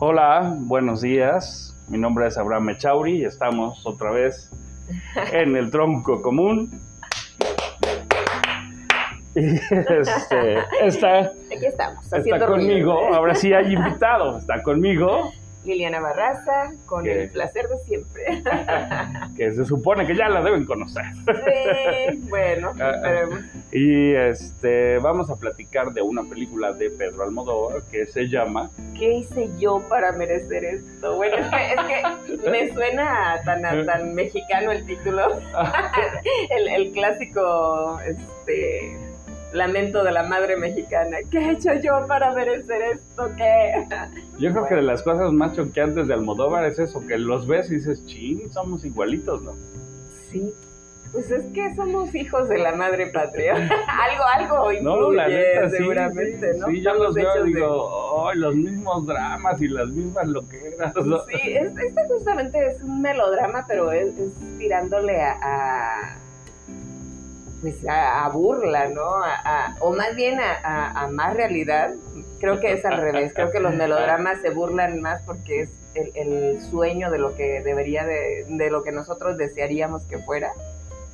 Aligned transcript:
Hola, 0.00 0.54
buenos 0.56 1.00
días. 1.00 1.76
Mi 1.88 1.98
nombre 1.98 2.28
es 2.28 2.38
Abraham 2.38 2.70
Echauri 2.70 3.16
y 3.16 3.24
estamos 3.24 3.84
otra 3.84 4.12
vez 4.12 4.48
en 5.32 5.56
el 5.56 5.72
tronco 5.72 6.22
común. 6.22 6.80
Y 9.34 9.56
este, 9.56 10.58
está, 10.82 11.18
Aquí 11.18 11.66
estamos, 11.66 12.12
está 12.12 12.46
conmigo, 12.46 13.12
ahora 13.12 13.34
sí 13.34 13.52
hay 13.52 13.72
invitado, 13.72 14.38
está 14.38 14.62
conmigo, 14.62 15.32
Liliana 15.64 16.00
Barraza, 16.00 16.72
con 16.86 17.06
el 17.06 17.30
placer 17.30 17.68
de 17.68 17.78
siempre. 17.80 18.24
que 19.36 19.50
se 19.52 19.64
supone 19.64 20.06
que 20.06 20.14
ya 20.16 20.28
la 20.28 20.42
deben 20.42 20.64
conocer. 20.64 21.04
Sí, 21.26 22.18
bueno, 22.28 22.72
Ah, 22.80 22.90
ah. 22.90 22.96
esperemos. 22.96 23.40
Y 23.72 24.14
este, 24.14 24.98
vamos 24.98 25.30
a 25.30 25.36
platicar 25.36 25.92
de 25.92 26.00
una 26.02 26.22
película 26.24 26.72
de 26.72 26.90
Pedro 26.90 27.24
Almodóvar 27.24 27.82
que 27.90 28.06
se 28.06 28.28
llama 28.28 28.70
¿Qué 28.96 29.18
hice 29.18 29.50
yo 29.58 29.82
para 29.88 30.12
merecer 30.12 30.64
esto? 30.64 31.16
Bueno, 31.16 31.36
es 31.36 31.46
que, 31.48 31.72
es 31.72 32.40
que 32.40 32.50
me 32.50 32.72
suena 32.72 33.40
tan, 33.44 33.62
tan 33.84 34.14
mexicano 34.14 34.72
el 34.72 34.86
título. 34.86 35.40
El, 36.50 36.68
el 36.68 36.92
clásico, 36.92 38.00
este, 38.00 38.96
lamento 39.52 40.04
de 40.04 40.12
la 40.12 40.22
madre 40.24 40.56
mexicana. 40.56 41.18
¿Qué 41.30 41.38
he 41.38 41.50
hecho 41.52 41.72
yo 41.74 42.06
para 42.06 42.32
merecer 42.32 42.82
esto? 42.82 43.30
¿Qué? 43.36 43.86
Yo 44.38 44.52
creo 44.52 44.66
que 44.66 44.74
de 44.76 44.82
las 44.82 45.02
cosas 45.02 45.32
más 45.32 45.54
choqueantes 45.56 46.06
de 46.08 46.14
Almodóvar 46.14 46.64
es 46.66 46.78
eso, 46.78 47.00
que 47.06 47.18
los 47.18 47.46
ves 47.46 47.70
y 47.70 47.76
dices, 47.76 48.04
chin, 48.06 48.50
somos 48.52 48.84
igualitos, 48.84 49.42
¿no? 49.42 49.54
Sí. 50.30 50.52
Pues 51.10 51.30
es 51.30 51.42
que 51.54 51.74
somos 51.74 52.14
hijos 52.14 52.50
de 52.50 52.58
la 52.58 52.72
madre 52.72 53.06
patria. 53.06 53.54
algo, 53.88 54.24
algo 54.34 54.72
influye, 54.72 54.82
No, 55.00 55.12
la 55.12 55.28
neta, 55.28 55.70
sí. 55.70 55.76
seguramente, 55.78 56.52
sí, 56.52 56.58
¿no? 56.60 56.66
Sí, 56.66 56.82
yo 56.82 56.94
los 56.94 57.14
veo 57.14 57.46
y 57.46 57.52
de- 57.52 57.60
digo, 57.60 58.28
¡ay, 58.28 58.38
los 58.38 58.54
mismos 58.54 59.06
dramas 59.06 59.62
y 59.62 59.68
las 59.68 59.88
mismas 59.88 60.26
loqueras! 60.28 60.94
¿no? 60.96 61.18
Sí, 61.24 61.34
es- 61.54 61.72
este 61.74 62.04
justamente 62.08 62.66
es 62.66 62.82
un 62.82 63.00
melodrama, 63.00 63.64
pero 63.66 63.90
es, 63.90 64.08
es 64.18 64.32
tirándole 64.58 65.18
a, 65.22 65.38
a- 65.40 66.17
pues 67.60 67.86
a, 67.86 68.24
a 68.24 68.28
burla, 68.28 68.88
¿no? 68.88 69.02
A- 69.24 69.76
o 69.80 69.92
más 69.92 70.14
bien 70.14 70.38
a, 70.40 71.08
más 71.10 71.34
realidad. 71.36 71.94
Creo 72.40 72.60
que 72.60 72.72
es 72.72 72.84
al 72.84 73.00
revés. 73.00 73.32
Creo 73.34 73.50
que 73.50 73.60
los 73.60 73.74
melodramas 73.74 74.40
se 74.40 74.50
burlan 74.50 75.00
más 75.00 75.22
porque 75.22 75.62
es 75.62 75.70
el, 75.94 76.12
el 76.14 76.60
sueño 76.70 77.10
de 77.10 77.18
lo 77.18 77.34
que 77.34 77.60
debería 77.62 78.04
de, 78.04 78.46
de 78.48 78.70
lo 78.70 78.82
que 78.84 78.92
nosotros 78.92 79.36
desearíamos 79.36 80.02
que 80.04 80.18
fuera. 80.18 80.52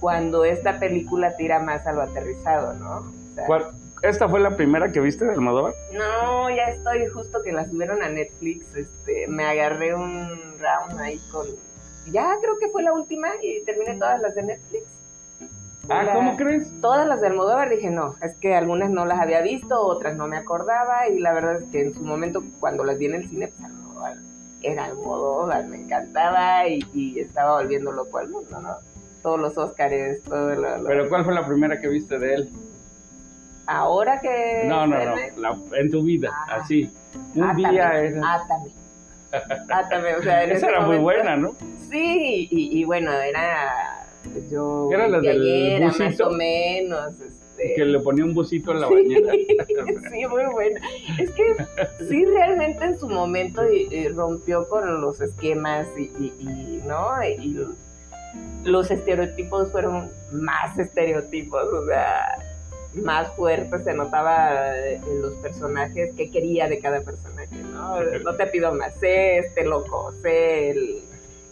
Cuando 0.01 0.45
esta 0.45 0.79
película 0.79 1.35
tira 1.37 1.61
más 1.61 1.87
a 1.87 1.93
lo 1.93 2.03
aterrizado, 2.03 2.75
¿no? 2.75 2.99
O 2.99 3.35
sea, 3.35 3.47
¿Cuál- 3.47 3.71
¿Esta 4.03 4.29
fue 4.29 4.39
la 4.39 4.55
primera 4.55 4.93
que 4.93 5.01
viste 5.01 5.25
de 5.25 5.33
Almodóvar? 5.33 5.73
no, 5.95 6.51
ya 6.51 6.65
estoy 6.65 7.07
justo 7.07 7.43
que 7.43 7.53
la 7.53 7.65
subieron 7.65 8.03
a 8.03 8.11
Netflix. 8.11 8.67
Este, 8.77 9.27
me 9.29 9.45
agarré 9.47 9.95
un 9.95 10.29
round 10.61 11.01
ahí 11.01 11.19
con. 11.33 11.47
Ya 12.13 12.37
creo 12.43 12.59
que 12.59 12.69
fue 12.69 12.83
la 12.83 12.93
última 12.93 13.29
y 13.41 13.65
terminé 13.65 13.95
todas 13.95 14.21
las 14.21 14.35
de 14.35 14.43
Netflix. 14.43 14.85
Ah, 15.89 16.03
La- 16.03 16.15
¿cómo 16.15 16.37
crees? 16.37 16.71
Todas 16.81 17.07
las 17.07 17.21
de 17.21 17.27
Almodóvar 17.29 17.69
dije 17.69 17.91
no, 17.91 18.15
es 18.23 18.35
que 18.37 18.55
algunas 18.55 18.91
no 18.91 19.05
las 19.05 19.21
había 19.21 19.43
visto, 19.43 19.79
otras 19.81 20.17
no 20.17 20.27
me 20.29 20.37
acordaba 20.39 21.09
y 21.09 21.19
la 21.19 21.33
verdad 21.33 21.63
es 21.63 21.71
que 21.71 21.81
en 21.83 21.95
su 21.95 22.03
momento 22.03 22.43
cuando 22.61 22.85
las 22.85 22.99
vi 22.99 23.07
en 23.07 23.15
el 23.17 23.29
cine, 23.29 23.49
pues 23.49 23.65
Almodóvar 23.71 24.17
era 24.63 24.85
Almodóvar, 24.87 25.67
me 25.67 25.77
encantaba 25.77 26.67
y, 26.67 26.81
y 26.95 27.19
estaba 27.21 27.61
volviendo 27.61 27.93
loco 27.93 28.17
al 28.19 28.29
mundo, 28.31 28.61
¿no? 28.61 28.77
Todos 29.23 29.39
los 29.41 29.59
Óscares, 29.59 30.23
todo 30.23 30.55
lo, 30.55 30.79
lo- 30.79 30.85
¿Pero 30.89 31.09
cuál 31.11 31.25
fue 31.25 31.35
la 31.35 31.47
primera 31.47 31.79
que 31.81 31.89
viste 31.89 32.19
de 32.19 32.35
él? 32.35 32.51
Ahora 33.67 34.21
que... 34.21 34.65
No, 34.67 34.87
no, 34.87 34.97
no, 35.05 35.15
la- 35.37 35.59
en 35.79 35.91
tu 35.91 36.03
vida, 36.03 36.31
Ah. 36.33 36.57
así. 36.63 36.91
Un 37.35 37.45
Átame, 37.45 37.71
día 37.71 38.01
era... 38.01 38.35
Átame. 38.35 38.71
Átame, 39.71 40.15
o 40.17 40.23
sea, 40.23 40.45
en 40.45 40.51
Esa 40.53 40.69
era 40.69 40.81
muy 40.81 40.99
buena, 40.99 41.37
¿no? 41.37 41.55
Sí, 41.91 42.49
y, 42.51 42.81
y 42.81 42.85
bueno, 42.85 43.11
era 43.13 43.94
yo 44.51 44.89
¿Era 44.93 45.09
la 45.09 45.21
de 45.21 45.29
del 45.29 45.41
ayer, 45.43 45.81
más 45.83 45.99
busito? 45.99 46.29
o 46.29 46.33
menos. 46.33 47.13
Este, 47.21 47.75
Que 47.77 47.85
le 47.85 48.01
ponía 48.01 48.25
un 48.25 48.35
busito 48.35 48.73
en 48.73 48.81
la 48.81 48.89
sí, 48.89 48.95
bañera. 48.95 49.33
sí, 50.11 50.27
muy 50.27 50.45
buena. 50.53 50.81
Es 51.19 51.31
que 51.31 51.55
sí, 52.09 52.25
realmente 52.25 52.85
en 52.85 52.99
su 52.99 53.09
momento 53.09 53.63
y- 53.71 53.89
y 53.95 54.09
rompió 54.09 54.69
con 54.69 55.01
los 55.01 55.21
esquemas 55.21 55.87
y, 55.97 56.03
y- 56.19 56.35
y, 56.41 56.83
¿no? 56.87 57.07
Y 57.25 57.59
los 58.65 58.91
estereotipos 58.91 59.71
fueron 59.71 60.11
más 60.33 60.77
estereotipos, 60.79 61.63
o 61.63 61.87
sea, 61.87 62.39
más 62.95 63.29
fuertes, 63.37 63.85
se 63.85 63.95
notaba 63.95 64.77
en 64.77 65.23
los 65.23 65.35
personajes 65.35 66.13
qué 66.17 66.31
quería 66.31 66.69
de 66.69 66.79
cada 66.81 67.01
personaje, 67.03 67.57
¿no? 67.73 68.01
No 68.03 68.35
te 68.35 68.47
pido 68.47 68.73
más, 68.75 68.95
sé 68.97 69.39
este 69.39 69.65
loco, 69.65 70.13
sé 70.23 70.71
el, 70.71 71.04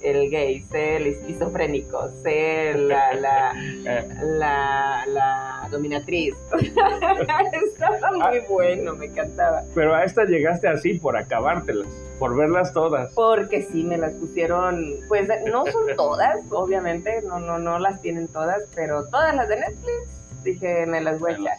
el 0.02 0.30
gay, 0.30 0.64
sé 0.70 0.96
el 0.96 1.06
esquizofrénico, 1.08 2.08
sé 2.22 2.74
la, 2.74 3.14
la, 3.14 3.54
la, 4.22 5.04
la 5.06 5.68
dominatriz. 5.70 6.34
Estaba 6.60 8.12
muy 8.30 8.40
bueno, 8.48 8.94
me 8.94 9.06
encantaba. 9.06 9.62
Pero 9.74 9.94
a 9.94 10.04
esta 10.04 10.24
llegaste 10.24 10.68
así 10.68 10.98
por 10.98 11.16
acabártelas, 11.16 11.88
por 12.18 12.36
verlas 12.36 12.72
todas. 12.72 13.12
Porque 13.14 13.62
sí 13.62 13.84
me 13.84 13.96
las 13.96 14.12
pusieron, 14.14 14.96
pues 15.08 15.28
no 15.50 15.64
son 15.66 15.84
todas, 15.96 16.38
obviamente, 16.50 17.22
no, 17.22 17.38
no, 17.38 17.58
no 17.58 17.78
las 17.78 18.00
tienen 18.00 18.28
todas, 18.28 18.62
pero 18.74 19.04
todas 19.08 19.34
las 19.34 19.48
de 19.48 19.56
Netflix, 19.56 20.42
dije, 20.42 20.86
me 20.86 21.00
las 21.00 21.18
voy 21.18 21.32
a 21.32 21.34
echar. 21.36 21.58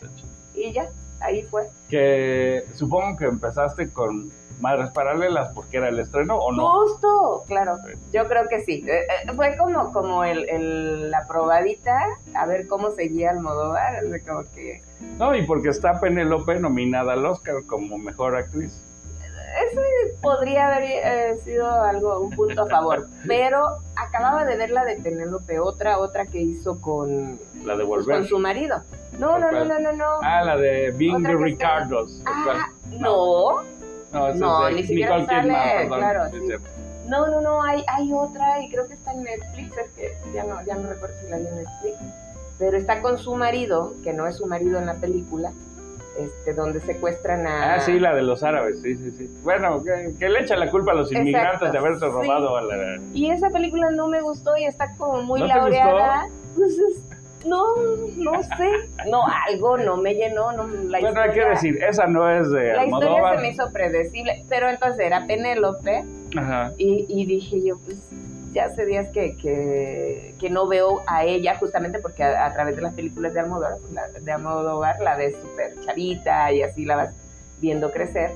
Y 0.55 0.71
ya, 0.73 0.89
ahí 1.19 1.43
fue. 1.43 1.63
Que 1.89 2.63
supongo 2.73 3.17
que 3.17 3.25
empezaste 3.25 3.89
con 3.89 4.31
Madres 4.59 4.91
Paralelas 4.91 5.51
porque 5.53 5.77
era 5.77 5.89
el 5.89 5.99
estreno 5.99 6.37
o 6.37 6.51
no. 6.51 6.67
Justo, 6.69 7.43
claro, 7.47 7.77
yo 8.13 8.27
creo 8.27 8.47
que 8.47 8.61
sí. 8.61 8.85
Eh, 8.87 8.99
eh, 9.27 9.31
Fue 9.35 9.57
como, 9.57 9.91
como 9.91 10.23
el, 10.23 10.47
el- 10.49 11.11
la 11.11 11.27
probadita, 11.27 11.99
a 12.33 12.45
ver 12.45 12.67
cómo 12.67 12.91
seguía 12.91 13.31
Almodóvar, 13.31 14.01
como 14.25 14.43
que 14.55 14.81
No, 15.19 15.35
y 15.35 15.45
porque 15.45 15.69
está 15.69 15.99
Penélope 15.99 16.59
nominada 16.59 17.13
al 17.13 17.25
Oscar 17.25 17.55
como 17.67 17.97
mejor 17.97 18.35
actriz. 18.37 18.79
podría 20.21 20.67
haber 20.67 20.83
eh, 20.83 21.37
sido 21.43 21.69
algo, 21.83 22.19
un 22.19 22.31
punto 22.31 22.63
a 22.63 22.67
favor, 22.67 23.07
pero 23.27 23.77
acababa 23.95 24.45
de 24.45 24.55
ver 24.57 24.69
la 24.71 24.85
de 24.85 24.95
Penélope, 24.97 25.59
otra, 25.59 25.97
otra 25.99 26.25
que 26.25 26.39
hizo 26.39 26.79
con, 26.81 27.39
La 27.63 27.75
de 27.75 27.85
pues, 27.85 28.05
Volver. 28.05 28.17
con 28.19 28.27
su 28.27 28.39
marido. 28.39 28.81
No, 29.19 29.37
no, 29.37 29.51
no, 29.51 29.63
no, 29.65 29.79
no, 29.79 29.91
no. 29.91 30.05
Ah, 30.23 30.41
la 30.43 30.57
de 30.57 30.91
Being 30.91 31.21
the 31.23 31.35
Ricardos. 31.35 32.19
Ah, 32.25 32.69
no, 32.89 32.99
No, 32.99 33.63
no, 34.13 34.67
es 34.67 34.75
de 34.75 34.81
ni 34.81 34.87
siquiera 34.87 35.25
sale, 35.25 35.87
claro, 35.87 36.29
Sí, 36.31 36.37
no, 37.07 37.27
no, 37.27 37.41
no, 37.41 37.61
hay, 37.63 37.83
hay 37.87 38.13
otra 38.13 38.61
y 38.61 38.69
creo 38.69 38.87
que 38.87 38.93
está 38.93 39.11
en 39.11 39.23
Netflix, 39.23 39.77
es 39.77 39.91
que 39.91 40.17
ya 40.33 40.43
no, 40.45 40.63
ya 40.65 40.75
no 40.75 40.89
recuerdo 40.89 41.15
si 41.21 41.29
la 41.29 41.37
vi 41.37 41.47
en 41.47 41.55
Netflix, 41.57 41.97
pero 42.57 42.77
está 42.77 43.01
con 43.01 43.17
su 43.17 43.35
marido, 43.35 43.93
que 44.03 44.13
no 44.13 44.25
es 44.27 44.37
su 44.37 44.45
marido 44.45 44.79
en 44.79 44.85
la 44.85 44.95
película, 44.95 45.51
este, 46.17 46.53
donde 46.53 46.79
secuestran 46.79 47.45
a... 47.47 47.73
Ah, 47.75 47.79
sí, 47.81 47.99
la 47.99 48.15
de 48.15 48.21
los 48.21 48.43
árabes, 48.43 48.79
sí, 48.81 48.95
sí, 48.95 49.11
sí. 49.17 49.29
Bueno, 49.43 49.83
que, 49.83 50.13
que 50.17 50.29
le 50.29 50.41
echa 50.41 50.55
la 50.55 50.69
culpa 50.71 50.91
a 50.91 50.95
los 50.95 51.07
Exacto, 51.11 51.21
inmigrantes 51.29 51.71
de 51.71 51.77
haberse 51.77 52.05
sí. 52.05 52.11
robado 52.11 52.55
a 52.55 52.61
la... 52.61 52.99
Y 53.13 53.31
esa 53.31 53.49
película 53.49 53.89
no 53.91 54.07
me 54.07 54.21
gustó 54.21 54.55
y 54.55 54.65
está 54.65 54.93
como 54.95 55.23
muy 55.23 55.41
¿No 55.41 55.47
te 55.47 55.53
laureada. 55.55 56.27
Pues 56.55 56.69
es- 56.77 57.03
no, 57.45 57.63
no 58.17 58.43
sé. 58.43 58.89
No, 59.09 59.23
algo 59.49 59.77
no 59.77 59.97
me 59.97 60.13
llenó. 60.15 60.51
No, 60.53 60.67
la 60.67 60.99
Bueno, 60.99 61.21
hay 61.21 61.29
que 61.31 61.39
historia- 61.39 61.49
decir, 61.49 61.83
esa 61.83 62.07
no 62.07 62.29
es 62.29 62.49
de 62.51 62.73
La 62.73 62.85
historia 62.85 63.07
Almodóvar. 63.09 63.35
se 63.37 63.41
me 63.41 63.49
hizo 63.49 63.71
predecible, 63.71 64.45
pero 64.49 64.69
entonces 64.69 64.99
era 65.05 65.25
Penélope 65.27 66.03
Ajá. 66.37 66.71
y, 66.77 67.05
y 67.09 67.25
dije 67.25 67.61
yo, 67.63 67.77
pues 67.79 67.97
ya 68.53 68.65
hace 68.65 68.85
días 68.85 69.07
que, 69.09 69.35
que, 69.37 70.35
que 70.39 70.49
no 70.49 70.67
veo 70.67 71.01
a 71.07 71.25
ella, 71.25 71.55
justamente 71.57 71.97
porque 71.99 72.23
a, 72.23 72.45
a 72.45 72.53
través 72.53 72.75
de 72.75 72.83
las 72.83 72.93
películas 72.93 73.33
de 73.33 73.39
Almodóvar, 73.39 73.77
la, 73.91 74.07
de 74.09 74.31
Almodóvar 74.31 74.99
la 75.01 75.15
ves 75.15 75.35
súper 75.41 75.73
chavita 75.85 76.51
y 76.51 76.61
así 76.61 76.85
la 76.85 76.95
vas 76.95 77.09
viendo 77.59 77.91
crecer. 77.91 78.31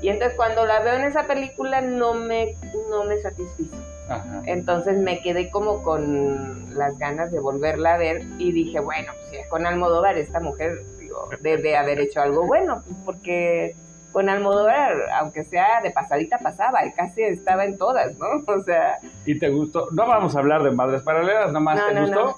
Y 0.00 0.10
entonces 0.10 0.36
cuando 0.36 0.64
la 0.64 0.78
veo 0.80 0.94
en 0.94 1.02
esa 1.04 1.24
película 1.24 1.80
no 1.80 2.14
me, 2.14 2.54
no 2.88 3.02
me 3.04 3.18
satisfizo. 3.18 3.74
Ajá. 4.08 4.42
Entonces 4.46 4.98
me 4.98 5.20
quedé 5.20 5.50
como 5.50 5.82
con 5.82 6.74
las 6.76 6.96
ganas 6.98 7.30
de 7.30 7.40
volverla 7.40 7.94
a 7.94 7.98
ver 7.98 8.22
y 8.38 8.52
dije, 8.52 8.80
bueno, 8.80 9.12
pues 9.14 9.30
si 9.30 9.36
es 9.36 9.46
con 9.48 9.66
Almodóvar, 9.66 10.16
esta 10.16 10.40
mujer 10.40 10.84
digo, 10.98 11.28
debe 11.40 11.76
haber 11.76 12.00
hecho 12.00 12.20
algo 12.20 12.46
bueno, 12.46 12.82
pues, 12.86 12.96
porque 13.04 13.76
con 14.12 14.28
Almodóvar, 14.28 14.96
aunque 15.20 15.44
sea 15.44 15.80
de 15.82 15.90
pasadita, 15.90 16.38
pasaba, 16.38 16.84
y 16.86 16.92
casi 16.92 17.22
estaba 17.22 17.64
en 17.64 17.76
todas, 17.76 18.16
¿no? 18.16 18.26
O 18.46 18.62
sea, 18.62 18.98
¿Y 19.26 19.38
te 19.38 19.48
gustó? 19.50 19.88
No 19.92 20.06
vamos 20.06 20.34
a 20.34 20.38
hablar 20.38 20.62
de 20.62 20.70
Madres 20.70 21.02
Paralelas, 21.02 21.48
nada 21.48 21.60
más. 21.60 21.76
No, 21.78 21.86
¿Te 21.88 21.94
no, 21.94 22.00
gustó? 22.02 22.24
no. 22.24 22.36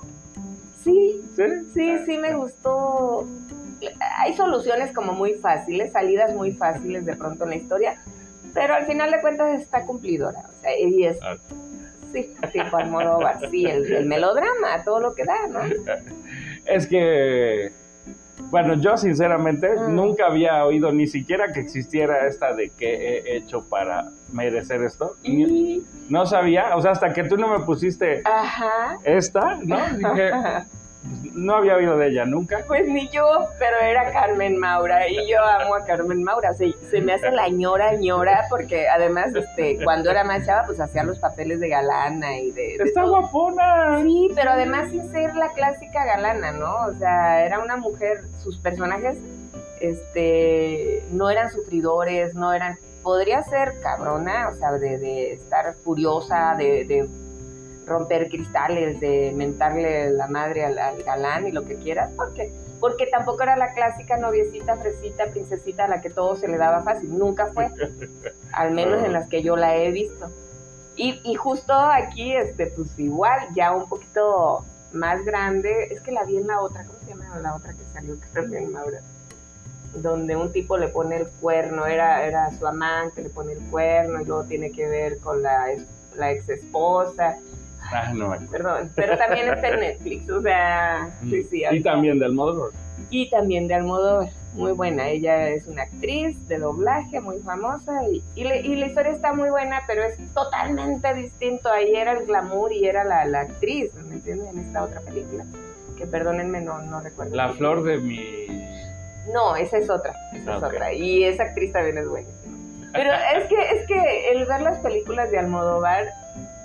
sí, 0.82 1.22
¿Sí? 1.36 1.42
sí, 1.74 1.98
sí 2.06 2.18
me 2.18 2.34
gustó. 2.34 3.26
Hay 4.18 4.34
soluciones 4.34 4.92
como 4.92 5.12
muy 5.12 5.34
fáciles, 5.34 5.92
salidas 5.92 6.34
muy 6.34 6.52
fáciles 6.52 7.06
de 7.06 7.16
pronto 7.16 7.44
en 7.44 7.50
la 7.50 7.56
historia, 7.56 8.02
pero 8.54 8.74
al 8.74 8.86
final 8.86 9.10
de 9.10 9.20
cuentas 9.20 9.60
está 9.60 9.84
cumplidora, 9.84 10.44
o 10.48 10.60
sea, 10.60 10.78
y 10.78 11.04
es... 11.06 11.18
Ah. 11.22 11.36
Sí, 12.12 12.34
tipo 12.52 12.76
Almodóvar, 12.76 13.38
sí, 13.52 13.66
el, 13.66 13.92
el 13.92 14.04
melodrama, 14.06 14.82
todo 14.84 14.98
lo 14.98 15.14
que 15.14 15.24
da, 15.24 15.46
¿no? 15.48 15.60
Es 16.66 16.88
que 16.88 17.70
Bueno, 18.50 18.74
yo 18.74 18.96
sinceramente 18.96 19.68
Mm. 19.76 19.94
nunca 19.94 20.26
había 20.26 20.64
oído 20.64 20.90
ni 20.90 21.06
siquiera 21.06 21.52
que 21.52 21.60
existiera 21.60 22.26
esta 22.26 22.52
de 22.54 22.70
qué 22.70 23.18
he 23.18 23.36
hecho 23.36 23.62
para 23.68 24.10
merecer 24.32 24.82
esto. 24.82 25.14
Y, 25.22 25.84
No 26.08 26.26
sabía, 26.26 26.74
o 26.74 26.82
sea, 26.82 26.90
hasta 26.90 27.12
que 27.12 27.22
tú 27.24 27.36
no 27.36 27.46
me 27.46 27.64
pusiste 27.64 28.22
ajá. 28.24 28.98
esta, 29.04 29.58
¿no? 29.62 29.76
Dije, 29.96 30.30
no 31.32 31.54
había 31.56 31.76
oído 31.76 31.96
de 31.96 32.08
ella 32.08 32.24
nunca. 32.26 32.62
Pues 32.66 32.86
ni 32.86 33.08
yo, 33.08 33.48
pero 33.58 33.78
era 33.78 34.12
Carmen 34.12 34.58
Maura 34.58 35.08
y 35.08 35.14
yo 35.28 35.38
amo 35.42 35.74
a 35.74 35.84
Carmen 35.84 36.22
Maura. 36.22 36.52
Se, 36.52 36.74
se 36.90 37.00
me 37.00 37.14
hace 37.14 37.30
la 37.30 37.48
ñora 37.48 37.94
ñora 37.96 38.44
porque 38.50 38.88
además 38.88 39.34
este 39.34 39.82
cuando 39.82 40.10
era 40.10 40.24
más 40.24 40.44
chava 40.44 40.66
pues 40.66 40.78
hacía 40.80 41.02
los 41.04 41.18
papeles 41.18 41.58
de 41.60 41.68
galana 41.70 42.38
y 42.38 42.50
de, 42.50 42.76
de 42.78 42.84
Está 42.84 43.02
todo. 43.02 43.20
guapona. 43.20 44.00
Sí, 44.02 44.28
pero 44.34 44.50
además 44.50 44.90
sin 44.90 45.10
ser 45.10 45.34
la 45.36 45.52
clásica 45.52 46.04
galana, 46.04 46.52
¿no? 46.52 46.86
O 46.86 46.92
sea, 46.98 47.44
era 47.46 47.60
una 47.60 47.76
mujer, 47.76 48.24
sus 48.42 48.58
personajes 48.58 49.16
este 49.80 51.02
no 51.10 51.30
eran 51.30 51.50
sufridores, 51.50 52.34
no 52.34 52.52
eran 52.52 52.78
podría 53.02 53.42
ser 53.42 53.80
cabrona, 53.80 54.50
o 54.50 54.54
sea, 54.56 54.72
de, 54.72 54.98
de 54.98 55.32
estar 55.32 55.74
furiosa, 55.82 56.54
de, 56.58 56.84
de 56.84 57.08
romper 57.90 58.30
cristales, 58.30 58.98
de 59.00 59.32
mentarle 59.36 60.10
la 60.10 60.26
madre 60.28 60.64
al, 60.64 60.78
al 60.78 61.02
galán 61.02 61.46
y 61.46 61.52
lo 61.52 61.64
que 61.64 61.76
quieras, 61.76 62.10
porque 62.16 62.52
porque 62.80 63.06
tampoco 63.06 63.42
era 63.42 63.56
la 63.56 63.74
clásica 63.74 64.16
noviecita, 64.16 64.76
fresita, 64.76 65.26
princesita 65.26 65.84
a 65.84 65.88
la 65.88 66.00
que 66.00 66.08
todo 66.08 66.34
se 66.34 66.48
le 66.48 66.56
daba 66.56 66.82
fácil, 66.82 67.16
nunca 67.16 67.46
fue, 67.52 67.70
al 68.52 68.72
menos 68.72 69.04
en 69.04 69.12
las 69.12 69.28
que 69.28 69.42
yo 69.42 69.54
la 69.54 69.76
he 69.76 69.90
visto. 69.90 70.30
Y, 70.96 71.20
y 71.24 71.34
justo 71.34 71.74
aquí, 71.74 72.34
este, 72.34 72.66
pues 72.66 72.98
igual, 72.98 73.48
ya 73.54 73.72
un 73.72 73.88
poquito 73.88 74.64
más 74.92 75.24
grande, 75.24 75.88
es 75.90 76.00
que 76.00 76.10
la 76.10 76.24
vi 76.24 76.38
en 76.38 76.46
la 76.46 76.60
otra, 76.60 76.84
¿cómo 76.84 76.98
se 77.00 77.10
llama 77.10 77.38
la 77.38 77.54
otra 77.54 77.74
que 77.74 77.84
salió 77.92 78.16
también, 78.32 78.72
Maura? 78.72 79.00
Donde 79.94 80.36
un 80.36 80.50
tipo 80.52 80.78
le 80.78 80.88
pone 80.88 81.16
el 81.16 81.28
cuerno, 81.28 81.86
era, 81.86 82.24
era 82.24 82.50
su 82.58 82.66
amante, 82.66 83.22
le 83.22 83.28
pone 83.28 83.52
el 83.52 83.60
cuerno 83.70 84.20
y 84.20 84.24
luego 84.24 84.44
tiene 84.44 84.72
que 84.72 84.88
ver 84.88 85.18
con 85.18 85.42
la 85.42 85.72
ex 85.72 86.48
esposa, 86.48 87.36
Ah, 87.92 88.12
no 88.14 88.34
perdón, 88.50 88.90
pero 88.94 89.16
también 89.18 89.48
está 89.48 89.68
en 89.70 89.80
Netflix, 89.80 90.30
o 90.30 90.40
sea, 90.42 91.10
sí, 91.28 91.42
sí. 91.44 91.62
Y 91.70 91.82
también 91.82 92.18
del 92.18 92.30
Almodóvar. 92.30 92.70
Y 93.10 93.28
también 93.30 93.66
de 93.66 93.74
Almodóvar, 93.74 94.28
muy 94.54 94.72
buena. 94.72 95.08
Ella 95.08 95.48
es 95.48 95.66
una 95.66 95.82
actriz 95.82 96.36
de 96.48 96.58
doblaje 96.58 97.20
muy 97.20 97.38
famosa 97.40 97.92
y, 98.08 98.22
y, 98.36 98.44
le- 98.44 98.60
y 98.60 98.76
la 98.76 98.86
historia 98.86 99.10
está 99.12 99.32
muy 99.32 99.50
buena, 99.50 99.82
pero 99.86 100.04
es 100.04 100.16
totalmente 100.34 101.12
distinto. 101.14 101.68
Ahí 101.72 101.94
era 101.96 102.12
el 102.12 102.26
glamour 102.26 102.72
y 102.72 102.86
era 102.86 103.02
la, 103.04 103.24
la 103.24 103.40
actriz, 103.40 103.92
¿me 103.94 104.14
entiendes? 104.14 104.48
En 104.50 104.60
esta 104.60 104.84
otra 104.84 105.00
película, 105.00 105.44
que 105.98 106.06
perdónenme, 106.06 106.60
no, 106.60 106.80
no 106.82 107.00
recuerdo. 107.00 107.34
La 107.34 107.48
flor 107.48 107.82
de 107.82 107.98
mi... 107.98 108.46
No, 109.34 109.56
esa 109.56 109.78
es 109.78 109.90
otra, 109.90 110.14
esa 110.34 110.56
es 110.56 110.62
Ok. 110.62 110.68
otra. 110.68 110.92
Y 110.92 111.24
esa 111.24 111.42
actriz 111.44 111.72
también 111.72 111.98
es 111.98 112.08
buenísima. 112.08 112.38
Pero 112.92 113.10
es 113.36 113.44
que, 113.48 113.60
es 113.76 113.86
que 113.86 114.30
el 114.32 114.44
ver 114.46 114.60
las 114.62 114.78
películas 114.78 115.30
de 115.30 115.38
Almodóvar, 115.38 116.06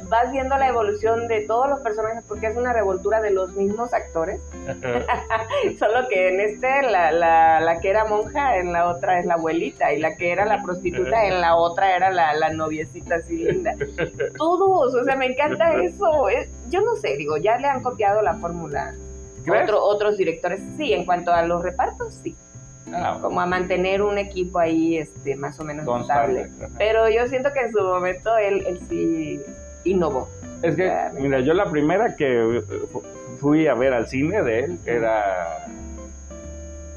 vas 0.10 0.32
viendo 0.32 0.58
la 0.58 0.68
evolución 0.68 1.28
de 1.28 1.42
todos 1.42 1.70
los 1.70 1.80
personajes, 1.82 2.24
porque 2.28 2.48
es 2.48 2.56
una 2.58 2.74
revoltura 2.74 3.22
de 3.22 3.32
los 3.32 3.52
mismos 3.54 3.94
actores. 3.94 4.40
Solo 5.80 6.08
que 6.10 6.30
en 6.30 6.40
este, 6.40 6.82
la, 6.84 7.12
la, 7.12 7.60
la 7.60 7.80
que 7.80 7.90
era 7.90 8.06
monja, 8.06 8.58
en 8.58 8.72
la 8.74 8.88
otra 8.90 9.20
es 9.20 9.26
la 9.26 9.36
abuelita, 9.36 9.94
y 9.94 10.00
la 10.00 10.16
que 10.16 10.32
era 10.32 10.46
la 10.46 10.62
prostituta, 10.64 11.26
en 11.26 11.42
la 11.42 11.56
otra 11.56 11.96
era 11.96 12.12
la, 12.12 12.34
la 12.36 12.50
noviecita 12.50 13.16
así 13.16 13.38
linda. 13.38 13.74
Todos, 14.38 14.94
o 14.96 15.04
sea, 15.04 15.16
me 15.16 15.28
encanta 15.28 15.74
eso. 15.82 16.30
Es- 16.30 16.50
yo 16.70 16.82
no 16.82 16.96
sé, 16.96 17.16
digo, 17.18 17.38
ya 17.38 17.58
le 17.58 17.68
han 17.68 17.82
copiado 17.84 18.22
la 18.22 18.36
fórmula. 18.36 18.94
Otro, 19.48 19.84
otros 19.84 20.18
directores, 20.18 20.60
sí, 20.78 20.94
en 20.94 21.06
cuanto 21.06 21.32
a 21.32 21.44
los 21.44 21.62
repartos, 21.62 22.16
sí. 22.24 22.36
Ah, 22.94 23.18
Como 23.22 23.42
a 23.42 23.46
mantener 23.48 24.02
un 24.04 24.18
equipo 24.18 24.60
ahí 24.60 24.98
este, 24.98 25.36
más 25.36 25.60
o 25.60 25.64
menos 25.64 25.88
estable. 26.02 26.50
Pero 26.78 27.10
yo 27.10 27.26
siento 27.28 27.52
que 27.52 27.62
en 27.62 27.72
su 27.72 27.80
momento 27.82 28.38
él, 28.38 28.64
él 28.68 28.80
sí 28.88 29.42
innovó. 29.86 30.30
Es 30.62 30.76
que, 30.76 30.92
mira, 31.20 31.40
yo 31.40 31.54
la 31.54 31.70
primera 31.70 32.16
que 32.16 32.58
eh, 32.58 32.62
fu- 32.92 33.04
fui 33.40 33.68
a 33.68 33.74
ver 33.74 33.94
al 33.94 34.08
cine 34.08 34.42
de 34.42 34.60
él 34.62 34.80
era 34.86 35.68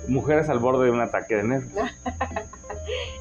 Mujeres 0.07 0.49
al 0.49 0.59
borde 0.59 0.87
de 0.87 0.91
un 0.91 1.01
ataque 1.01 1.37
de 1.37 1.43
nervios. 1.45 1.75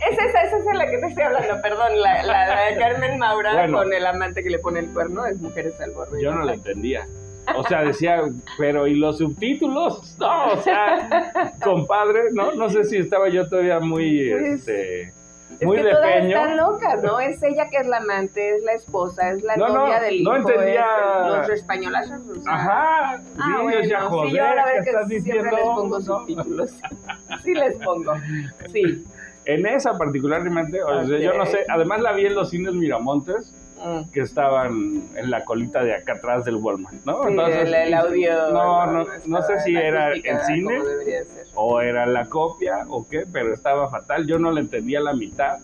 Es 0.09 0.17
esa, 0.17 0.41
es 0.43 0.65
la 0.77 0.85
que 0.89 0.97
te 0.97 1.07
estoy 1.07 1.23
hablando, 1.23 1.61
perdón, 1.61 1.99
la, 1.99 2.23
la, 2.23 2.47
la 2.47 2.61
de 2.71 2.77
Carmen 2.79 3.17
Maura 3.19 3.51
Bueno. 3.53 3.79
con 3.79 3.91
el 3.91 4.05
amante 4.05 4.41
que 4.41 4.49
le 4.49 4.59
pone 4.59 4.79
el 4.79 4.87
cuerno, 4.93 5.25
es 5.25 5.37
Mujeres 5.41 5.73
al 5.81 5.91
borde. 5.91 6.21
Yo 6.23 6.33
no 6.33 6.45
la 6.45 6.53
entendía. 6.53 7.05
O 7.53 7.63
sea, 7.67 7.83
decía, 7.83 8.21
pero 8.57 8.87
¿y 8.87 8.95
los 8.95 9.17
subtítulos? 9.17 10.15
No, 10.19 10.53
o 10.53 10.61
sea, 10.61 11.53
compadre, 11.63 12.31
¿no? 12.31 12.53
No 12.53 12.69
sé 12.69 12.85
si 12.85 12.97
estaba 12.97 13.27
yo 13.27 13.49
todavía 13.49 13.79
muy, 13.81 14.29
Pues, 14.31 14.43
este, 14.59 15.13
Es 15.59 15.65
muy 15.65 15.77
que 15.77 15.83
de 15.83 15.91
todas 15.91 16.05
peño. 16.13 16.38
están 16.38 16.57
locas, 16.57 17.03
¿no? 17.03 17.19
Es 17.19 17.41
ella 17.41 17.69
que 17.69 17.77
es 17.77 17.88
la 17.88 17.97
amante, 17.97 18.55
es 18.57 18.63
la 18.63 18.73
esposa, 18.73 19.31
es 19.31 19.41
la 19.44 19.55
No, 19.57 19.67
no, 19.69 19.73
novia 19.73 19.99
del 20.01 20.15
hijo. 20.15 20.31
no 20.31 20.38
entendía. 20.38 20.85
es- 21.23 21.27
los 21.38 21.49
españolazos. 21.49 22.21
o 22.29 22.41
sea, 22.41 22.53
Ajá, 22.53 23.17
sí, 23.23 23.31
Ah, 23.39 23.55
yo 23.57 23.63
bueno, 23.63 23.83
sí, 23.83 23.94
joder, 24.07 24.29
yo 24.31 24.35
¿qué 24.35 24.41
verdad 24.41 24.77
estás 24.77 25.07
que 25.07 25.19
siempre 25.19 25.33
diciendo? 25.33 25.57
les 25.57 25.65
pongo 25.65 26.01
subtítulos. 26.01 26.71
Sí 27.44 27.53
les 27.53 27.75
pongo, 27.77 28.13
sí. 28.71 29.05
En 29.45 29.65
esa 29.65 29.97
particularmente, 29.97 30.83
o 30.83 31.05
sea, 31.07 31.17
yo 31.19 31.33
no 31.33 31.45
sé, 31.45 31.59
además 31.69 32.01
la 32.01 32.11
vi 32.13 32.25
en 32.25 32.35
los 32.35 32.49
cines 32.49 32.73
Miramontes, 32.73 33.53
Mm. 33.83 34.09
que 34.12 34.21
estaban 34.21 35.07
en 35.15 35.29
la 35.29 35.45
colita 35.45 35.83
de 35.83 35.94
acá 35.94 36.13
atrás 36.13 36.45
del 36.45 36.56
Walmart, 36.56 36.95
¿no? 37.06 37.24
Sí, 37.27 37.35
el, 37.38 37.74
el 37.74 37.94
audio. 37.94 38.51
no, 38.51 38.88
no, 38.88 39.06
no 39.25 39.41
sé 39.44 39.59
si 39.62 39.75
era 39.75 40.13
en 40.15 40.39
cine 40.45 40.81
o 41.53 41.79
era 41.81 42.06
la 42.07 42.25
copia 42.25 42.85
o 42.89 43.07
qué, 43.07 43.25
pero 43.31 43.53
estaba 43.53 43.89
fatal, 43.89 44.25
yo 44.25 44.39
no 44.39 44.51
le 44.51 44.62
entendía 44.62 45.00
la 45.00 45.13
mitad. 45.13 45.59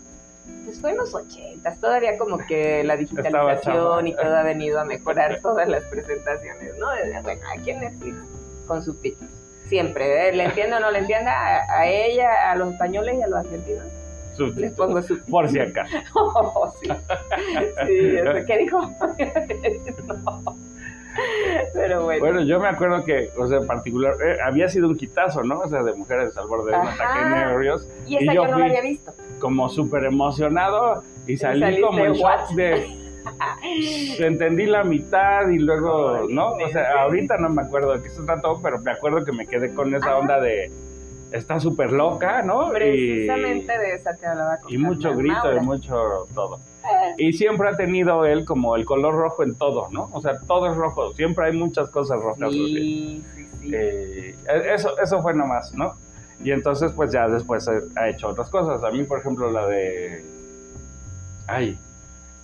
Pues 0.64 0.80
fue 0.80 0.90
en 0.90 0.98
los 0.98 1.14
ochentas, 1.14 1.80
todavía 1.80 2.16
como 2.16 2.38
que 2.38 2.84
la 2.84 2.96
digitalización 2.96 4.06
y 4.06 4.14
todo 4.14 4.36
ha 4.36 4.42
venido 4.42 4.78
a 4.78 4.84
mejorar 4.84 5.40
todas 5.42 5.68
las 5.68 5.82
presentaciones, 5.84 6.78
¿no? 6.78 6.86
Bueno, 7.22 7.40
aquí 7.52 7.70
en 7.70 7.80
Netflix 7.80 8.16
con 8.66 8.82
subtítulos. 8.82 9.32
Siempre, 9.66 10.28
¿eh? 10.28 10.32
le 10.32 10.44
entiendo 10.44 10.76
o 10.76 10.80
no 10.80 10.90
le 10.90 10.98
entienda, 10.98 11.32
a, 11.32 11.80
a 11.80 11.86
ella, 11.88 12.50
a 12.50 12.54
los 12.54 12.72
españoles 12.72 13.16
y 13.18 13.22
a 13.22 13.26
los 13.26 13.38
argentinos, 13.40 13.86
les 14.38 14.48
Subtítulos, 14.48 14.72
pongo 14.76 15.02
subtítulos. 15.02 15.30
por 15.30 15.48
si 15.48 15.58
acaso. 15.60 15.96
Oh, 16.14 16.72
sí. 16.80 16.88
Sí, 17.86 18.16
¿qué 18.46 18.58
dijo? 18.58 18.80
No. 20.06 20.56
Pero 21.72 22.04
bueno. 22.04 22.20
Bueno, 22.24 22.42
yo 22.42 22.58
me 22.58 22.66
acuerdo 22.68 23.04
que, 23.04 23.30
o 23.38 23.46
sea, 23.46 23.58
en 23.58 23.66
particular, 23.68 24.14
eh, 24.14 24.36
había 24.44 24.68
sido 24.68 24.88
un 24.88 24.96
quitazo, 24.96 25.44
¿no? 25.44 25.60
O 25.60 25.68
sea, 25.68 25.82
de 25.84 25.94
mujeres 25.94 26.36
al 26.36 26.48
borde 26.48 26.72
de 26.72 26.78
un 26.78 26.88
ataque 26.88 27.18
de 27.24 27.30
nervios, 27.30 27.88
y 28.06 28.16
esa 28.16 28.32
y 28.32 28.34
yo, 28.34 28.44
yo 28.44 28.50
no 28.50 28.58
la 28.58 28.64
había 28.66 28.80
visto. 28.80 29.12
como 29.38 29.68
súper 29.68 30.04
emocionado 30.04 31.04
y 31.28 31.36
salí 31.36 31.80
como 31.80 32.04
en 32.04 32.12
shock 32.14 32.48
de... 32.56 33.04
Entendí 34.18 34.66
la 34.66 34.84
mitad 34.84 35.48
y 35.48 35.58
luego, 35.58 36.26
¿no? 36.28 36.48
O 36.52 36.60
¿en 36.60 36.72
sea, 36.72 37.02
ahorita 37.02 37.36
no 37.38 37.48
me 37.48 37.62
acuerdo 37.62 37.92
de 37.96 38.02
qué 38.02 38.10
se 38.10 38.22
trató, 38.24 38.60
pero 38.62 38.78
me 38.80 38.90
acuerdo 38.90 39.24
que 39.24 39.32
me 39.32 39.46
quedé 39.46 39.72
con 39.72 39.94
esa 39.94 40.18
onda 40.18 40.40
de... 40.40 40.70
Está 41.34 41.58
súper 41.58 41.90
loca, 41.90 42.42
¿no? 42.42 42.68
Y, 42.68 42.74
Precisamente 42.74 43.76
de 43.76 43.94
esa 43.94 44.14
te 44.14 44.24
hablaba 44.26 44.56
con 44.58 44.72
y 44.72 44.78
mucho 44.78 45.08
Carmen 45.08 45.18
grito 45.26 45.40
Maura. 45.42 45.62
y 45.62 45.64
mucho 45.66 46.26
todo. 46.32 46.60
Eh, 46.84 47.14
Y 47.18 47.32
siempre 47.32 47.68
ha 47.68 47.76
tenido 47.76 48.24
él 48.24 48.44
como 48.44 48.76
el 48.76 48.84
color 48.84 49.14
rojo 49.14 49.42
en 49.42 49.56
todo, 49.56 49.88
¿no? 49.90 50.08
O 50.12 50.20
sea, 50.20 50.38
todo 50.46 50.70
es 50.70 50.76
rojo. 50.76 51.12
Siempre 51.14 51.46
hay 51.46 51.56
muchas 51.56 51.90
cosas 51.90 52.20
rojas. 52.20 52.52
Sí, 52.52 53.24
sí, 53.34 53.48
sí. 53.62 53.70
Eh, 53.74 54.36
eso, 54.74 54.96
eso 55.02 55.20
fue 55.22 55.34
nomás, 55.34 55.74
¿no? 55.74 55.94
Y 56.42 56.52
entonces, 56.52 56.92
pues 56.92 57.10
ya 57.10 57.26
después 57.26 57.66
ha 57.96 58.08
hecho 58.08 58.28
otras 58.28 58.48
cosas. 58.50 58.84
A 58.84 58.90
mí, 58.92 59.02
por 59.02 59.18
ejemplo, 59.18 59.50
la 59.50 59.66
de. 59.66 60.24
Ay. 61.48 61.76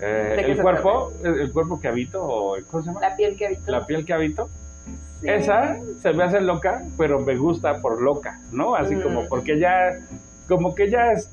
eh, 0.01 0.35
¿De 0.37 0.45
qué 0.47 0.53
el 0.53 0.63
cuerpo, 0.63 1.13
el, 1.23 1.41
el 1.43 1.53
cuerpo 1.53 1.79
que 1.81 1.87
habito, 1.89 2.23
o 2.25 2.57
¿cómo 2.71 2.83
se 2.83 2.89
llama? 2.89 3.01
La 3.03 3.15
piel 3.15 3.37
que 3.37 3.47
habito. 3.47 3.71
La 3.71 3.87
piel 3.87 4.05
que 4.05 4.13
habito. 4.15 4.49
Sí. 5.21 5.29
Esa 5.29 5.77
se 6.01 6.13
me 6.13 6.25
hace 6.25 6.41
loca, 6.41 6.83
pero 6.97 7.19
me 7.21 7.37
gusta 7.37 7.81
por 7.81 8.01
loca, 8.01 8.41
¿no? 8.53 8.75
Así 8.75 8.97
Mm. 8.97 9.03
como 9.03 9.29
porque 9.29 9.59
ya, 9.59 9.99
como 10.49 10.75
que 10.75 10.89
ya 10.91 11.13
es, 11.13 11.29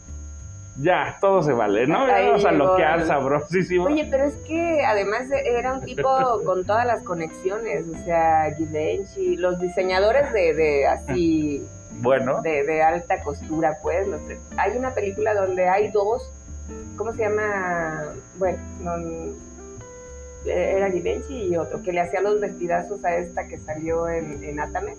ya, 0.80 1.18
todo 1.22 1.42
se 1.42 1.54
vale, 1.54 1.88
¿no? 1.88 2.00
Ahí 2.06 2.26
Vamos 2.28 2.46
a 2.46 2.52
loquear 2.52 3.06
sabrosísimo. 3.08 3.86
Oye, 3.86 4.06
pero 4.12 4.26
es 4.26 4.36
que 4.48 4.84
además 4.86 5.30
de- 5.30 5.42
era 5.58 5.74
un 5.74 5.82
tipo 5.82 6.08
con 6.46 6.66
todas 6.66 6.86
las 6.86 7.02
conexiones, 7.04 7.86
o 7.88 7.98
sea, 8.04 8.54
Givenchy, 8.58 9.38
los 9.38 9.58
diseñadores 9.60 10.32
de, 10.34 10.54
de 10.54 10.86
así, 10.88 11.66
bueno, 12.00 12.42
de, 12.42 12.64
de 12.64 12.84
alta 12.84 13.22
costura, 13.24 13.78
pues, 13.82 14.06
los 14.08 14.22
hay 14.58 14.78
una 14.78 14.92
película 14.94 15.34
donde 15.34 15.68
hay 15.68 15.90
dos, 15.92 16.30
¿cómo 16.98 17.12
se 17.14 17.24
llama? 17.24 18.04
Bueno, 18.38 18.60
no- 18.82 19.34
era 20.48 20.92
Givenchy 20.92 21.48
y 21.48 21.58
otro, 21.58 21.82
que 21.82 21.92
le 21.92 22.02
hacía 22.02 22.22
los 22.22 22.40
vestidazos 22.40 23.04
a 23.06 23.18
esta 23.18 23.48
que 23.48 23.58
salió 23.60 24.08
en, 24.08 24.44
en 24.44 24.60
Atame, 24.60 24.96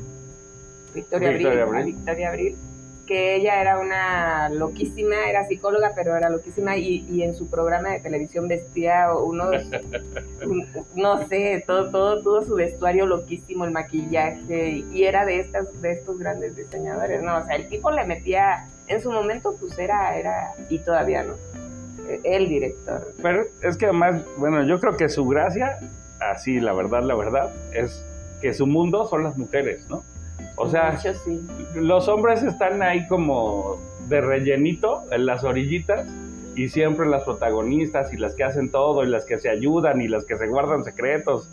Victoria, 0.94 1.30
Victoria 1.30 1.62
Abril. 1.62 1.84
Victoria 1.84 2.28
Abril, 2.28 2.56
que 3.06 3.36
ella 3.36 3.60
era 3.60 3.78
una 3.78 4.50
loquísima, 4.50 5.28
era 5.28 5.46
psicóloga, 5.46 5.92
pero 5.96 6.14
era 6.14 6.28
loquísima 6.28 6.76
y, 6.76 7.06
y 7.10 7.22
en 7.22 7.34
su 7.34 7.48
programa 7.48 7.90
de 7.90 8.00
televisión 8.00 8.48
vestía 8.48 9.12
unos, 9.14 9.64
no 10.94 11.26
sé, 11.26 11.64
todo, 11.66 11.90
todo, 11.90 12.22
todo 12.22 12.42
su 12.42 12.54
vestuario 12.54 13.06
loquísimo, 13.06 13.64
el 13.64 13.70
maquillaje, 13.70 14.84
y 14.92 15.04
era 15.04 15.24
de 15.24 15.40
estas, 15.40 15.80
de 15.80 15.92
estos 15.92 16.18
grandes 16.18 16.54
diseñadores, 16.54 17.22
¿no? 17.22 17.38
O 17.38 17.44
sea, 17.44 17.56
el 17.56 17.68
tipo 17.68 17.90
le 17.90 18.04
metía, 18.04 18.68
en 18.86 19.00
su 19.00 19.10
momento, 19.10 19.56
pues 19.58 19.78
era, 19.78 20.16
era, 20.16 20.52
y 20.68 20.78
todavía, 20.78 21.22
¿no? 21.22 21.34
El 22.24 22.48
director. 22.48 23.12
Pero 23.22 23.44
es 23.62 23.76
que 23.76 23.86
además, 23.86 24.22
bueno, 24.36 24.64
yo 24.64 24.80
creo 24.80 24.96
que 24.96 25.08
su 25.08 25.26
gracia, 25.26 25.78
así, 26.20 26.60
la 26.60 26.72
verdad, 26.72 27.02
la 27.02 27.14
verdad, 27.14 27.52
es 27.72 28.04
que 28.40 28.54
su 28.54 28.66
mundo 28.66 29.06
son 29.08 29.24
las 29.24 29.36
mujeres, 29.36 29.86
¿no? 29.88 30.02
O 30.56 30.68
sea, 30.68 30.98
los 31.74 32.08
hombres 32.08 32.42
están 32.42 32.82
ahí 32.82 33.06
como 33.06 33.78
de 34.08 34.20
rellenito 34.20 35.04
en 35.10 35.26
las 35.26 35.44
orillitas 35.44 36.06
y 36.56 36.68
siempre 36.68 37.06
las 37.06 37.22
protagonistas 37.22 38.12
y 38.12 38.16
las 38.16 38.34
que 38.34 38.42
hacen 38.42 38.70
todo 38.70 39.04
y 39.04 39.08
las 39.08 39.24
que 39.24 39.38
se 39.38 39.48
ayudan 39.48 40.00
y 40.00 40.08
las 40.08 40.24
que 40.24 40.36
se 40.36 40.48
guardan 40.48 40.82
secretos. 40.82 41.48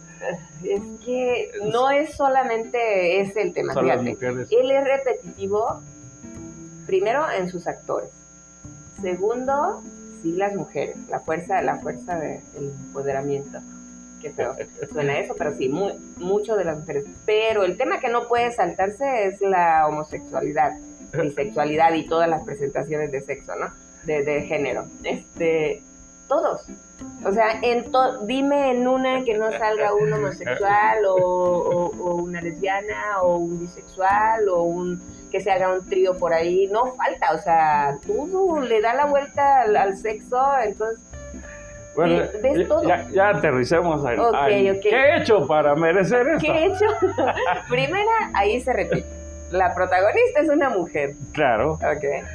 Es 0.64 0.82
que 1.06 1.52
no 1.72 1.92
es 1.92 2.16
solamente 2.16 3.22
ese 3.22 3.44
el 3.44 3.54
tema, 3.54 3.74
fíjate. 3.74 4.18
Él 4.50 4.72
es 4.72 4.84
repetitivo, 4.84 5.82
primero 6.88 7.30
en 7.30 7.50
sus 7.50 7.68
actores. 7.68 8.10
Segundo, 9.00 9.84
sí 10.26 10.32
las 10.32 10.56
mujeres, 10.56 10.98
la 11.08 11.20
fuerza, 11.20 11.62
la 11.62 11.78
fuerza 11.78 12.18
del 12.18 12.42
empoderamiento 12.58 13.60
feo 14.32 14.56
suena 14.92 15.20
eso, 15.20 15.36
pero 15.38 15.54
sí, 15.56 15.70
muy, 15.70 15.94
mucho 16.18 16.56
de 16.56 16.66
las 16.66 16.80
mujeres. 16.80 17.06
Pero 17.26 17.64
el 17.64 17.78
tema 17.78 18.00
que 18.00 18.10
no 18.10 18.28
puede 18.28 18.52
saltarse 18.52 19.26
es 19.26 19.42
la 19.42 19.88
homosexualidad, 19.88 20.74
bisexualidad 21.14 21.94
y 21.94 22.08
todas 22.08 22.30
las 22.30 22.44
presentaciones 22.44 23.12
de 23.12 23.22
sexo, 23.22 23.56
¿no? 23.56 23.72
De, 24.06 24.24
de 24.24 24.42
género. 24.44 24.86
Este, 25.04 25.82
todos. 26.28 26.66
O 27.24 27.32
sea, 27.32 27.60
en 27.62 27.92
dime 28.26 28.72
en 28.72 28.88
una 28.88 29.24
que 29.24 29.38
no 29.38 29.52
salga 29.52 29.94
un 29.94 30.14
homosexual 30.14 31.00
o, 31.08 31.90
una 32.16 32.42
lesbiana 32.42 33.22
o 33.22 33.38
un 33.38 33.60
bisexual 33.60 34.48
o 34.50 34.64
un 34.64 35.02
que 35.36 35.42
se 35.42 35.52
haga 35.52 35.74
un 35.74 35.86
trío 35.90 36.18
por 36.18 36.34
ahí. 36.34 36.68
No 36.72 36.94
falta, 36.94 37.34
o 37.34 37.38
sea, 37.38 37.98
tú 38.06 38.62
le 38.62 38.80
da 38.80 38.94
la 38.94 39.06
vuelta 39.06 39.64
al, 39.64 39.76
al 39.76 39.98
sexo, 39.98 40.40
entonces 40.64 41.04
bueno, 41.94 42.24
Ya, 43.14 43.30
aterricemos 43.30 44.06
ahí. 44.06 44.80
¿Qué 44.80 44.90
he 44.90 45.18
hecho 45.18 45.46
para 45.46 45.76
merecer 45.76 46.26
esto? 46.28 46.46
¿Qué 46.46 46.52
he 46.52 46.66
hecho? 46.68 46.86
Primera, 47.70 48.32
ahí 48.34 48.62
se 48.62 48.72
repite. 48.72 49.06
La 49.52 49.76
protagonista 49.76 50.40
es 50.42 50.50
una 50.50 50.70
mujer. 50.70 51.16
Claro. 51.34 51.74
Ok. 51.74 52.26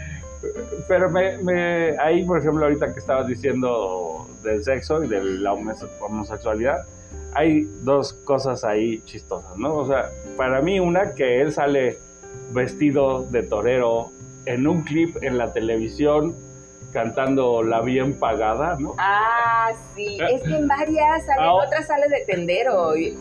Pero 0.86 1.10
me, 1.10 1.98
ahí, 2.00 2.24
por 2.24 2.38
ejemplo, 2.38 2.64
ahorita 2.64 2.92
que 2.92 2.98
estabas 2.98 3.26
diciendo 3.26 4.28
del 4.42 4.62
sexo 4.62 5.02
y 5.04 5.08
de 5.08 5.22
la 5.22 5.54
homosexualidad, 5.54 6.84
hay 7.32 7.66
dos 7.82 8.12
cosas 8.12 8.62
ahí 8.64 9.00
chistosas, 9.04 9.56
¿no? 9.56 9.74
O 9.74 9.86
sea, 9.86 10.10
para 10.36 10.60
mí 10.60 10.80
una 10.80 11.14
que 11.14 11.40
él 11.40 11.52
sale 11.52 11.98
vestido 12.52 13.24
de 13.24 13.42
torero 13.42 14.10
en 14.46 14.66
un 14.66 14.82
clip 14.82 15.16
en 15.22 15.38
la 15.38 15.52
televisión 15.52 16.34
cantando 16.92 17.62
La 17.62 17.80
Bien 17.82 18.18
Pagada, 18.18 18.76
¿no? 18.78 18.94
Ah, 18.98 19.72
sí, 19.94 20.18
es 20.20 20.42
que 20.42 20.56
en 20.56 20.66
varias 20.66 21.24
sale, 21.24 21.40
ah, 21.40 21.52
otras 21.52 21.86
sale 21.86 22.08
de 22.08 22.24
tendero. 22.26 22.96
Y 22.96 23.16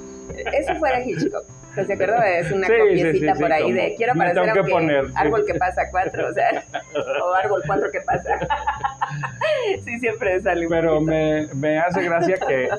eso 0.53 0.75
fuera 0.75 1.03
Hitchcock. 1.03 1.45
¿Se 1.75 1.93
acuerda? 1.93 2.27
Es 2.39 2.51
una 2.51 2.67
copiecita 2.67 3.35
por 3.35 3.53
ahí 3.53 3.71
de 3.71 3.93
quiero 3.95 4.13
parecer 4.15 4.53
que 4.53 4.63
poner, 4.63 5.05
árbol 5.15 5.45
que 5.45 5.53
pasa 5.53 5.83
cuatro, 5.91 6.29
o 6.29 6.33
sea, 6.33 6.65
o 7.23 7.33
árbol 7.35 7.61
cuatro 7.65 7.91
que 7.91 8.01
pasa. 8.01 8.39
sí, 9.85 9.99
siempre 9.99 10.41
sale. 10.41 10.65
Pero 10.67 10.99
me, 10.99 11.47
me 11.53 11.77
hace 11.77 12.03
gracia 12.03 12.37
que 12.47 12.69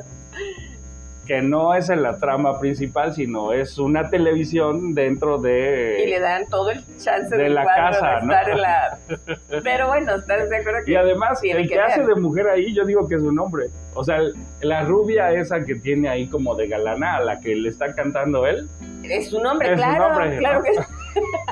que 1.31 1.43
no 1.43 1.77
es 1.77 1.89
en 1.91 2.03
la 2.03 2.19
trama 2.19 2.59
principal, 2.59 3.15
sino 3.15 3.53
es 3.53 3.79
una 3.79 4.11
televisión 4.11 4.97
dentro 4.97 5.39
de... 5.39 6.03
Y 6.05 6.11
le 6.11 6.19
dan 6.19 6.49
todo 6.49 6.73
el 6.73 6.85
chance 6.99 7.37
de 7.37 7.49
la 7.49 7.65
casa, 7.65 8.19
¿no? 8.19 8.33
la... 8.33 8.99
Pero 9.63 9.87
bueno, 9.87 10.17
¿estás 10.17 10.51
de 10.51 10.57
acuerdo 10.57 10.81
que... 10.85 10.91
Y 10.91 10.97
además, 10.97 11.39
el 11.45 11.69
que, 11.69 11.79
hace 11.79 12.03
de 12.03 12.17
mujer 12.17 12.49
ahí, 12.49 12.75
yo 12.75 12.85
digo 12.85 13.07
que 13.07 13.15
es 13.15 13.23
un 13.23 13.39
hombre. 13.39 13.67
O 13.95 14.03
sea, 14.03 14.19
la 14.63 14.83
rubia 14.83 15.31
esa 15.31 15.65
que 15.65 15.77
tiene 15.77 16.09
ahí 16.09 16.27
como 16.27 16.57
de 16.57 16.67
galana, 16.67 17.19
a 17.19 17.21
la 17.21 17.39
que 17.39 17.55
le 17.55 17.69
está 17.69 17.95
cantando 17.95 18.45
él. 18.45 18.69
Es 19.05 19.33
un 19.33 19.47
hombre, 19.47 19.77
claro, 19.77 20.37
claro 20.37 20.65
que 20.65 20.71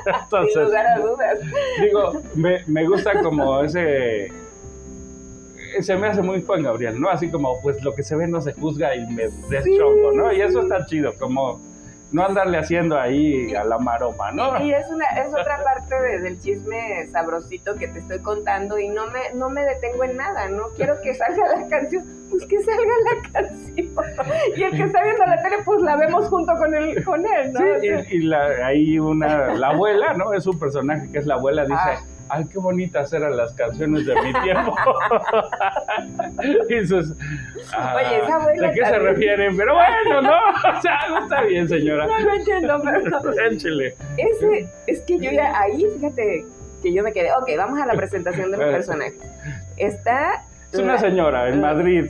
Entonces, 0.23 0.53
Sin 0.55 0.63
lugar 0.63 0.87
a 0.87 0.99
dudas. 0.99 1.39
Digo, 1.81 2.21
me, 2.35 2.65
me 2.67 2.85
gusta 2.85 3.21
como 3.21 3.61
ese 3.61 4.29
se 5.81 5.95
me 5.95 6.07
hace 6.07 6.21
muy 6.21 6.43
Juan 6.43 6.63
Gabriel, 6.63 6.99
¿no? 6.99 7.09
Así 7.09 7.29
como, 7.29 7.61
pues 7.61 7.81
lo 7.83 7.93
que 7.93 8.03
se 8.03 8.15
ve 8.15 8.27
no 8.27 8.41
se 8.41 8.53
juzga 8.53 8.95
y 8.95 9.05
me 9.07 9.29
deschongo, 9.49 10.11
¿no? 10.13 10.31
Y 10.33 10.41
eso 10.41 10.61
está 10.61 10.85
chido, 10.85 11.13
como 11.17 11.59
no 12.11 12.25
andarle 12.25 12.57
haciendo 12.57 12.99
ahí 12.99 13.53
a 13.53 13.63
la 13.63 13.77
maroma, 13.77 14.31
¿no? 14.31 14.63
Y, 14.63 14.73
es, 14.73 14.87
una, 14.89 15.05
es 15.05 15.27
otra 15.27 15.63
parte 15.63 15.95
del 16.19 16.39
chisme 16.39 17.07
sabrosito 17.11 17.75
que 17.75 17.87
te 17.87 17.99
estoy 17.99 18.19
contando 18.19 18.79
y 18.79 18.89
no 18.89 19.07
me, 19.07 19.33
no 19.35 19.49
me 19.49 19.63
detengo 19.63 20.03
en 20.03 20.17
nada, 20.17 20.49
no 20.49 20.69
quiero 20.75 20.99
que 21.01 21.13
salga 21.13 21.55
la 21.55 21.67
canción, 21.67 22.03
pues 22.29 22.45
que 22.47 22.59
salga 22.63 22.93
la 23.05 23.31
canción. 23.31 23.89
Y 24.55 24.63
el 24.63 24.71
que 24.71 24.83
está 24.83 25.03
viendo 25.03 25.25
la 25.25 25.41
tele, 25.41 25.57
pues 25.63 25.81
la 25.81 25.97
vemos 25.97 26.27
junto 26.29 26.51
con, 26.53 26.73
el, 26.73 27.03
con 27.03 27.25
él, 27.25 27.53
¿no? 27.53 27.59
Sí, 27.79 28.15
y, 28.15 28.19
la, 28.23 28.65
ahí 28.65 28.97
una, 28.97 29.53
la 29.53 29.69
abuela, 29.69 30.13
¿no? 30.13 30.33
Es 30.33 30.47
un 30.47 30.57
personaje 30.57 31.11
que 31.11 31.19
es 31.19 31.27
la 31.27 31.35
abuela, 31.35 31.63
dice... 31.63 31.75
Ah 31.79 31.99
ay, 32.29 32.45
qué 32.45 32.59
bonitas 32.59 33.11
eran 33.13 33.35
las 33.35 33.53
canciones 33.53 34.05
de 34.05 34.15
mi 34.21 34.33
tiempo. 34.41 34.75
Ah, 37.73 37.95
Oye, 37.95 38.23
esa 38.23 38.35
abuela 38.35 38.67
¿de 38.69 38.73
qué 38.73 38.85
se 38.85 38.99
refieren? 38.99 39.57
Pero 39.57 39.73
bueno, 39.75 40.21
¿no? 40.21 40.31
O 40.77 40.81
sea, 40.81 40.99
no 41.09 41.23
está 41.23 41.41
bien, 41.43 41.67
señora. 41.67 42.07
No 42.07 42.19
lo 42.19 42.33
entiendo, 42.33 42.81
pero... 42.83 43.49
Échele. 43.49 43.95
Ese, 44.17 44.69
es 44.87 45.01
que 45.01 45.19
yo 45.19 45.31
ya, 45.31 45.59
ahí, 45.59 45.85
fíjate, 45.95 46.45
que 46.81 46.93
yo 46.93 47.03
me 47.03 47.11
quedé, 47.11 47.31
ok, 47.33 47.49
vamos 47.57 47.79
a 47.79 47.85
la 47.85 47.93
presentación 47.93 48.51
de 48.51 48.57
mi 48.57 48.63
personaje. 48.63 49.17
Está... 49.77 50.45
Es 50.71 50.79
una 50.79 50.97
señora 50.97 51.49
en 51.49 51.61
Madrid 51.61 52.05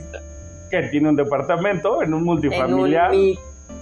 que 0.70 0.82
tiene 0.84 1.08
un 1.08 1.16
departamento 1.16 2.02
en 2.02 2.14
un 2.14 2.24
multifamiliar. 2.24 3.12
En 3.12 3.20
un 3.20 3.38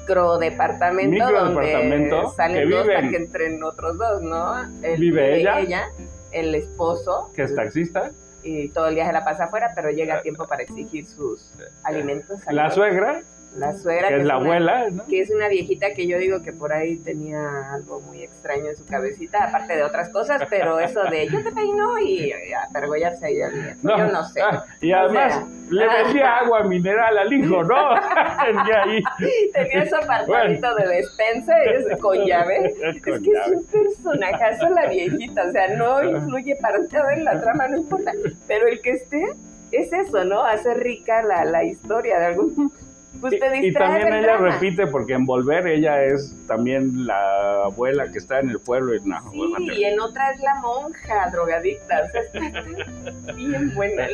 microdepartamento 0.08 1.32
donde 1.32 1.72
salen 1.72 2.10
dos 2.10 2.34
para 2.34 3.08
que 3.10 3.16
entren 3.16 3.62
otros 3.62 3.98
dos, 3.98 4.22
¿no? 4.22 4.54
vive 4.96 5.40
ella 5.40 5.90
el 6.32 6.54
esposo. 6.54 7.30
Que 7.34 7.42
es 7.42 7.54
taxista. 7.54 8.10
Y 8.42 8.68
todo 8.68 8.88
el 8.88 8.94
día 8.94 9.06
se 9.06 9.12
la 9.12 9.24
pasa 9.24 9.44
afuera, 9.44 9.72
pero 9.74 9.90
llega 9.90 10.18
a 10.18 10.22
tiempo 10.22 10.46
para 10.46 10.62
exigir 10.62 11.06
sus 11.06 11.52
alimentos. 11.82 12.40
La 12.50 12.70
suegra. 12.70 13.22
La 13.56 13.72
suegra. 13.72 14.08
Que, 14.08 14.16
es, 14.18 14.24
la 14.24 14.34
abuela, 14.34 14.90
¿no? 14.90 15.06
Que 15.06 15.20
es 15.20 15.30
una 15.30 15.48
viejita 15.48 15.94
que 15.94 16.06
yo 16.06 16.18
digo 16.18 16.42
que 16.42 16.52
por 16.52 16.72
ahí 16.72 16.96
tenía 16.98 17.72
algo 17.72 18.00
muy 18.00 18.22
extraño 18.22 18.68
en 18.68 18.76
su 18.76 18.84
cabecita, 18.84 19.44
aparte 19.44 19.74
de 19.74 19.82
otras 19.82 20.10
cosas, 20.10 20.42
pero 20.50 20.78
eso 20.78 21.02
de 21.04 21.28
yo 21.28 21.42
te 21.42 21.50
peino 21.52 21.98
y 21.98 22.30
a 22.32 22.68
pergollarse 22.72 23.26
ahí 23.26 23.38
no, 23.82 23.96
yo 23.96 24.06
no 24.12 24.24
sé. 24.24 24.42
Ah, 24.42 24.64
y 24.80 24.92
además 24.92 25.44
le 25.70 25.86
vendía 25.88 26.38
agua 26.38 26.64
mineral 26.64 27.18
al 27.18 27.32
hijo, 27.32 27.62
¿no? 27.64 27.74
tenía 28.44 28.82
ahí. 28.82 29.02
Tenía 29.52 29.86
su 29.86 29.96
apartamento 29.96 30.74
de 30.74 30.88
despensa 30.88 31.54
con 32.00 32.18
llave. 32.24 32.66
es 32.84 33.02
que 33.02 33.10
es 33.10 33.48
un 33.54 33.64
personajazo 33.66 34.68
la 34.70 34.86
viejita, 34.88 35.44
o 35.48 35.52
sea, 35.52 35.76
no 35.76 36.02
influye 36.04 36.56
para 36.60 36.78
nada 36.78 37.14
en 37.14 37.24
la 37.24 37.40
trama, 37.40 37.68
no 37.68 37.78
importa, 37.78 38.12
pero 38.46 38.66
el 38.68 38.80
que 38.80 38.90
esté 38.90 39.24
es 39.72 39.92
eso, 39.92 40.24
¿no? 40.24 40.44
Hace 40.44 40.74
rica 40.74 41.22
la, 41.22 41.44
la 41.44 41.64
historia 41.64 42.18
de 42.18 42.26
algún 42.26 42.72
pues 43.20 43.34
y, 43.34 43.72
también 43.72 44.12
ella 44.12 44.36
repite 44.36 44.86
porque 44.86 45.14
en 45.14 45.24
Volver 45.24 45.66
ella 45.66 46.04
es 46.04 46.34
también 46.46 47.06
la 47.06 47.64
abuela 47.64 48.10
que 48.12 48.18
está 48.18 48.38
en 48.38 48.50
el 48.50 48.60
pueblo 48.60 48.94
y 48.94 49.00
no, 49.00 49.18
sí, 49.30 49.72
y 49.76 49.84
en 49.84 49.98
otra 49.98 50.30
es 50.30 50.40
la 50.40 50.54
monja 50.56 51.30
drogadicta 51.32 52.08
bien 53.34 53.74
buena. 53.74 54.06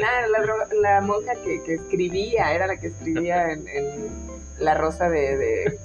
La, 0.81 1.01
monja 1.03 1.33
que, 1.45 1.75
escribía 1.75 2.55
era 2.55 2.67
la 2.67 2.77
que 2.77 2.89
escribía 2.89 3.53
en, 3.53 3.67
la 4.59 4.75
rosa 4.75 5.11
de, 5.11 5.79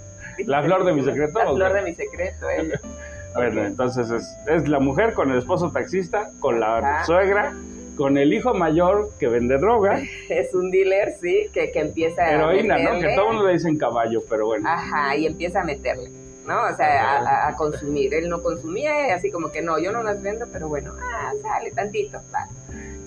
la 0.45 0.61
flor 0.63 0.85
de 0.85 0.93
mi 0.93 1.03
secreto 1.03 1.39
la 1.39 1.51
flor 1.51 1.73
de 1.73 1.81
mi 1.81 1.95
secreto 1.95 2.49
ella. 2.49 2.79
Bueno 3.35 3.63
entonces 3.63 4.09
es, 4.09 4.37
es 4.47 4.67
la 4.67 4.79
mujer 4.79 5.13
con 5.13 5.29
el 5.29 5.37
esposo 5.37 5.71
taxista 5.71 6.31
con 6.39 6.59
la 6.59 7.03
suegra 7.05 7.53
con 7.99 8.17
el 8.17 8.33
hijo 8.33 8.53
mayor 8.53 9.11
que 9.19 9.27
vende 9.27 9.57
droga. 9.57 10.01
Es 10.29 10.53
un 10.53 10.71
dealer, 10.71 11.15
sí, 11.19 11.49
que, 11.53 11.69
que 11.69 11.81
empieza 11.81 12.31
Heroína, 12.31 12.75
a 12.75 12.79
¿no? 12.79 12.99
Que 13.01 13.13
todo 13.13 13.27
mundo 13.27 13.47
le 13.47 13.53
dicen 13.53 13.77
caballo, 13.77 14.23
pero 14.29 14.45
bueno. 14.45 14.69
Ajá, 14.69 15.17
y 15.17 15.25
empieza 15.25 15.59
a 15.59 15.63
meterle, 15.65 16.09
¿no? 16.47 16.63
O 16.63 16.75
sea, 16.77 17.47
a, 17.49 17.55
consumir. 17.57 18.13
Él 18.13 18.29
no 18.29 18.41
consumía, 18.41 19.13
así 19.13 19.29
como 19.29 19.51
que 19.51 19.61
no, 19.61 19.79
yo 19.79 19.91
no 19.91 20.01
las 20.01 20.21
vendo, 20.21 20.45
pero 20.49 20.69
bueno, 20.69 20.93
ah, 20.97 21.33
sale 21.41 21.71
tantito, 21.71 22.21
va. 22.33 22.47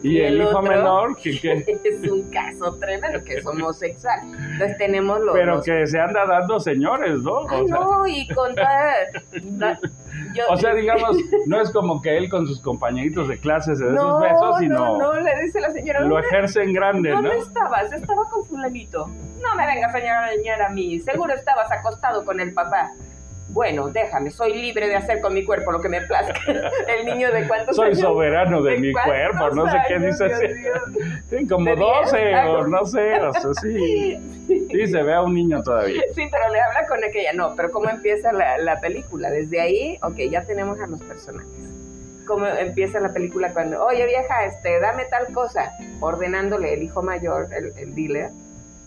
Y, 0.02 0.21
el, 0.21 0.42
hijo 0.42 0.61
menor, 0.62 1.16
que, 1.16 1.30
es 1.85 2.11
un 2.11 2.28
caso 2.30 2.75
tremendo, 2.76 3.23
que 3.25 3.35
es 3.35 3.47
homosexual. 3.47 4.18
Entonces 4.25 4.76
tenemos 4.78 5.21
los. 5.21 5.35
Pero 5.35 5.62
que 5.62 5.87
se 5.87 6.00
anda 6.00 6.26
dando 6.26 6.59
señores, 6.59 7.18
¿no? 7.23 7.44
no, 7.68 8.06
y 8.06 8.26
con 8.28 8.54
toda. 8.54 8.94
o 10.49 10.56
sea, 10.56 10.75
digamos, 10.75 11.16
no 11.47 11.61
es 11.61 11.71
como 11.71 12.02
que 12.02 12.16
él 12.16 12.28
con 12.28 12.47
sus 12.47 12.61
compañeritos 12.61 13.28
de 13.28 13.38
clase 13.38 13.76
se 13.76 13.85
dé 13.85 13.97
sus 13.97 14.21
besos, 14.21 14.59
sino. 14.59 14.99
No, 14.99 14.99
no, 14.99 15.21
le 15.21 15.42
dice 15.44 15.61
la 15.61 15.71
señora. 15.71 16.00
Lo 16.00 16.18
ejerce 16.18 16.62
en 16.62 16.73
grande, 16.73 17.11
¿no? 17.11 17.23
¿Dónde 17.23 17.38
estabas? 17.38 17.92
Estaba 17.92 18.28
con 18.28 18.44
Fulanito. 18.47 19.06
No 19.06 19.56
me 19.56 19.66
vengas 19.66 19.94
a 19.94 20.28
señalar 20.30 20.62
a 20.62 20.68
mí. 20.71 20.99
Seguro 21.00 21.32
estabas 21.35 21.71
acostado 21.71 22.25
con 22.25 22.40
el 22.40 22.52
papá 22.52 22.92
bueno, 23.52 23.88
déjame, 23.90 24.30
soy 24.30 24.54
libre 24.54 24.88
de 24.88 24.97
hacer 24.97 25.21
con 25.21 25.35
mi 25.35 25.44
cuerpo 25.44 25.73
lo 25.73 25.80
que 25.80 25.88
me 25.88 26.00
plazca. 26.02 26.40
El 26.88 27.06
niño 27.06 27.30
de 27.30 27.47
cuántos 27.47 27.76
soy 27.76 27.88
años. 27.88 27.99
Soy 27.99 28.09
soberano 28.09 28.62
de, 28.62 28.78
mi 28.78 28.92
cuerpo, 28.92 29.50
no 29.50 29.71
sé 29.71 29.78
qué 29.88 29.99
dice 29.99 30.25
así. 30.25 31.47
como 31.49 31.76
12 31.76 32.35
o 32.35 32.66
no 32.66 32.85
sé, 32.87 33.21
o 33.21 33.32
sea, 33.32 33.54
sí. 33.62 34.18
Sí, 34.47 34.87
se 34.87 35.02
ve 35.02 35.12
a 35.12 35.23
un 35.23 35.35
niño 35.35 35.62
todavía. 35.62 36.02
Sí, 36.14 36.23
pero 36.30 36.49
le 36.50 36.61
habla 36.61 36.87
con 36.88 37.04
aquella, 37.04 37.32
no, 37.35 37.54
pero 37.54 37.71
¿cómo 37.71 37.90
empieza 37.90 38.32
la, 38.32 38.56
la 38.59 38.80
película? 38.80 39.30
Desde 39.30 39.61
ahí, 39.61 39.99
ok, 40.02 40.16
ya 40.30 40.42
tenemos 40.44 40.80
a 40.80 40.87
los 40.87 41.02
personajes. 41.02 41.50
¿Cómo 42.26 42.47
empieza 42.47 43.00
la 43.00 43.12
película 43.12 43.52
cuando, 43.52 43.85
oye 43.85 44.06
vieja, 44.06 44.44
este, 44.47 44.80
dame 44.80 45.04
tal 45.06 45.32
cosa, 45.35 45.73
ordenándole 46.00 46.73
el 46.73 46.82
hijo 46.85 47.02
mayor, 47.02 47.49
el, 47.52 47.73
el 47.76 47.94
dealer, 47.94 48.30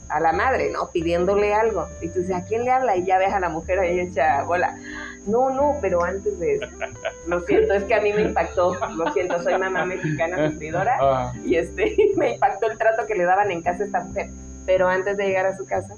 a 0.09 0.19
la 0.19 0.33
madre, 0.33 0.69
¿no? 0.71 0.89
Pidiéndole 0.91 1.53
algo. 1.53 1.87
Y 2.01 2.09
tú 2.09 2.19
dices, 2.19 2.35
¿a 2.35 2.45
quién 2.45 2.63
le 2.63 2.71
habla? 2.71 2.95
Y 2.95 3.05
ya 3.05 3.17
ves 3.17 3.33
a 3.33 3.39
la 3.39 3.49
mujer 3.49 3.79
ahí 3.79 3.99
hecha 3.99 4.43
bola. 4.43 4.77
No, 5.25 5.49
no, 5.49 5.77
pero 5.81 6.03
antes 6.03 6.39
de 6.39 6.55
eso. 6.55 6.65
Lo 7.27 7.41
siento, 7.41 7.73
es 7.73 7.83
que 7.85 7.95
a 7.95 8.01
mí 8.01 8.13
me 8.13 8.21
impactó. 8.21 8.75
Lo 8.95 9.11
siento, 9.13 9.41
soy 9.41 9.57
mamá 9.57 9.85
mexicana 9.85 10.49
sufridora. 10.49 10.95
Ah. 11.05 11.33
Y 11.43 11.55
este, 11.55 11.95
me 12.17 12.33
impactó 12.33 12.71
el 12.71 12.77
trato 12.77 13.05
que 13.05 13.15
le 13.15 13.25
daban 13.25 13.51
en 13.51 13.61
casa 13.61 13.83
a 13.83 13.85
esta 13.85 13.99
mujer. 14.01 14.29
Pero 14.65 14.87
antes 14.87 15.17
de 15.17 15.27
llegar 15.27 15.45
a 15.45 15.55
su 15.55 15.65
casa, 15.65 15.93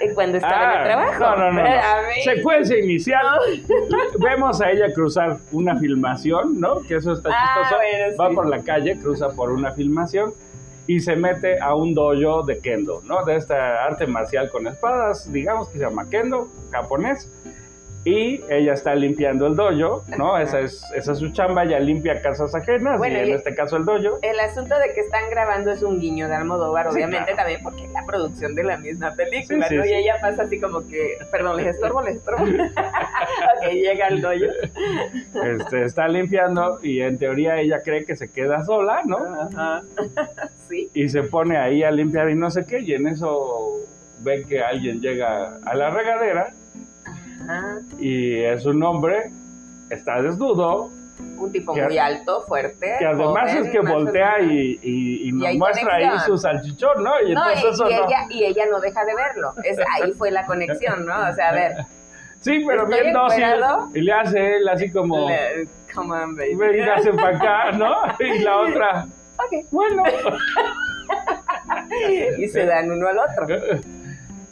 eh, 0.00 0.12
cuando 0.14 0.36
estaba 0.36 0.64
en 0.64 0.70
el 0.70 0.76
ah, 0.76 0.84
trabajo. 0.84 1.36
No, 1.36 1.52
no, 1.52 1.52
no. 1.52 1.64
Secuencia 2.22 2.78
inicial. 2.78 3.26
Vemos 4.18 4.60
a 4.60 4.70
ella 4.70 4.92
cruzar 4.94 5.38
una 5.50 5.76
filmación, 5.76 6.60
¿no? 6.60 6.82
Que 6.82 6.96
eso 6.96 7.14
está 7.14 7.30
ah, 7.32 7.70
chistoso. 7.70 8.22
Va 8.22 8.30
por 8.30 8.48
la 8.48 8.62
calle, 8.62 8.98
cruza 8.98 9.30
por 9.30 9.50
una 9.50 9.72
filmación 9.72 10.32
y 10.88 11.00
se 11.00 11.14
mete 11.14 11.60
a 11.60 11.74
un 11.74 11.94
dojo 11.94 12.42
de 12.42 12.58
kendo, 12.58 13.02
¿no? 13.04 13.24
De 13.24 13.36
esta 13.36 13.84
arte 13.84 14.06
marcial 14.06 14.50
con 14.50 14.66
espadas, 14.66 15.30
digamos 15.30 15.68
que 15.68 15.78
se 15.78 15.84
llama 15.84 16.08
kendo, 16.08 16.48
japonés 16.72 17.30
y 18.08 18.42
ella 18.48 18.72
está 18.72 18.94
limpiando 18.94 19.46
el 19.48 19.56
dojo, 19.56 20.02
¿no? 20.16 20.38
Esa 20.38 20.60
es, 20.60 20.82
esa 20.94 21.12
es 21.12 21.18
su 21.18 21.28
chamba, 21.30 21.64
ella 21.64 21.78
limpia 21.78 22.22
casas 22.22 22.54
ajenas 22.54 22.98
y 23.06 23.14
en 23.14 23.34
este 23.34 23.54
caso 23.54 23.76
el 23.76 23.84
dojo. 23.84 24.18
El 24.22 24.40
asunto 24.40 24.78
de 24.78 24.94
que 24.94 25.00
están 25.00 25.28
grabando 25.28 25.70
es 25.70 25.82
un 25.82 26.00
guiño 26.00 26.26
de 26.26 26.36
Almodóvar, 26.36 26.88
obviamente 26.88 27.34
también 27.34 27.62
porque 27.62 27.84
es 27.84 27.92
la 27.92 28.06
producción 28.06 28.54
de 28.54 28.64
la 28.64 28.78
misma 28.78 29.14
película, 29.14 29.68
¿no? 29.70 29.84
Y 29.84 29.92
ella 29.92 30.14
pasa 30.22 30.44
así 30.44 30.58
como 30.58 30.86
que, 30.88 31.18
perdón, 31.30 31.58
les 31.58 31.66
estorbo, 31.74 32.00
les 32.00 32.16
estorbo. 32.16 32.44
ok, 32.44 33.72
llega 33.72 34.08
el 34.08 34.22
dojo. 34.22 34.34
Este, 35.44 35.82
está 35.82 36.08
limpiando 36.08 36.78
y 36.82 37.02
en 37.02 37.18
teoría 37.18 37.60
ella 37.60 37.82
cree 37.84 38.06
que 38.06 38.16
se 38.16 38.30
queda 38.30 38.64
sola, 38.64 39.02
¿no? 39.04 39.18
Ajá. 39.18 39.82
sí. 40.68 40.88
Y 40.94 41.10
se 41.10 41.24
pone 41.24 41.58
ahí 41.58 41.82
a 41.82 41.90
limpiar 41.90 42.30
y 42.30 42.34
no 42.34 42.50
sé 42.50 42.64
qué, 42.64 42.80
y 42.80 42.94
en 42.94 43.06
eso 43.06 43.80
ve 44.20 44.44
que 44.48 44.62
alguien 44.62 45.00
llega 45.00 45.58
a 45.64 45.74
la 45.74 45.90
regadera 45.90 46.54
y 47.98 48.42
es 48.42 48.66
un 48.66 48.82
hombre, 48.82 49.30
está 49.90 50.20
desnudo. 50.22 50.90
Un 51.36 51.50
tipo 51.50 51.74
muy 51.74 51.98
alto, 51.98 52.42
fuerte. 52.42 52.94
Que 52.98 53.06
además 53.06 53.52
es 53.52 53.70
que 53.70 53.80
voltea 53.80 54.40
y, 54.40 55.30
nos 55.32 55.54
muestra 55.54 55.96
ahí 55.96 56.18
su 56.26 56.36
salchichón, 56.36 57.02
¿no? 57.02 57.12
Y, 57.26 57.32
entonces 57.32 57.80
y, 57.80 57.92
ella, 57.92 58.26
y 58.30 58.44
ella 58.44 58.64
no 58.70 58.78
deja 58.80 59.04
de 59.04 59.14
verlo. 59.14 59.52
Es, 59.64 59.78
ahí 59.94 60.12
fue 60.12 60.30
la 60.30 60.46
conexión, 60.46 61.04
¿no? 61.04 61.28
O 61.28 61.34
sea, 61.34 61.48
a 61.48 61.54
ver. 61.54 61.72
Sí, 62.40 62.64
pero 62.66 62.86
bien 62.86 63.12
dócil. 63.12 63.44
Y 63.94 64.00
le 64.00 64.12
hace 64.12 64.56
él 64.56 64.68
así 64.68 64.92
como. 64.92 65.26
come 65.92 66.16
on, 66.16 66.36
baby. 66.36 66.54
Venga, 66.54 66.96
para 67.20 67.36
acá, 67.36 67.72
¿no? 67.72 67.96
Y 68.20 68.38
la 68.40 68.58
otra. 68.58 69.06
Ok. 69.38 69.66
Bueno. 69.70 70.02
y 72.38 72.48
se 72.48 72.64
dan 72.64 72.90
uno 72.90 73.08
al 73.08 73.18
otro 73.18 73.46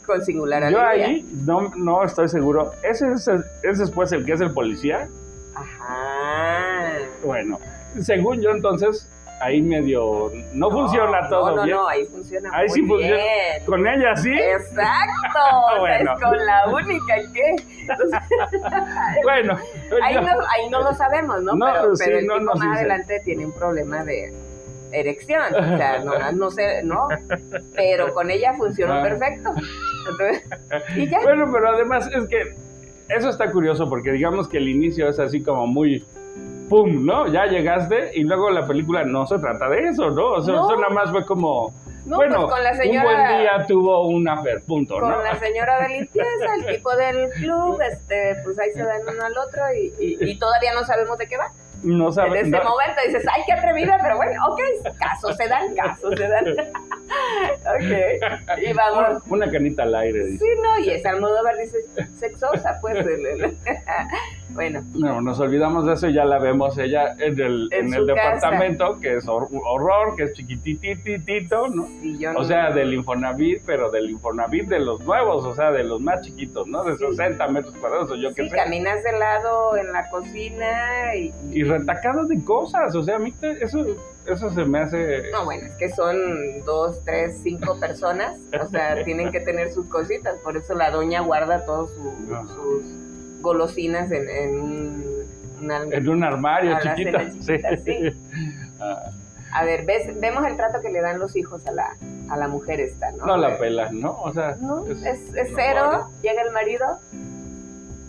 con 0.07 0.25
singular 0.25 0.71
Yo 0.71 0.81
ahí 0.81 1.23
no, 1.45 1.71
no 1.75 2.03
estoy 2.03 2.29
seguro. 2.29 2.71
¿Ese 2.81 3.11
es, 3.11 3.27
es 3.61 3.77
después 3.77 4.11
el 4.13 4.25
que 4.25 4.33
es 4.33 4.41
el 4.41 4.51
policía? 4.51 5.07
Ajá. 5.53 6.93
Bueno, 7.23 7.59
según 8.01 8.41
yo 8.41 8.51
entonces, 8.51 9.09
ahí 9.41 9.61
medio 9.61 10.31
no, 10.53 10.71
funciona 10.71 11.27
todo 11.29 11.55
no, 11.55 11.65
no, 11.65 11.65
No, 11.65 11.87
ahí 11.87 12.05
funciona 12.05 12.49
ahí 12.53 12.69
sí 12.69 12.81
funciona. 12.83 13.21
Con 13.65 13.87
ella 13.87 14.15
sí. 14.15 14.33
Exacto. 14.33 15.39
bueno. 15.79 16.13
es 16.13 16.23
con 16.23 16.45
la 16.45 16.67
única 16.69 17.15
que. 17.33 17.55
bueno. 19.23 19.57
Ahí, 20.03 20.15
no, 20.15 20.21
ahí 20.21 20.69
no 20.69 20.81
lo 20.81 20.93
sabemos, 20.93 21.41
¿no? 21.43 21.53
pero, 21.53 21.93
pero 21.97 22.19
el 22.19 22.27
tipo 22.27 22.55
más 22.55 22.77
adelante 22.77 23.21
tiene 23.23 23.45
un 23.45 23.51
problema 23.53 24.03
de 24.03 24.33
erección. 24.91 25.53
O 25.53 25.77
sea, 25.77 25.99
no, 26.03 26.31
no 26.31 26.51
sé, 26.51 26.83
¿no? 26.83 27.07
Pero 27.75 28.13
con 28.13 28.29
ella 28.29 28.53
funcionó 28.53 28.95
ah. 28.95 29.03
perfecto. 29.03 29.51
Bueno, 31.23 31.49
pero 31.51 31.69
además 31.69 32.09
es 32.13 32.27
que 32.27 32.55
eso 33.09 33.29
está 33.29 33.51
curioso 33.51 33.89
porque 33.89 34.11
digamos 34.11 34.47
que 34.47 34.57
el 34.57 34.67
inicio 34.67 35.09
es 35.09 35.19
así 35.19 35.41
como 35.43 35.67
muy 35.67 36.05
¡pum! 36.69 37.05
¿no? 37.05 37.27
Ya 37.27 37.45
llegaste 37.45 38.11
y 38.13 38.23
luego 38.23 38.49
la 38.49 38.67
película 38.67 39.03
no 39.03 39.25
se 39.25 39.39
trata 39.39 39.69
de 39.69 39.89
eso, 39.89 40.09
¿no? 40.09 40.31
O 40.33 40.41
sea, 40.41 40.55
eso 40.55 40.75
nada 40.75 40.93
más 40.93 41.11
fue 41.11 41.25
como... 41.25 41.73
bueno, 42.05 42.41
pues 42.41 42.51
con 42.51 42.63
la 42.63 42.73
señora, 42.75 42.99
un 42.99 43.05
buen 43.05 43.39
día 43.39 43.65
tuvo 43.67 44.07
un 44.07 44.27
affair, 44.27 44.61
punto, 44.65 44.99
con 44.99 45.23
la 45.23 45.35
señora 45.35 45.81
de 45.83 45.89
limpieza, 45.99 46.55
el 46.55 46.65
tipo 46.75 46.95
del 46.95 47.29
club, 47.31 47.79
este, 47.81 48.35
pues 48.43 48.59
ahí 48.59 48.71
se 48.71 48.83
dan 48.83 49.01
uno 49.01 49.23
al 49.23 49.37
otro 49.37 49.61
y, 49.73 49.93
y 49.99 50.39
todavía 50.39 50.73
no 50.73 50.83
sabemos 50.85 51.17
de 51.17 51.27
qué 51.27 51.37
va 51.37 51.51
no 51.87 52.09
En 52.09 52.35
ese 52.35 52.63
momento 52.63 53.01
dices, 53.05 53.25
ay, 53.33 53.41
qué 53.45 53.53
atrevida, 53.53 53.97
pero 54.01 54.17
bueno, 54.17 54.33
ok, 54.49 54.59
casos 54.99 55.35
se 55.37 55.47
dan, 55.47 55.73
casos 55.75 56.13
se 56.15 56.27
dan. 56.27 56.45
ok, 57.75 58.59
y 58.61 58.73
vamos. 58.73 59.23
Una, 59.27 59.49
canita 59.49 59.83
al 59.83 59.95
aire. 59.95 60.25
Dice. 60.25 60.45
Sí, 60.45 60.61
no, 60.61 60.79
y 60.79 60.89
esa 60.89 61.11
Almodóvar 61.11 61.57
dice, 61.57 61.77
sexosa, 62.17 62.77
pues. 62.81 62.97
bueno. 64.49 64.83
No, 64.93 65.21
nos 65.21 65.39
olvidamos 65.39 65.85
de 65.85 65.93
eso 65.93 66.07
y 66.07 66.13
ya 66.13 66.25
la 66.25 66.39
vemos 66.39 66.77
ella 66.77 67.15
en 67.19 67.39
el, 67.39 67.69
en, 67.71 67.93
el 67.93 68.05
departamento, 68.05 68.99
que 68.99 69.17
es 69.17 69.27
horror, 69.27 70.15
que 70.15 70.23
es 70.23 70.33
chiquitititito, 70.33 71.67
¿no? 71.67 71.87
o 72.35 72.43
sea, 72.43 72.71
del 72.71 72.93
Infonavit, 72.93 73.61
pero 73.65 73.91
del 73.91 74.09
Infonavit 74.09 74.67
de 74.67 74.79
los 74.79 75.01
nuevos, 75.01 75.45
o 75.45 75.55
sea, 75.55 75.71
de 75.71 75.83
los 75.83 76.01
más 76.01 76.21
chiquitos, 76.21 76.67
¿no? 76.67 76.83
De 76.83 76.97
60 76.97 77.47
metros 77.49 77.75
cuadrados, 77.75 78.11
yo 78.19 78.33
qué 78.33 78.49
sé. 78.49 78.55
caminas 78.55 79.03
de 79.03 79.17
lado 79.17 79.77
en 79.77 79.91
la 79.91 80.09
cocina 80.09 81.15
y 81.15 81.63
retacado 81.63 82.25
de 82.25 82.43
cosas. 82.43 82.95
O 82.95 83.03
sea, 83.03 83.15
a 83.15 83.19
mí 83.19 83.33
eso, 83.61 83.85
eso 84.25 84.51
se 84.51 84.65
me 84.65 84.79
hace. 84.79 85.31
No, 85.31 85.45
bueno, 85.45 85.67
es 85.67 85.75
que 85.75 85.89
son 85.89 86.17
dos, 86.65 87.03
tres, 87.03 87.39
cinco 87.43 87.79
personas. 87.79 88.37
O 88.59 88.67
sea, 88.67 89.03
tienen 89.05 89.31
que 89.31 89.39
tener 89.39 89.71
sus 89.71 89.87
cositas. 89.87 90.37
Por 90.39 90.57
eso 90.57 90.73
la 90.73 90.91
doña 90.91 91.21
guarda 91.21 91.65
todas 91.65 91.91
sus 91.91 93.06
golosinas 93.47 94.11
en, 94.11 94.29
en, 94.29 94.59
un, 94.59 95.23
en 95.91 96.09
un 96.09 96.23
armario 96.23 96.77
chiquito. 96.83 97.17
Sí. 97.39 97.55
Ah. 98.79 99.11
A 99.53 99.63
ver, 99.63 99.85
¿ves, 99.85 100.19
vemos 100.19 100.45
el 100.45 100.55
trato 100.57 100.81
que 100.81 100.89
le 100.89 101.01
dan 101.01 101.19
los 101.19 101.35
hijos 101.35 101.65
a 101.65 101.71
la, 101.71 101.95
a 102.29 102.37
la 102.37 102.47
mujer 102.47 102.79
esta, 102.81 103.11
¿no? 103.11 103.25
No 103.25 103.37
la 103.37 103.57
pela, 103.57 103.89
¿no? 103.91 104.21
O 104.21 104.31
sea, 104.33 104.57
no, 104.59 104.85
es, 104.85 105.19
es, 105.33 105.49
cero, 105.55 106.09
llega 106.21 106.41
el 106.41 106.51
marido 106.51 106.85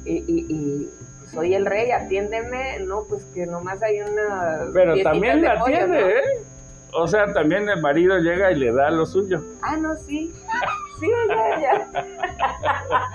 y, 0.04 0.14
y 0.26 0.90
soy 1.32 1.54
el 1.54 1.64
rey, 1.64 1.90
atiéndeme, 1.92 2.80
no, 2.80 3.04
pues 3.08 3.24
que 3.34 3.46
nomás 3.46 3.82
hay 3.82 4.00
una... 4.00 4.66
Pero 4.74 5.00
también 5.02 5.42
la 5.42 5.52
atiende, 5.52 6.00
¿eh? 6.00 6.42
O 6.92 7.06
sea, 7.06 7.32
también 7.32 7.68
el 7.68 7.80
marido 7.80 8.18
llega 8.18 8.50
y 8.50 8.56
le 8.56 8.72
da 8.72 8.90
lo 8.90 9.06
suyo. 9.06 9.42
Ah, 9.62 9.76
no, 9.76 9.94
sí. 9.96 10.32
Sí, 10.98 11.06
ya, 11.28 11.60
ya. 11.60 11.88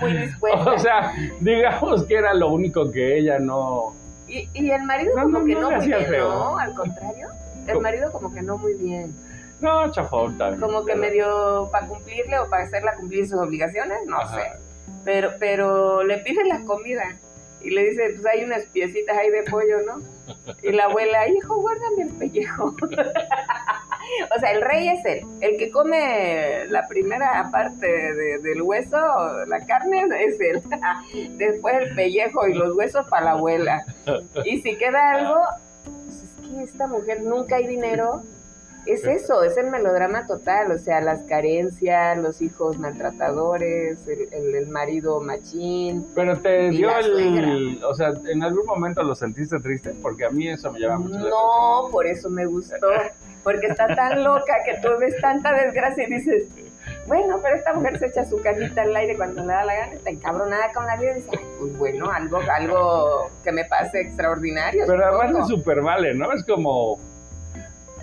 Muy 0.00 0.12
dispuesta. 0.12 0.72
O 0.72 0.78
sea, 0.78 1.12
digamos 1.40 2.04
que 2.04 2.14
era 2.14 2.34
lo 2.34 2.50
único 2.50 2.90
que 2.90 3.18
ella 3.18 3.38
no... 3.38 3.94
Y, 4.26 4.48
y 4.54 4.70
el 4.70 4.82
marido 4.84 5.12
como 5.14 5.44
que 5.44 5.54
no, 5.54 5.70
muy 5.70 5.86
bien, 5.86 6.10
¿no? 6.18 6.58
Al 6.58 6.74
contrario. 6.74 7.28
El 7.66 7.80
marido 7.80 8.10
como 8.10 8.32
que 8.32 8.42
no 8.42 8.56
muy 8.56 8.74
bien. 8.74 9.14
No, 9.60 9.90
chafón 9.92 10.36
también. 10.36 10.60
Como 10.60 10.84
que 10.84 10.94
medio 10.94 11.68
para 11.70 11.86
cumplirle 11.86 12.38
o 12.38 12.48
para 12.48 12.64
hacerla 12.64 12.94
cumplir 12.96 13.28
sus 13.28 13.38
obligaciones, 13.38 13.98
no 14.06 14.18
sé. 14.28 14.52
Pero, 15.04 15.32
pero 15.38 16.02
le 16.02 16.18
piden 16.18 16.48
la 16.48 16.62
comida 16.64 17.16
y 17.62 17.70
le 17.70 17.84
dice, 17.90 18.10
pues 18.14 18.26
hay 18.26 18.44
unas 18.44 18.64
piecitas 18.66 19.16
ahí 19.16 19.30
de 19.30 19.42
pollo, 19.44 19.78
¿no? 19.86 20.02
Y 20.62 20.72
la 20.72 20.84
abuela, 20.84 21.28
hijo, 21.28 21.56
guárdame 21.56 22.02
el 22.02 22.10
pellejo. 22.14 22.74
o 24.34 24.40
sea, 24.40 24.52
el 24.52 24.62
rey 24.62 24.88
es 24.88 25.04
él. 25.04 25.26
El 25.40 25.56
que 25.56 25.70
come 25.70 26.66
la 26.68 26.86
primera 26.88 27.48
parte 27.50 27.86
del 28.40 28.62
hueso, 28.62 28.96
la 29.46 29.64
carne, 29.66 30.04
es 30.20 30.40
él. 30.40 30.62
Después 31.38 31.74
el 31.76 31.94
pellejo 31.94 32.46
y 32.46 32.54
los 32.54 32.76
huesos 32.76 33.06
para 33.08 33.24
la 33.24 33.30
abuela. 33.32 33.84
Y 34.44 34.60
si 34.60 34.76
queda 34.76 35.12
algo, 35.12 35.40
pues 35.84 36.22
es 36.22 36.48
que 36.48 36.62
esta 36.62 36.86
mujer 36.86 37.22
nunca 37.22 37.56
hay 37.56 37.66
dinero, 37.66 38.22
es 38.86 39.04
eso, 39.04 39.42
es 39.44 39.56
el 39.56 39.70
melodrama 39.70 40.26
total, 40.26 40.72
o 40.72 40.78
sea, 40.78 41.00
las 41.00 41.22
carencias, 41.22 42.18
los 42.18 42.42
hijos 42.42 42.78
maltratadores, 42.78 44.06
el, 44.06 44.66
marido 44.68 45.20
machín. 45.20 46.06
Pero 46.14 46.36
te 46.38 46.70
dio 46.70 46.90
el, 46.98 47.82
o 47.84 47.94
sea, 47.94 48.12
¿en 48.26 48.42
algún 48.42 48.66
momento 48.66 49.02
lo 49.02 49.14
sentiste 49.14 49.58
triste? 49.60 49.94
Porque 50.02 50.24
a 50.24 50.30
mí 50.30 50.48
eso 50.48 50.72
me 50.72 50.80
llama 50.80 50.98
mucho 50.98 51.18
No, 51.18 51.88
por 51.90 52.06
eso 52.06 52.28
me 52.28 52.46
gustó, 52.46 52.88
porque 53.42 53.66
está 53.66 53.94
tan 53.94 54.24
loca 54.24 54.54
que 54.64 54.80
tú 54.82 54.88
ves 54.98 55.14
tanta 55.20 55.52
desgracia 55.52 56.04
y 56.06 56.10
dices, 56.10 56.48
bueno, 57.06 57.38
pero 57.42 57.56
esta 57.56 57.74
mujer 57.74 57.98
se 57.98 58.06
echa 58.06 58.24
su 58.24 58.40
canita 58.40 58.82
al 58.82 58.96
aire 58.96 59.16
cuando 59.16 59.42
le 59.42 59.52
da 59.52 59.64
la 59.64 59.74
gana, 59.74 59.92
está 59.94 60.10
encabronada 60.10 60.72
con 60.72 60.86
la 60.86 60.96
vida 60.96 61.12
y 61.12 61.14
dice, 61.16 61.40
pues 61.58 61.78
bueno, 61.78 62.10
algo, 62.10 62.40
algo 62.50 63.30
que 63.42 63.52
me 63.52 63.64
pase 63.64 64.00
extraordinario. 64.00 64.84
Pero 64.86 65.04
además 65.06 65.42
es 65.42 65.48
súper 65.48 65.82
vale, 65.82 66.14
¿no? 66.14 66.32
Es 66.32 66.44
como 66.44 66.98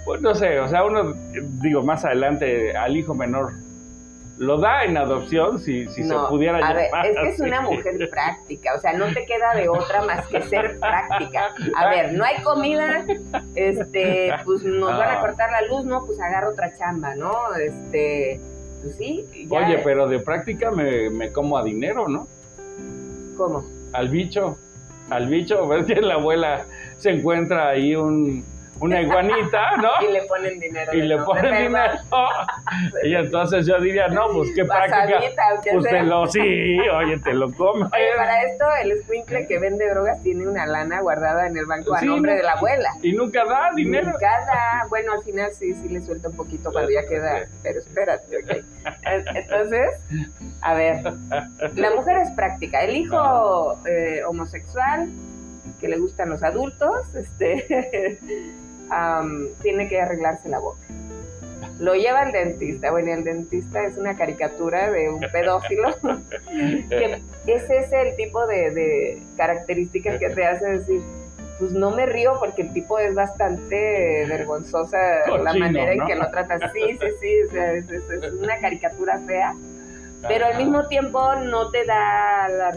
pues 0.05 0.21
no 0.21 0.33
sé, 0.35 0.59
o 0.59 0.67
sea, 0.67 0.83
uno, 0.83 1.13
digo, 1.61 1.83
más 1.83 2.05
adelante 2.05 2.75
al 2.75 2.97
hijo 2.97 3.13
menor 3.13 3.53
lo 4.41 4.57
da 4.57 4.85
en 4.85 4.97
adopción 4.97 5.59
si, 5.59 5.87
si 5.89 6.03
se 6.03 6.15
pudiera 6.27 6.57
a 6.57 6.73
Ver, 6.73 6.89
es 7.05 7.15
que 7.15 7.29
es 7.29 7.39
una 7.39 7.61
mujer 7.61 8.09
práctica, 8.09 8.73
o 8.75 8.79
sea, 8.79 8.93
no 8.93 9.05
te 9.13 9.23
queda 9.27 9.53
de 9.53 9.69
otra 9.69 10.01
más 10.01 10.25
que 10.29 10.41
ser 10.41 10.79
práctica. 10.79 11.53
A 11.77 11.89
ver, 11.89 12.13
no 12.13 12.23
hay 12.23 12.41
comida, 12.41 13.05
este, 13.53 14.33
pues 14.43 14.63
nos 14.63 14.97
van 14.97 15.09
a 15.09 15.19
ah. 15.19 15.21
cortar 15.21 15.51
la 15.51 15.61
luz, 15.67 15.85
¿no? 15.85 16.03
Pues 16.07 16.19
agarra 16.19 16.49
otra 16.49 16.75
chamba, 16.75 17.13
¿no? 17.13 17.31
Este, 17.55 18.39
pues 18.81 18.95
sí. 18.95 19.47
Oye, 19.47 19.79
pero 19.83 20.07
de 20.07 20.17
práctica 20.17 20.71
me, 20.71 21.11
me 21.11 21.31
como 21.31 21.55
a 21.55 21.63
dinero, 21.63 22.07
¿no? 22.07 22.27
¿Cómo? 23.37 23.63
Al 23.93 24.09
bicho, 24.09 24.57
al 25.11 25.27
bicho, 25.27 25.67
ves 25.67 25.85
que 25.85 26.01
la 26.01 26.15
abuela 26.15 26.65
se 26.97 27.11
encuentra 27.11 27.69
ahí 27.69 27.95
un 27.95 28.43
una 28.79 29.01
iguanita, 29.01 29.77
¿no? 29.77 29.89
Y 30.07 30.11
le 30.11 30.21
ponen 30.23 30.59
dinero. 30.59 30.93
Y 30.93 31.01
le 31.01 31.17
ponen 31.19 31.67
dinero. 31.67 31.93
y 33.03 33.15
entonces 33.15 33.65
yo 33.65 33.79
diría, 33.79 34.07
no, 34.07 34.29
pues 34.33 34.51
qué 34.55 34.65
práctica. 34.65 35.19
Pues 35.71 35.85
te 35.85 36.03
lo, 36.03 36.25
sí, 36.27 36.79
oye, 36.89 37.17
te 37.19 37.33
lo 37.33 37.51
comes. 37.53 37.89
Oye, 37.93 38.09
para 38.17 38.43
esto 38.43 38.65
el 38.83 39.01
sprinkler 39.03 39.47
que 39.47 39.59
vende 39.59 39.87
drogas 39.89 40.21
tiene 40.23 40.47
una 40.47 40.65
lana 40.65 41.01
guardada 41.01 41.47
en 41.47 41.57
el 41.57 41.65
banco 41.65 41.93
a 41.95 42.01
nombre 42.01 42.35
de 42.35 42.43
la 42.43 42.53
abuela. 42.53 42.89
Y 43.01 43.13
nunca 43.13 43.45
da 43.45 43.69
dinero. 43.75 44.11
Nunca 44.11 44.45
da. 44.45 44.85
Bueno, 44.89 45.13
al 45.13 45.23
final 45.23 45.51
sí, 45.53 45.73
sí 45.73 45.89
le 45.89 46.01
suelta 46.01 46.29
un 46.29 46.35
poquito 46.35 46.71
cuando 46.71 46.91
ya 46.91 47.07
queda. 47.07 47.47
Pero 47.63 47.79
espérate, 47.79 48.37
ok. 48.37 48.65
Entonces, 49.35 49.89
a 50.61 50.73
ver, 50.73 51.03
la 51.75 51.91
mujer 51.91 52.17
es 52.17 52.31
práctica. 52.31 52.81
El 52.81 52.95
hijo 52.95 53.77
eh, 53.85 54.23
homosexual 54.27 55.09
que 55.79 55.87
le 55.87 55.97
gustan 55.97 56.29
los 56.29 56.43
adultos, 56.43 57.13
este 57.15 58.19
tiene 59.61 59.87
que 59.87 60.01
arreglarse 60.01 60.49
la 60.49 60.59
boca. 60.59 60.81
Lo 61.79 61.95
lleva 61.95 62.21
al 62.21 62.31
dentista. 62.31 62.91
Bueno, 62.91 63.11
el 63.11 63.23
dentista 63.23 63.83
es 63.85 63.97
una 63.97 64.15
caricatura 64.15 64.91
de 64.91 65.09
un 65.09 65.19
pedófilo. 65.19 65.89
que 66.89 67.21
ese 67.47 67.77
es 67.77 67.91
el 67.91 68.15
tipo 68.15 68.45
de, 68.45 69.21
características 69.35 70.19
que 70.19 70.29
te 70.29 70.45
hace 70.45 70.65
decir, 70.77 71.01
pues 71.57 71.71
no 71.71 71.91
me 71.91 72.05
río 72.05 72.33
porque 72.39 72.63
el 72.63 72.73
tipo 72.73 72.99
es 72.99 73.15
bastante 73.15 74.25
vergonzosa 74.27 74.97
la 75.43 75.53
manera 75.53 75.93
en 75.93 76.05
que 76.05 76.15
lo 76.15 76.29
trata. 76.29 76.71
Sí, 76.71 76.81
sí, 76.99 77.07
sí, 77.19 77.57
es, 77.57 78.33
una 78.33 78.59
caricatura 78.59 79.19
fea, 79.25 79.55
pero 80.27 80.45
al 80.45 80.57
mismo 80.57 80.87
tiempo 80.87 81.35
no 81.35 81.69
te 81.71 81.85
da 81.85 82.47
la 82.47 82.71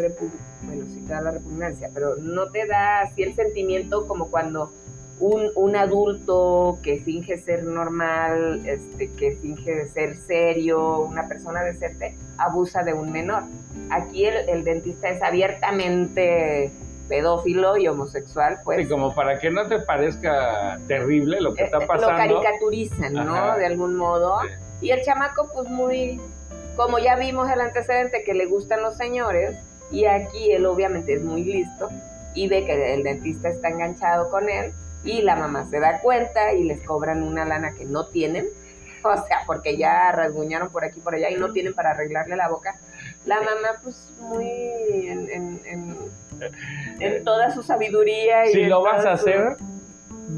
bueno, 0.62 0.86
sí 0.86 1.04
te 1.06 1.12
da 1.12 1.20
la 1.20 1.30
repugnancia, 1.32 1.90
pero 1.92 2.16
no 2.16 2.50
te 2.50 2.66
da 2.66 3.00
así 3.00 3.22
el 3.22 3.34
sentimiento 3.34 4.06
como 4.06 4.30
cuando 4.30 4.72
un, 5.20 5.50
un, 5.54 5.76
adulto 5.76 6.78
que 6.82 6.98
finge 6.98 7.38
ser 7.38 7.64
normal, 7.64 8.62
este, 8.66 9.10
que 9.12 9.32
finge 9.32 9.86
ser 9.88 10.16
serio, 10.16 11.00
una 11.00 11.28
persona 11.28 11.62
decente, 11.62 12.16
abusa 12.36 12.82
de 12.82 12.92
un 12.92 13.12
menor. 13.12 13.44
Aquí 13.90 14.24
el, 14.26 14.64
dentista 14.64 15.08
es 15.08 15.22
abiertamente 15.22 16.72
pedófilo 17.08 17.76
y 17.76 17.86
homosexual, 17.86 18.60
pues. 18.64 18.78
Sí, 18.80 18.88
como 18.88 19.14
para 19.14 19.38
que 19.38 19.50
no 19.50 19.68
te 19.68 19.78
parezca 19.80 20.78
terrible 20.88 21.40
lo 21.40 21.54
que 21.54 21.62
eh, 21.62 21.66
está 21.66 21.80
pasando. 21.80 22.34
Lo 22.34 22.40
caricaturizan, 22.40 23.12
¿no? 23.12 23.56
De 23.56 23.66
algún 23.66 23.96
modo. 23.96 24.38
Y 24.80 24.90
el 24.90 25.02
chamaco, 25.02 25.48
pues 25.54 25.68
muy, 25.68 26.20
como 26.76 26.98
ya 26.98 27.16
vimos 27.16 27.50
el 27.50 27.60
antecedente, 27.60 28.24
que 28.24 28.34
le 28.34 28.46
gustan 28.46 28.82
los 28.82 28.96
señores, 28.96 29.56
y 29.90 30.06
aquí 30.06 30.50
él 30.50 30.66
obviamente 30.66 31.14
es 31.14 31.22
muy 31.22 31.44
listo 31.44 31.88
y 32.34 32.48
ve 32.48 32.64
que 32.64 32.94
el 32.94 33.02
dentista 33.04 33.48
está 33.48 33.68
enganchado 33.68 34.28
con 34.30 34.48
él, 34.48 34.72
y 35.04 35.22
la 35.22 35.36
mamá 35.36 35.66
se 35.66 35.80
da 35.80 36.00
cuenta 36.00 36.52
y 36.52 36.64
les 36.64 36.80
cobran 36.82 37.22
una 37.22 37.44
lana 37.44 37.72
que 37.72 37.84
no 37.84 38.06
tienen, 38.06 38.46
o 39.02 39.16
sea, 39.26 39.42
porque 39.46 39.76
ya 39.76 40.10
rasguñaron 40.12 40.70
por 40.70 40.84
aquí 40.84 41.00
por 41.00 41.14
allá 41.14 41.30
y 41.30 41.36
no 41.36 41.52
tienen 41.52 41.74
para 41.74 41.90
arreglarle 41.90 42.36
la 42.36 42.48
boca. 42.48 42.76
La 43.26 43.36
mamá, 43.36 43.80
pues, 43.82 44.10
muy 44.18 44.46
en, 44.46 45.60
en, 46.98 47.24
toda 47.24 47.50
su 47.52 47.62
sabiduría. 47.62 48.46
Y 48.46 48.52
si 48.52 48.64
lo 48.64 48.82
vas 48.82 49.04
a 49.06 49.12
hacer, 49.12 49.56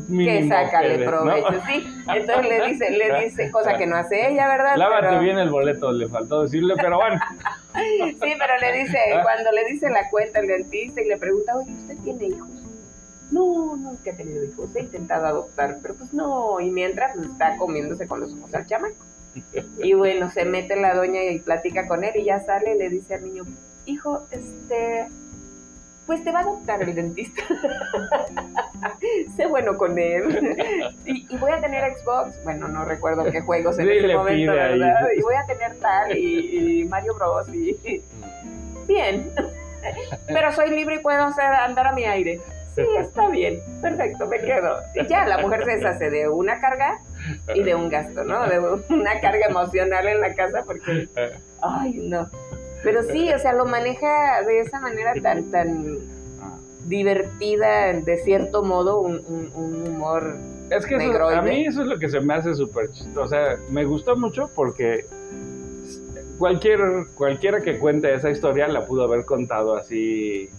que 0.09 0.49
sácale 0.49 1.05
provecho, 1.05 1.63
sí. 1.67 1.87
Entonces 2.15 2.49
le 2.49 2.67
dice, 2.69 2.91
le 2.91 3.25
dice, 3.25 3.51
cosa 3.51 3.75
que 3.75 3.87
no 3.87 3.97
hace 3.97 4.29
ella, 4.29 4.49
¿verdad? 4.49 4.77
Lávate 4.77 5.19
bien 5.19 5.39
el 5.39 5.51
boleto, 5.51 5.93
le 5.93 6.09
faltó 6.09 6.43
decirle, 6.43 6.75
pero 6.77 6.97
bueno. 6.97 7.21
sí, 7.75 8.17
pero 8.21 8.59
le 8.61 8.73
dice, 8.81 8.99
cuando 9.23 9.53
le 9.53 9.65
dice 9.65 9.89
la 9.91 10.09
cuenta 10.11 10.41
el 10.41 10.49
dentista 10.49 11.01
y 11.01 11.09
le 11.09 11.17
pregunta, 11.17 11.57
oye, 11.57 11.73
¿usted 11.73 11.97
tiene 12.05 12.27
hijos? 12.27 12.56
No, 13.31 13.77
nunca 13.77 14.11
he 14.11 14.13
tenido 14.15 14.45
hijos, 14.45 14.75
he 14.77 14.81
intentado 14.81 15.27
adoptar, 15.27 15.79
pero 15.83 15.95
pues 15.95 16.13
no, 16.13 16.61
y 16.61 16.71
mientras 16.71 17.17
está 17.17 17.57
comiéndose 17.57 18.07
con 18.07 18.21
los 18.21 18.33
ojos 18.33 18.55
al 18.55 18.67
chamaco. 18.67 18.95
Y 19.83 19.93
bueno, 19.93 20.31
se 20.31 20.45
mete 20.45 20.77
la 20.77 20.95
doña 20.95 21.23
y 21.25 21.41
platica 21.41 21.87
con 21.87 22.05
él 22.05 22.13
y 22.17 22.25
ya 22.25 22.41
sale 22.41 22.75
y 22.75 22.79
le 22.79 22.89
dice 22.89 23.15
al 23.15 23.25
niño, 23.25 23.45
hijo, 23.85 24.27
este, 24.31 25.09
pues 26.07 26.25
te 26.25 26.33
va 26.33 26.39
a 26.39 26.43
adoptar 26.43 26.83
el 26.83 26.95
dentista. 26.95 27.43
sé 29.37 29.47
bueno 29.47 29.77
con 29.77 29.99
él. 29.99 30.57
y, 31.05 31.37
voy 31.37 31.53
a 31.53 31.61
tener 31.61 31.99
Xbox, 31.99 32.43
bueno, 32.45 32.69
no 32.69 32.85
recuerdo 32.87 33.25
qué 33.25 33.43
juegos 33.43 33.79
en 33.79 33.91
ese 33.91 34.15
momento, 34.17 34.53
¿verdad? 34.53 35.09
Y 35.15 35.21
voy 35.21 35.35
a 35.35 35.45
tener 35.47 35.77
tal, 35.81 36.17
y, 36.17 36.87
Mario 36.89 37.15
Bros. 37.15 37.49
Y, 37.49 38.03
bien. 38.87 39.31
Pero 40.27 40.51
soy 40.53 40.71
libre 40.71 40.97
y 40.97 40.99
puedo 40.99 41.23
hacer, 41.23 41.45
andar 41.45 41.89
a 41.89 41.93
mi 41.93 42.05
aire 42.05 42.41
sí, 42.77 42.83
está 42.99 43.29
bien, 43.31 43.61
perfecto, 43.81 44.27
me 44.27 44.39
quedo. 44.39 44.79
Y 44.95 45.07
ya, 45.07 45.27
la 45.27 45.39
mujer 45.39 45.65
se 45.65 45.77
deshace 45.77 46.11
de 46.11 46.29
una 46.29 46.61
carga 46.61 47.01
y 47.55 47.63
de 47.63 47.75
un 47.75 47.89
gasto, 47.89 48.25
¿no? 48.25 48.47
De 48.47 48.61
una 48.61 49.21
carga 49.21 49.47
emocional 49.49 50.07
en 50.07 50.21
la 50.21 50.35
casa 50.35 50.63
porque, 50.65 51.09
ay, 51.63 51.95
no. 51.95 52.31
Pero 52.83 53.03
sí, 53.03 53.33
o 53.33 53.39
sea, 53.39 53.53
lo 53.53 53.67
maneja 53.67 54.43
de 54.47 54.61
esa 54.61 54.81
manera 54.81 55.15
tan, 55.21 55.51
tan 55.51 55.99
divertida, 56.85 57.93
de 57.93 58.17
cierto 58.19 58.63
modo, 58.63 59.01
un, 59.01 59.51
humor 59.55 60.37
es 60.71 60.85
que 60.85 60.97
a 60.97 61.43
mí 61.43 61.67
eso 61.67 61.83
es 61.83 61.87
lo 61.87 61.99
que 61.99 62.09
se 62.09 62.21
me 62.21 62.35
hace 62.35 62.55
súper 62.55 62.91
chistoso. 62.91 63.21
O 63.21 63.29
sea, 63.29 63.57
me 63.71 63.85
gustó 63.85 64.17
mucho 64.17 64.51
porque 64.55 65.07
cualquier, 66.39 66.81
cualquiera 67.15 67.61
que 67.61 67.79
cuente 67.79 68.13
esa 68.13 68.31
historia 68.31 68.67
la 68.69 68.85
pudo 68.85 69.05
haber 69.05 69.25
contado 69.25 69.77
así 69.77 70.51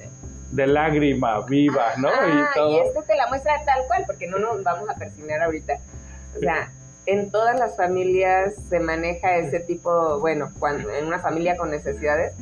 de 0.51 0.67
lágrima 0.67 1.41
viva, 1.45 1.93
¿no? 1.97 2.09
y, 2.09 2.55
todo. 2.55 2.71
y 2.71 2.87
esto 2.87 3.03
te 3.03 3.15
la 3.15 3.27
muestra 3.27 3.53
tal 3.65 3.85
cual, 3.87 4.03
porque 4.05 4.27
no 4.27 4.39
nos 4.39 4.63
vamos 4.63 4.89
a 4.89 4.95
persignar 4.95 5.41
ahorita. 5.41 5.79
O 6.35 6.39
sea, 6.39 6.71
en 7.05 7.31
todas 7.31 7.57
las 7.59 7.75
familias 7.75 8.53
se 8.69 8.79
maneja 8.79 9.37
ese 9.37 9.59
tipo, 9.59 10.19
bueno, 10.19 10.51
cuando 10.59 10.89
en 10.91 11.05
una 11.05 11.19
familia 11.19 11.57
con 11.57 11.71
necesidades, 11.71 12.33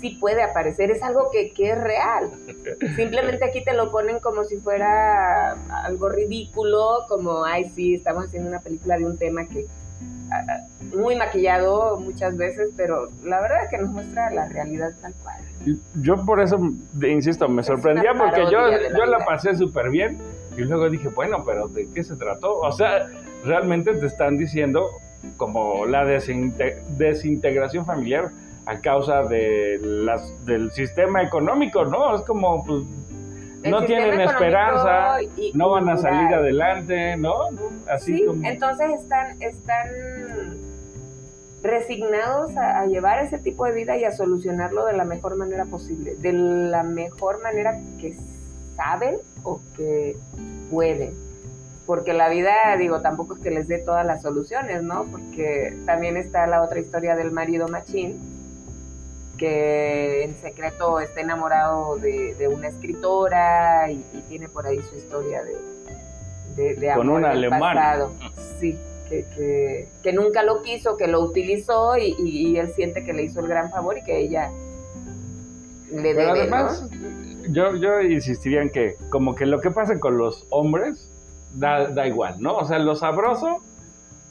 sí 0.00 0.10
puede 0.20 0.42
aparecer, 0.42 0.90
es 0.90 1.02
algo 1.02 1.30
que, 1.30 1.52
que 1.52 1.70
es 1.70 1.80
real. 1.80 2.30
Simplemente 2.96 3.44
aquí 3.44 3.62
te 3.62 3.72
lo 3.72 3.90
ponen 3.90 4.18
como 4.18 4.44
si 4.44 4.56
fuera 4.58 5.52
algo 5.84 6.08
ridículo, 6.08 7.06
como, 7.08 7.44
ay, 7.44 7.70
sí, 7.74 7.94
estamos 7.94 8.26
haciendo 8.26 8.48
una 8.48 8.60
película 8.60 8.98
de 8.98 9.06
un 9.06 9.16
tema 9.16 9.46
que 9.46 9.66
muy 10.94 11.16
maquillado 11.16 11.98
muchas 12.00 12.36
veces, 12.36 12.70
pero 12.76 13.08
la 13.24 13.40
verdad 13.40 13.64
es 13.64 13.70
que 13.70 13.78
nos 13.78 13.90
muestra 13.90 14.30
la 14.30 14.48
realidad 14.48 14.90
tal 15.00 15.14
cual. 15.22 15.36
Yo 16.02 16.24
por 16.24 16.40
eso, 16.40 16.58
insisto, 17.02 17.48
me 17.48 17.62
sorprendía 17.62 18.12
porque 18.14 18.42
yo, 18.50 18.58
yo 18.96 19.06
la 19.06 19.24
pasé 19.24 19.54
súper 19.54 19.90
bien 19.90 20.18
y 20.56 20.62
luego 20.62 20.90
dije, 20.90 21.08
bueno, 21.08 21.44
pero 21.46 21.68
¿de 21.68 21.88
qué 21.94 22.02
se 22.02 22.16
trató? 22.16 22.58
O 22.58 22.72
sea, 22.72 23.06
realmente 23.44 23.94
te 23.94 24.06
están 24.06 24.36
diciendo 24.36 24.88
como 25.36 25.86
la 25.86 26.04
desintegración 26.04 27.86
familiar 27.86 28.30
a 28.66 28.78
causa 28.80 29.22
de 29.22 29.78
las, 29.82 30.32
del 30.44 30.70
sistema 30.72 31.22
económico, 31.22 31.84
¿no? 31.84 32.16
Es 32.16 32.22
como, 32.22 32.64
pues, 32.64 32.82
no 33.64 33.84
tienen 33.84 34.20
esperanza, 34.20 35.18
no 35.54 35.70
van 35.70 35.88
a 35.88 35.96
salir 35.96 36.34
adelante, 36.34 37.16
¿no? 37.16 37.48
Así 37.88 38.18
sí, 38.18 38.24
entonces 38.44 39.00
están, 39.00 39.40
están 39.40 39.88
resignados 41.62 42.56
a, 42.56 42.86
llevar 42.86 43.24
ese 43.24 43.38
tipo 43.38 43.64
de 43.64 43.72
vida 43.72 43.96
y 43.96 44.04
a 44.04 44.12
solucionarlo 44.12 44.84
de 44.84 44.94
la 44.94 45.04
mejor 45.04 45.36
manera 45.36 45.64
posible, 45.64 46.16
de 46.16 46.32
la 46.32 46.82
mejor 46.82 47.42
manera 47.42 47.78
que 48.00 48.16
saben 48.76 49.18
o 49.44 49.60
que 49.76 50.16
pueden. 50.70 51.14
porque 51.86 52.12
la 52.12 52.28
vida, 52.28 52.52
digo, 52.78 53.00
tampoco 53.00 53.34
es 53.34 53.40
que 53.40 53.50
les 53.50 53.68
dé 53.68 53.78
todas 53.78 54.06
las 54.06 54.22
soluciones, 54.22 54.82
¿no? 54.82 55.04
Porque 55.10 55.76
también 55.84 56.16
está 56.16 56.46
la 56.46 56.62
otra 56.62 56.78
historia 56.78 57.16
del 57.16 57.32
marido 57.32 57.68
machín, 57.68 58.20
que 59.42 60.22
en 60.22 60.36
secreto 60.36 61.00
está 61.00 61.20
enamorado 61.20 61.96
de, 61.96 62.48
una 62.48 62.68
escritora 62.68 63.90
y, 63.90 64.04
tiene 64.28 64.48
por 64.48 64.68
ahí 64.68 64.80
su 64.82 64.94
historia 64.94 65.42
de, 66.54 66.76
de, 66.76 66.90
amor 66.92 67.06
Con 67.06 67.16
un 67.16 67.24
alemán. 67.24 68.12
Sí, 68.60 68.78
que, 69.08 69.88
que, 70.00 70.12
nunca 70.12 70.44
lo 70.44 70.62
quiso, 70.62 70.96
que 70.96 71.08
lo 71.08 71.22
utilizó 71.22 71.98
y, 71.98 72.56
él 72.56 72.72
siente 72.76 73.02
que 73.02 73.12
le 73.12 73.24
hizo 73.24 73.40
el 73.40 73.48
gran 73.48 73.72
favor 73.72 73.98
y 73.98 74.04
que 74.04 74.20
ella 74.20 74.52
le 75.90 76.14
debe, 76.14 76.30
además, 76.30 76.88
yo, 77.48 77.74
yo 77.74 78.00
insistiría 78.00 78.62
en 78.62 78.70
que 78.70 78.94
como 79.10 79.34
que 79.34 79.44
lo 79.44 79.60
que 79.60 79.72
pasa 79.72 79.98
con 79.98 80.18
los 80.18 80.46
hombres 80.50 81.10
da, 81.52 81.88
da 81.88 82.06
igual, 82.06 82.36
¿no? 82.38 82.58
O 82.58 82.64
sea, 82.64 82.78
lo 82.78 82.94
sabroso 82.94 83.60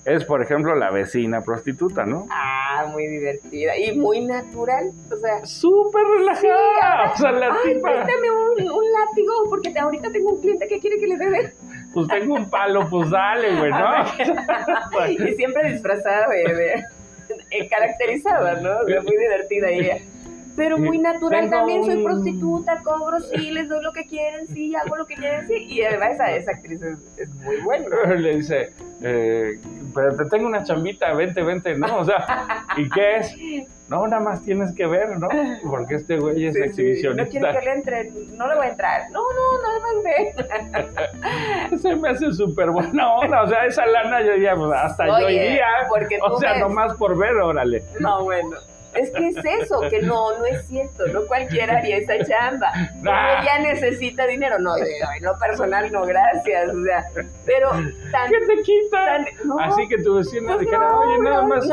es, 0.06 0.26
por 0.26 0.42
ejemplo, 0.42 0.76
la 0.76 0.90
vecina 0.90 1.42
prostituta, 1.42 2.06
¿no? 2.06 2.26
Ah, 2.30 2.88
muy 2.92 3.08
divertida 3.08 3.78
y 3.78 3.96
muy 3.98 4.22
natural, 4.22 4.92
o 5.12 5.16
sea... 5.16 5.46
Súper 5.46 6.04
relajada, 6.18 7.14
o 7.14 7.18
sea, 7.18 7.32
la 7.32 7.48
ay, 7.48 7.80
préstame 7.82 8.32
un, 8.32 8.72
un, 8.72 8.84
látigo 8.92 9.34
porque 9.50 9.78
ahorita 9.78 10.12
tengo 10.12 10.32
un 10.32 10.42
cliente 10.42 10.68
que 10.68 10.80
quiere 10.80 10.98
que 10.98 11.08
le 11.08 11.18
dé 11.18 11.54
Pues 11.94 12.08
tengo 12.08 12.34
un 12.34 12.50
palo, 12.50 12.90
pues 12.90 13.12
dale, 13.12 13.56
güey, 13.58 13.72
¿no? 13.72 15.08
y 15.30 15.36
siempre 15.36 15.72
disfrazada 15.72 16.28
de, 16.30 16.54
de, 16.56 16.84
de 17.52 17.70
caracterizada, 17.70 18.60
¿no? 18.60 18.80
O 18.80 18.86
sea, 18.86 19.02
muy 19.02 19.18
divertida 19.18 19.70
ella 19.70 20.02
pero 20.56 20.78
muy 20.78 20.98
natural 20.98 21.50
también, 21.50 21.84
soy 21.84 22.04
prostituta, 22.04 22.82
cobro, 22.84 23.20
sí, 23.20 23.52
les 23.52 23.68
doy 23.70 23.84
lo 23.84 23.92
que 23.94 24.06
quieren, 24.06 24.48
sí, 24.48 24.76
hago 24.76 24.96
lo 24.96 25.06
que 25.06 25.16
quieren, 25.16 25.48
sí, 25.48 25.56
y 25.56 25.82
además 25.84 26.14
esa, 26.14 26.36
esa 26.36 26.52
actriz 26.52 26.82
es, 27.18 27.30
muy 27.36 27.58
buena. 27.62 27.88
Le 28.16 28.36
dice, 28.38 28.72
eh, 29.02 29.60
pero 29.94 30.16
te 30.16 30.26
tengo 30.26 30.48
una 30.48 30.64
chambita, 30.64 31.14
vente, 31.14 31.44
vente, 31.44 31.76
¿no? 31.76 32.00
O 32.00 32.06
sea, 32.06 32.66
¿y 32.78 32.90
qué 32.90 33.18
es? 33.18 33.36
No, 33.88 34.08
nada 34.08 34.24
más 34.24 34.42
tienes 34.44 34.74
que 34.74 34.88
ver, 34.88 35.20
¿no? 35.20 35.28
Porque 35.70 35.96
este 35.96 36.18
güey 36.18 36.46
es 36.46 36.56
exhibicionista. 36.56 37.24
No 37.24 37.30
quiere 37.30 37.60
que 37.60 37.66
le 37.66 37.74
entre, 37.74 38.12
no 38.12 38.48
le 38.48 38.56
voy 38.56 38.66
a 38.68 38.70
entrar. 38.70 39.12
No, 39.12 39.20
no, 39.20 39.62
nada 39.62 39.80
más 39.82 41.70
ve. 41.70 41.78
Se 41.78 41.96
me 41.96 42.10
hace 42.10 42.32
súper 42.32 42.70
buena 42.72 43.16
onda, 43.16 43.44
o 43.44 43.48
sea, 43.48 43.66
esa 43.66 43.86
lana 43.86 44.22
yo 44.22 44.36
ya, 44.38 44.56
pues, 44.56 44.72
hasta 44.74 45.20
yo 45.20 45.30
iría. 45.30 45.68
Porque 45.90 46.20
o 46.22 46.40
sea, 46.40 46.58
nomás 46.60 46.96
por 46.96 47.18
ver, 47.18 47.36
órale. 47.36 47.84
No, 48.00 48.24
bueno. 48.24 48.71
Es 48.94 49.10
que 49.12 49.28
es 49.30 49.38
eso, 49.62 49.82
que 49.90 50.02
no, 50.02 50.38
no 50.38 50.46
es 50.46 50.66
cierto, 50.68 51.08
no 51.08 51.26
cualquiera 51.26 51.78
haría 51.78 51.98
esa 51.98 52.24
chamba. 52.26 52.72
Ah. 53.08 53.42
Ella 53.42 53.60
necesita 53.60 54.28
dinero, 54.28 54.60
no, 54.60 54.72
no 55.22 55.32
personal, 55.40 55.92
no, 55.92 56.06
gracias, 56.06 56.70
o 56.74 56.84
sea, 56.84 57.06
pero 57.46 57.70
tan... 58.12 58.30
¿Qué 58.30 58.40
te 58.48 58.62
quita? 58.64 59.26
Así 59.62 59.88
que 59.88 59.98
tu 60.04 60.16
vecina 60.16 60.54
pues 60.54 60.62
dijera, 60.62 60.98
oye, 60.98 61.20
nada 61.24 61.44
más, 61.44 61.66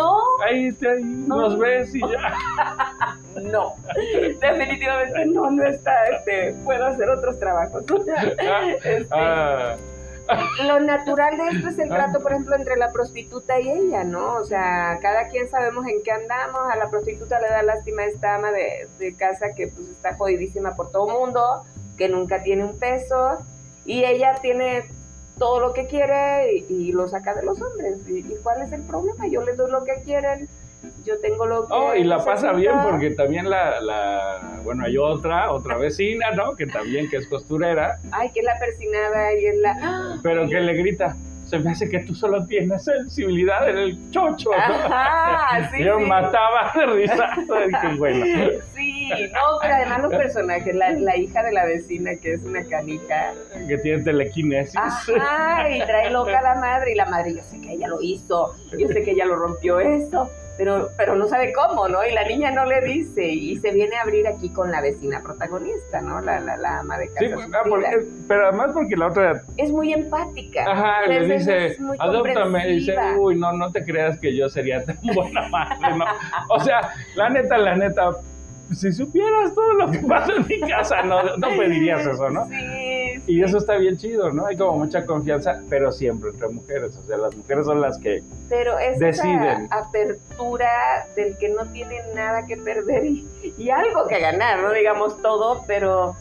ahí, 0.46 0.72
te, 0.72 0.88
ahí 0.88 1.02
nos 1.02 1.58
ves 1.58 1.94
y 1.94 2.00
ya. 2.00 3.16
No, 3.42 3.76
definitivamente 4.40 5.26
no, 5.26 5.50
no 5.50 5.62
está, 5.64 5.92
este, 6.06 6.54
puedo 6.64 6.86
hacer 6.86 7.08
otros 7.08 7.38
trabajos. 7.38 7.84
Ah, 8.40 8.70
este, 8.84 9.06
ah 9.12 9.76
lo 10.66 10.80
natural 10.80 11.36
de 11.36 11.48
esto 11.56 11.68
es 11.68 11.78
el 11.78 11.88
trato, 11.88 12.20
por 12.20 12.32
ejemplo, 12.32 12.56
entre 12.56 12.76
la 12.76 12.92
prostituta 12.92 13.58
y 13.60 13.70
ella, 13.70 14.04
¿no? 14.04 14.34
O 14.34 14.44
sea, 14.44 14.98
cada 15.00 15.28
quien 15.28 15.48
sabemos 15.48 15.86
en 15.86 16.02
qué 16.02 16.12
andamos, 16.12 16.60
a 16.70 16.76
la 16.76 16.90
prostituta 16.90 17.40
le 17.40 17.48
da 17.48 17.62
lástima 17.62 18.04
esta 18.04 18.34
ama 18.34 18.50
de, 18.50 19.14
casa 19.16 19.54
que 19.56 19.68
pues 19.68 19.88
está 19.88 20.14
jodidísima 20.16 20.76
por 20.76 20.90
todo 20.90 21.08
mundo, 21.08 21.64
que 21.96 22.08
nunca 22.08 22.42
tiene 22.42 22.64
un 22.64 22.78
peso, 22.78 23.38
y 23.84 24.04
ella 24.04 24.38
tiene 24.42 24.84
todo 25.38 25.60
lo 25.60 25.72
que 25.72 25.86
quiere 25.86 26.64
y, 26.68 26.92
lo 26.92 27.08
saca 27.08 27.34
de 27.34 27.44
los 27.44 27.60
hombres. 27.60 27.98
¿Y, 28.06 28.18
¿Y, 28.18 28.36
cuál 28.42 28.62
es 28.62 28.72
el 28.72 28.82
problema? 28.82 29.26
Yo 29.28 29.42
les 29.42 29.56
doy 29.56 29.70
lo 29.70 29.84
que 29.84 30.02
quieren, 30.04 30.48
yo 31.04 31.18
tengo 31.20 31.46
lo 31.46 31.66
que... 31.66 31.72
Oh, 31.72 31.94
y 31.94 32.04
la 32.04 32.24
pasa 32.24 32.52
bien 32.52 32.74
porque 32.82 33.10
también 33.10 33.48
la, 33.48 33.80
la, 33.80 34.60
bueno, 34.62 34.84
hay 34.84 34.96
otra, 34.96 35.52
otra 35.52 35.76
vecina, 35.76 36.30
¿no? 36.32 36.54
Que 36.54 36.66
también 36.66 37.08
que 37.08 37.16
es 37.16 37.26
costurera. 37.28 37.98
Ay, 38.10 38.30
que 38.32 38.40
es 38.40 38.46
la 38.46 38.58
persinada 38.58 39.34
y 39.34 39.46
es 39.46 39.56
la... 39.56 40.18
Pero 40.22 40.48
que 40.48 40.60
le 40.60 40.74
grita, 40.74 41.16
se 41.48 41.58
me 41.58 41.70
hace 41.70 41.88
que 41.88 42.00
tú 42.00 42.14
solo 42.14 42.44
tienes 42.46 42.84
sensibilidad 42.84 43.68
en 43.70 43.78
el 43.78 44.10
chocho, 44.10 44.50
¿no? 44.50 44.74
Ajá, 44.74 45.70
sí, 45.74 45.82
Yo 45.82 45.98
mataba 45.98 46.72
de 46.74 46.86
risa. 46.86 47.30
Bueno. 47.96 48.26
Sí, 48.76 49.08
no, 49.32 49.58
pero 49.62 49.74
además 49.74 50.02
los 50.02 50.14
personajes, 50.14 50.74
la, 50.74 50.90
la, 50.90 51.16
hija 51.16 51.42
de 51.42 51.52
la 51.52 51.64
vecina 51.64 52.14
que 52.16 52.34
es 52.34 52.42
una 52.42 52.62
canija. 52.64 53.32
Que 53.66 53.78
tiene 53.78 54.02
telequinesis. 54.02 54.76
Ajá, 54.76 55.70
y 55.70 55.78
trae 55.78 56.10
loca 56.10 56.38
a 56.38 56.42
la 56.42 56.54
madre 56.56 56.92
y 56.92 56.94
la 56.94 57.06
madre, 57.06 57.34
yo 57.34 57.42
sé 57.42 57.60
que 57.62 57.72
ella 57.72 57.88
lo 57.88 58.02
hizo, 58.02 58.54
yo 58.78 58.86
sé 58.88 59.02
que 59.02 59.12
ella 59.12 59.24
lo 59.24 59.36
rompió 59.36 59.80
esto 59.80 60.30
pero, 60.58 60.90
pero 60.96 61.14
no 61.14 61.28
sabe 61.28 61.52
cómo, 61.52 61.88
¿no? 61.88 62.04
Y 62.04 62.12
la 62.12 62.24
niña 62.24 62.50
no 62.50 62.66
le 62.66 62.80
dice, 62.82 63.24
y 63.26 63.56
se 63.56 63.70
viene 63.70 63.96
a 63.96 64.02
abrir 64.02 64.26
aquí 64.26 64.50
con 64.50 64.72
la 64.72 64.80
vecina 64.80 65.22
protagonista, 65.22 66.00
¿no? 66.02 66.20
La, 66.20 66.40
la, 66.40 66.56
la 66.56 66.80
ama 66.80 66.98
de 66.98 67.06
casa. 67.06 67.20
Sí, 67.20 67.32
ah, 67.54 67.62
pero 68.26 68.48
además 68.48 68.72
porque 68.74 68.96
la 68.96 69.06
otra... 69.06 69.42
Es 69.56 69.70
muy 69.70 69.92
empática. 69.92 70.70
Ajá, 70.70 71.06
le 71.06 71.36
dice, 71.36 71.76
adóptame, 72.00 72.68
y 72.70 72.74
dice, 72.80 72.96
uy, 73.16 73.38
no, 73.38 73.52
no 73.52 73.70
te 73.70 73.84
creas 73.84 74.18
que 74.18 74.36
yo 74.36 74.48
sería 74.48 74.84
tan 74.84 74.98
buena 75.14 75.48
madre, 75.48 75.96
¿no? 75.96 76.04
O 76.50 76.58
sea, 76.58 76.92
la 77.14 77.28
neta, 77.30 77.56
la 77.56 77.76
neta, 77.76 78.10
si 78.72 78.92
supieras 78.92 79.54
todo 79.54 79.72
lo 79.74 79.90
que 79.90 79.98
pasa 79.98 80.32
en 80.34 80.46
mi 80.46 80.60
casa, 80.68 81.02
no, 81.02 81.36
no 81.36 81.48
pedirías 81.56 82.06
eso, 82.06 82.30
¿no? 82.30 82.46
Sí, 82.46 83.22
Y 83.26 83.42
eso 83.42 83.58
está 83.58 83.76
bien 83.76 83.96
chido, 83.96 84.30
¿no? 84.30 84.46
Hay 84.46 84.56
como 84.56 84.78
mucha 84.78 85.04
confianza, 85.06 85.60
pero 85.68 85.92
siempre 85.92 86.30
entre 86.30 86.48
mujeres. 86.48 86.96
O 86.96 87.02
sea, 87.04 87.16
las 87.16 87.36
mujeres 87.36 87.66
son 87.66 87.80
las 87.80 87.98
que 87.98 88.22
pero 88.48 88.78
es 88.78 88.98
deciden. 88.98 89.64
Esa 89.64 89.78
apertura 89.78 91.06
del 91.16 91.36
que 91.38 91.48
no 91.48 91.66
tiene 91.66 92.00
nada 92.14 92.46
que 92.46 92.56
perder 92.56 93.04
y, 93.04 93.26
y 93.56 93.70
algo 93.70 94.06
que 94.08 94.20
ganar, 94.20 94.62
no 94.62 94.72
digamos 94.72 95.20
todo, 95.22 95.64
pero 95.66 96.16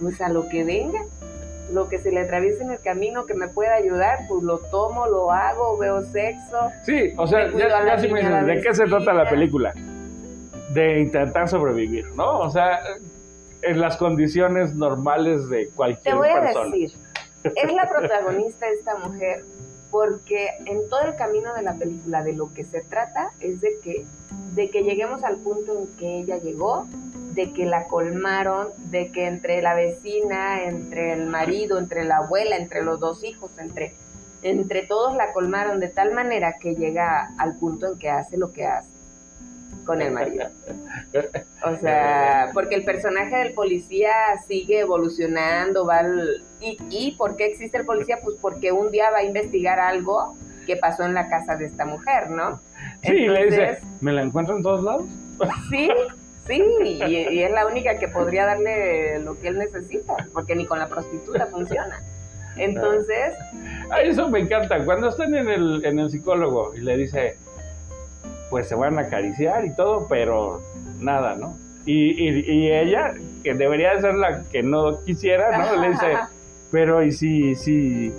pues 0.00 0.20
a 0.20 0.28
lo 0.28 0.48
que 0.48 0.64
venga 0.64 1.02
lo 1.72 1.88
que 1.88 1.98
se 1.98 2.10
le 2.10 2.20
atraviese 2.20 2.62
en 2.62 2.70
el 2.70 2.80
camino 2.80 3.26
que 3.26 3.34
me 3.34 3.48
pueda 3.48 3.74
ayudar, 3.74 4.20
pues 4.28 4.42
lo 4.42 4.58
tomo, 4.58 5.06
lo 5.06 5.30
hago, 5.30 5.76
veo 5.76 6.02
sexo. 6.02 6.70
Sí, 6.84 7.12
o 7.16 7.26
sea, 7.26 7.50
ya, 7.50 7.68
ya 7.84 7.98
sí 7.98 8.08
me 8.08 8.20
dicen, 8.20 8.46
¿de 8.46 8.60
qué 8.60 8.74
se 8.74 8.84
trata 8.84 9.12
la 9.12 9.28
película? 9.28 9.74
De 10.70 11.00
intentar 11.00 11.48
sobrevivir, 11.48 12.06
¿no? 12.14 12.40
O 12.40 12.50
sea, 12.50 12.80
en 13.62 13.80
las 13.80 13.96
condiciones 13.96 14.74
normales 14.74 15.48
de 15.48 15.68
cualquier 15.70 16.16
persona. 16.16 16.42
Te 16.42 16.50
voy 16.50 16.56
a 16.56 16.70
decir, 16.70 16.98
es 17.44 17.72
la 17.72 17.88
protagonista 17.88 18.68
esta 18.68 18.96
mujer 18.98 19.44
porque 19.90 20.50
en 20.66 20.88
todo 20.88 21.00
el 21.02 21.16
camino 21.16 21.54
de 21.54 21.62
la 21.62 21.74
película 21.74 22.22
de 22.22 22.34
lo 22.34 22.52
que 22.52 22.64
se 22.64 22.82
trata 22.82 23.30
es 23.40 23.60
de 23.60 23.78
que 23.82 24.04
de 24.54 24.70
que 24.70 24.82
lleguemos 24.82 25.22
al 25.24 25.36
punto 25.36 25.78
en 25.78 25.86
que 25.98 26.18
ella 26.18 26.38
llegó, 26.38 26.86
de 27.32 27.52
que 27.52 27.64
la 27.64 27.84
colmaron, 27.84 28.68
de 28.90 29.12
que 29.12 29.26
entre 29.26 29.62
la 29.62 29.74
vecina, 29.74 30.64
entre 30.64 31.12
el 31.12 31.26
marido, 31.26 31.78
entre 31.78 32.04
la 32.04 32.18
abuela, 32.18 32.56
entre 32.56 32.82
los 32.82 32.98
dos 32.98 33.22
hijos, 33.24 33.50
entre 33.58 33.94
entre 34.42 34.86
todos 34.86 35.16
la 35.16 35.32
colmaron 35.32 35.80
de 35.80 35.88
tal 35.88 36.12
manera 36.12 36.56
que 36.60 36.74
llega 36.74 37.32
al 37.38 37.56
punto 37.56 37.86
en 37.86 37.98
que 37.98 38.10
hace 38.10 38.36
lo 38.36 38.52
que 38.52 38.66
hace 38.66 38.97
con 39.88 40.02
el 40.02 40.12
marido. 40.12 40.48
O 41.64 41.76
sea, 41.76 42.50
porque 42.54 42.74
el 42.74 42.84
personaje 42.84 43.34
del 43.38 43.54
policía 43.54 44.12
sigue 44.46 44.80
evolucionando, 44.80 45.86
va 45.86 46.02
y, 46.60 46.76
y 46.90 47.12
¿por 47.12 47.36
qué 47.36 47.46
existe 47.46 47.78
el 47.78 47.86
policía? 47.86 48.18
Pues 48.22 48.36
porque 48.38 48.70
un 48.70 48.90
día 48.90 49.10
va 49.10 49.18
a 49.18 49.24
investigar 49.24 49.80
algo 49.80 50.36
que 50.66 50.76
pasó 50.76 51.06
en 51.06 51.14
la 51.14 51.30
casa 51.30 51.56
de 51.56 51.64
esta 51.64 51.86
mujer, 51.86 52.28
¿no? 52.28 52.60
Sí, 53.02 53.28
le 53.28 53.46
dice, 53.46 53.78
¿me 54.02 54.12
la 54.12 54.22
encuentro 54.22 54.58
en 54.58 54.62
todos 54.62 54.84
lados? 54.84 55.04
Sí, 55.70 55.88
sí, 56.46 56.62
y, 56.84 57.42
es 57.42 57.50
la 57.50 57.66
única 57.66 57.98
que 57.98 58.08
podría 58.08 58.44
darle 58.44 59.20
lo 59.20 59.40
que 59.40 59.48
él 59.48 59.58
necesita, 59.58 60.16
porque 60.34 60.54
ni 60.54 60.66
con 60.66 60.78
la 60.78 60.88
prostituta 60.88 61.46
funciona. 61.46 62.02
Entonces... 62.58 63.34
A 63.90 64.02
eso 64.02 64.28
me 64.28 64.40
encanta, 64.40 64.84
cuando 64.84 65.08
están 65.08 65.34
en 65.34 65.48
el, 65.48 65.82
en 65.86 65.98
el 65.98 66.10
psicólogo 66.10 66.74
y 66.74 66.80
le 66.80 66.98
dice, 66.98 67.38
pues 68.50 68.68
se 68.68 68.74
van 68.74 68.98
a 68.98 69.02
acariciar 69.02 69.64
y 69.64 69.74
todo, 69.74 70.06
pero 70.08 70.62
nada, 70.98 71.34
¿no? 71.36 71.56
Y, 71.86 72.28
y, 72.28 72.70
ella, 72.70 73.14
que 73.42 73.54
debería 73.54 73.98
ser 74.00 74.14
la 74.14 74.42
que 74.50 74.62
no 74.62 75.02
quisiera, 75.04 75.56
¿no? 75.56 75.80
Le 75.80 75.90
dice, 75.90 76.18
pero 76.70 77.02
¿y 77.02 77.12
si, 77.12 77.54
si, 77.54 78.12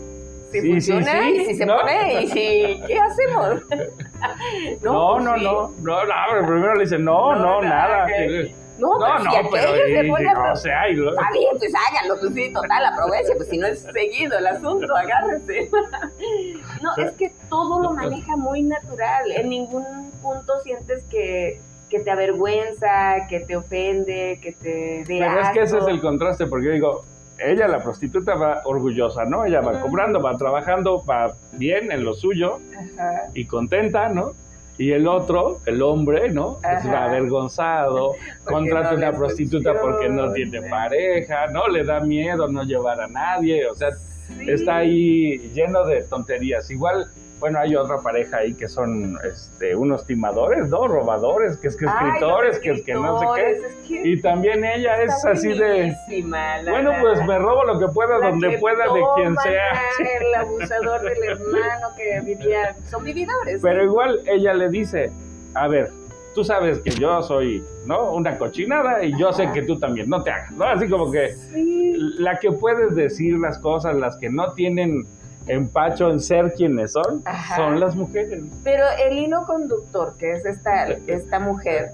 si 0.51 0.61
funciona 0.61 1.29
y 1.29 1.45
si 1.45 1.53
se 1.55 1.65
pone 1.65 2.23
y 2.23 2.27
si 2.27 2.81
qué 2.87 2.99
hacemos 2.99 3.61
no 4.81 5.19
no, 5.19 5.33
pues 5.33 5.43
no, 5.43 5.73
no 5.81 6.05
no 6.05 6.13
pero 6.31 6.47
primero 6.47 6.73
le 6.75 6.83
dice 6.83 6.97
no 6.97 7.35
no, 7.35 7.61
nada, 7.61 8.07
no, 8.79 8.97
no, 8.97 9.19
no, 9.19 9.31
si 9.31 9.37
pero 9.51 9.73
se 9.73 10.03
pone 10.07 10.33
o 10.51 10.55
sea, 10.55 10.87
está 10.87 11.31
bien 11.33 11.51
pues 11.57 11.73
háganlo 11.75 12.19
pues 12.19 12.33
sí 12.33 12.51
total 12.51 12.85
aproveche 12.85 13.35
pues 13.35 13.49
si 13.49 13.57
no 13.57 13.67
es 13.67 13.81
seguido 13.81 14.37
el 14.37 14.47
asunto 14.47 14.95
agárrese. 14.95 15.69
No 16.81 16.95
es 17.03 17.11
que 17.13 17.33
todo 17.49 17.81
lo 17.81 17.91
maneja 17.91 18.37
muy 18.37 18.63
natural 18.63 19.31
en 19.31 19.49
ningún 19.49 20.08
punto 20.21 20.59
sientes 20.63 21.03
que, 21.05 21.59
que 21.89 21.99
te 21.99 22.11
avergüenza, 22.11 23.27
que 23.27 23.39
te 23.41 23.55
ofende, 23.55 24.39
que 24.41 24.51
te 24.53 25.03
Pero 25.07 25.41
es 25.41 25.49
que 25.49 25.61
ese 25.61 25.77
es 25.77 25.87
el 25.87 26.01
contraste, 26.01 26.45
porque 26.47 26.67
yo 26.67 26.71
digo, 26.73 27.05
ella, 27.39 27.67
la 27.67 27.81
prostituta, 27.81 28.35
va 28.35 28.61
orgullosa, 28.65 29.25
¿no? 29.25 29.45
Ella 29.45 29.61
va 29.61 29.79
cobrando, 29.81 30.21
va 30.21 30.37
trabajando, 30.37 31.03
va 31.05 31.33
bien 31.53 31.91
en 31.91 32.03
lo 32.03 32.13
suyo 32.13 32.59
y 33.33 33.45
contenta, 33.45 34.09
¿no? 34.09 34.33
Y 34.77 34.91
el 34.91 35.07
otro, 35.07 35.59
el 35.65 35.81
hombre, 35.81 36.29
¿no? 36.29 36.59
Pues 36.61 36.93
va 36.93 37.05
avergonzado, 37.05 38.13
contrata 38.45 38.95
una 38.95 39.11
prostituta 39.11 39.73
porque 39.81 40.09
no 40.09 40.31
tiene 40.31 40.61
pareja, 40.63 41.47
¿no? 41.47 41.67
Le 41.67 41.83
da 41.83 41.99
miedo 41.99 42.47
no 42.47 42.63
llevar 42.63 43.01
a 43.01 43.07
nadie, 43.07 43.67
o 43.67 43.75
sea, 43.75 43.89
está 44.47 44.77
ahí 44.77 45.51
lleno 45.53 45.85
de 45.85 46.03
tonterías. 46.03 46.69
Igual 46.69 47.09
bueno, 47.39 47.59
hay 47.59 47.75
otra 47.75 48.01
pareja 48.01 48.37
ahí 48.37 48.53
que 48.53 48.67
son 48.67 49.17
este, 49.23 49.75
unos 49.75 50.05
timadores, 50.05 50.67
¿no? 50.67 50.87
Robadores, 50.87 51.57
que 51.57 51.69
es 51.69 51.77
que 51.77 51.85
escritores, 51.85 52.59
que 52.59 52.71
es 52.71 52.81
que 52.83 52.93
no 52.93 53.19
sé 53.19 53.61
qué. 53.87 54.01
y 54.03 54.21
también 54.21 54.63
ella 54.65 55.01
es 55.03 55.25
así 55.25 55.57
de... 55.57 55.95
bueno, 56.69 56.91
pues 57.01 57.25
me 57.25 57.37
robo 57.37 57.63
lo 57.63 57.79
que 57.79 57.87
pueda, 57.87 58.19
donde 58.19 58.57
pueda, 58.59 58.85
de 58.93 59.01
quien 59.15 59.35
sea. 59.37 59.71
El 60.21 60.35
abusador 60.35 61.01
del 61.01 61.23
hermano 61.23 61.87
que 61.95 62.19
vivía... 62.21 62.75
Son 62.89 63.03
vividores. 63.03 63.61
Pero 63.61 63.83
igual 63.83 64.19
ella 64.27 64.53
le 64.53 64.69
dice, 64.69 65.11
a 65.53 65.67
ver, 65.67 65.91
tú 66.35 66.43
sabes 66.43 66.79
que 66.79 66.91
yo 66.91 67.21
soy, 67.21 67.63
¿no? 67.85 68.13
Una 68.13 68.37
cochinada 68.37 69.03
y 69.03 69.17
yo 69.17 69.31
sé 69.31 69.49
que 69.53 69.61
tú 69.61 69.79
también, 69.79 70.09
no 70.09 70.23
te 70.23 70.31
hagas, 70.31 70.51
¿no? 70.51 70.65
Así 70.65 70.89
como 70.89 71.11
que 71.11 71.35
la 72.17 72.37
que 72.39 72.51
puedes 72.51 72.95
decir 72.95 73.37
las 73.37 73.57
cosas, 73.59 73.95
las 73.95 74.17
que 74.17 74.29
no 74.29 74.53
tienen 74.53 75.05
empacho 75.47 76.09
en 76.09 76.19
ser 76.19 76.53
quienes 76.53 76.93
son, 76.93 77.23
son 77.55 77.79
las 77.79 77.95
mujeres. 77.95 78.43
Pero 78.63 78.85
el 79.03 79.17
hilo 79.17 79.45
conductor, 79.45 80.15
que 80.17 80.33
es 80.33 80.45
esta, 80.45 80.87
esta 81.07 81.39
mujer, 81.39 81.93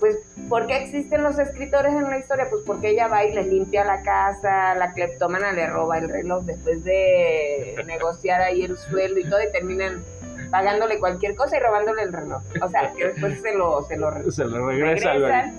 pues, 0.00 0.16
¿por 0.48 0.66
qué 0.66 0.76
existen 0.76 1.22
los 1.22 1.38
escritores 1.38 1.92
en 1.92 2.04
la 2.04 2.18
historia? 2.18 2.46
Pues 2.48 2.62
porque 2.64 2.90
ella 2.90 3.08
va 3.08 3.24
y 3.24 3.34
le 3.34 3.42
limpia 3.42 3.84
la 3.84 4.02
casa, 4.02 4.74
la 4.76 4.92
cleptómana 4.92 5.52
le 5.52 5.66
roba 5.66 5.98
el 5.98 6.08
reloj 6.08 6.44
después 6.44 6.84
de 6.84 7.74
negociar 7.84 8.40
ahí 8.40 8.62
el 8.62 8.76
sueldo 8.76 9.18
y 9.18 9.28
todo, 9.28 9.42
y 9.42 9.50
terminan 9.50 10.04
pagándole 10.50 10.98
cualquier 10.98 11.34
cosa 11.34 11.56
y 11.56 11.60
robándole 11.60 12.02
el 12.02 12.12
reloj. 12.12 12.42
O 12.62 12.68
sea, 12.68 12.92
que 12.92 13.08
después 13.08 13.40
se 13.40 13.54
lo, 13.54 13.82
se 13.82 13.96
lo, 13.96 14.30
se 14.30 14.44
lo 14.44 14.66
regresa. 14.66 15.52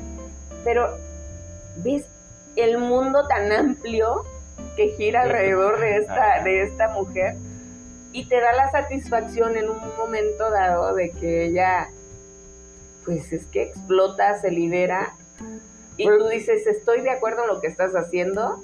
Pero, 0.64 0.98
¿ves 1.78 2.06
el 2.56 2.78
mundo 2.78 3.28
tan 3.28 3.52
amplio 3.52 4.24
que 4.80 4.88
gira 4.96 5.24
alrededor 5.24 5.78
de 5.82 5.98
esta, 5.98 6.42
de 6.42 6.62
esta 6.62 6.88
mujer 6.94 7.36
y 8.14 8.30
te 8.30 8.40
da 8.40 8.54
la 8.54 8.72
satisfacción 8.72 9.58
en 9.58 9.68
un 9.70 9.78
momento 9.98 10.50
dado 10.50 10.96
de 10.96 11.12
que 11.12 11.48
ella, 11.48 11.90
pues 13.04 13.34
es 13.34 13.46
que 13.48 13.64
explota, 13.64 14.40
se 14.40 14.52
libera 14.52 15.16
y 15.98 16.06
pues 16.06 16.18
tú 16.18 16.30
dices, 16.30 16.66
estoy 16.66 17.02
de 17.02 17.10
acuerdo 17.10 17.42
en 17.42 17.50
lo 17.50 17.60
que 17.60 17.68
estás 17.68 17.94
haciendo 17.94 18.64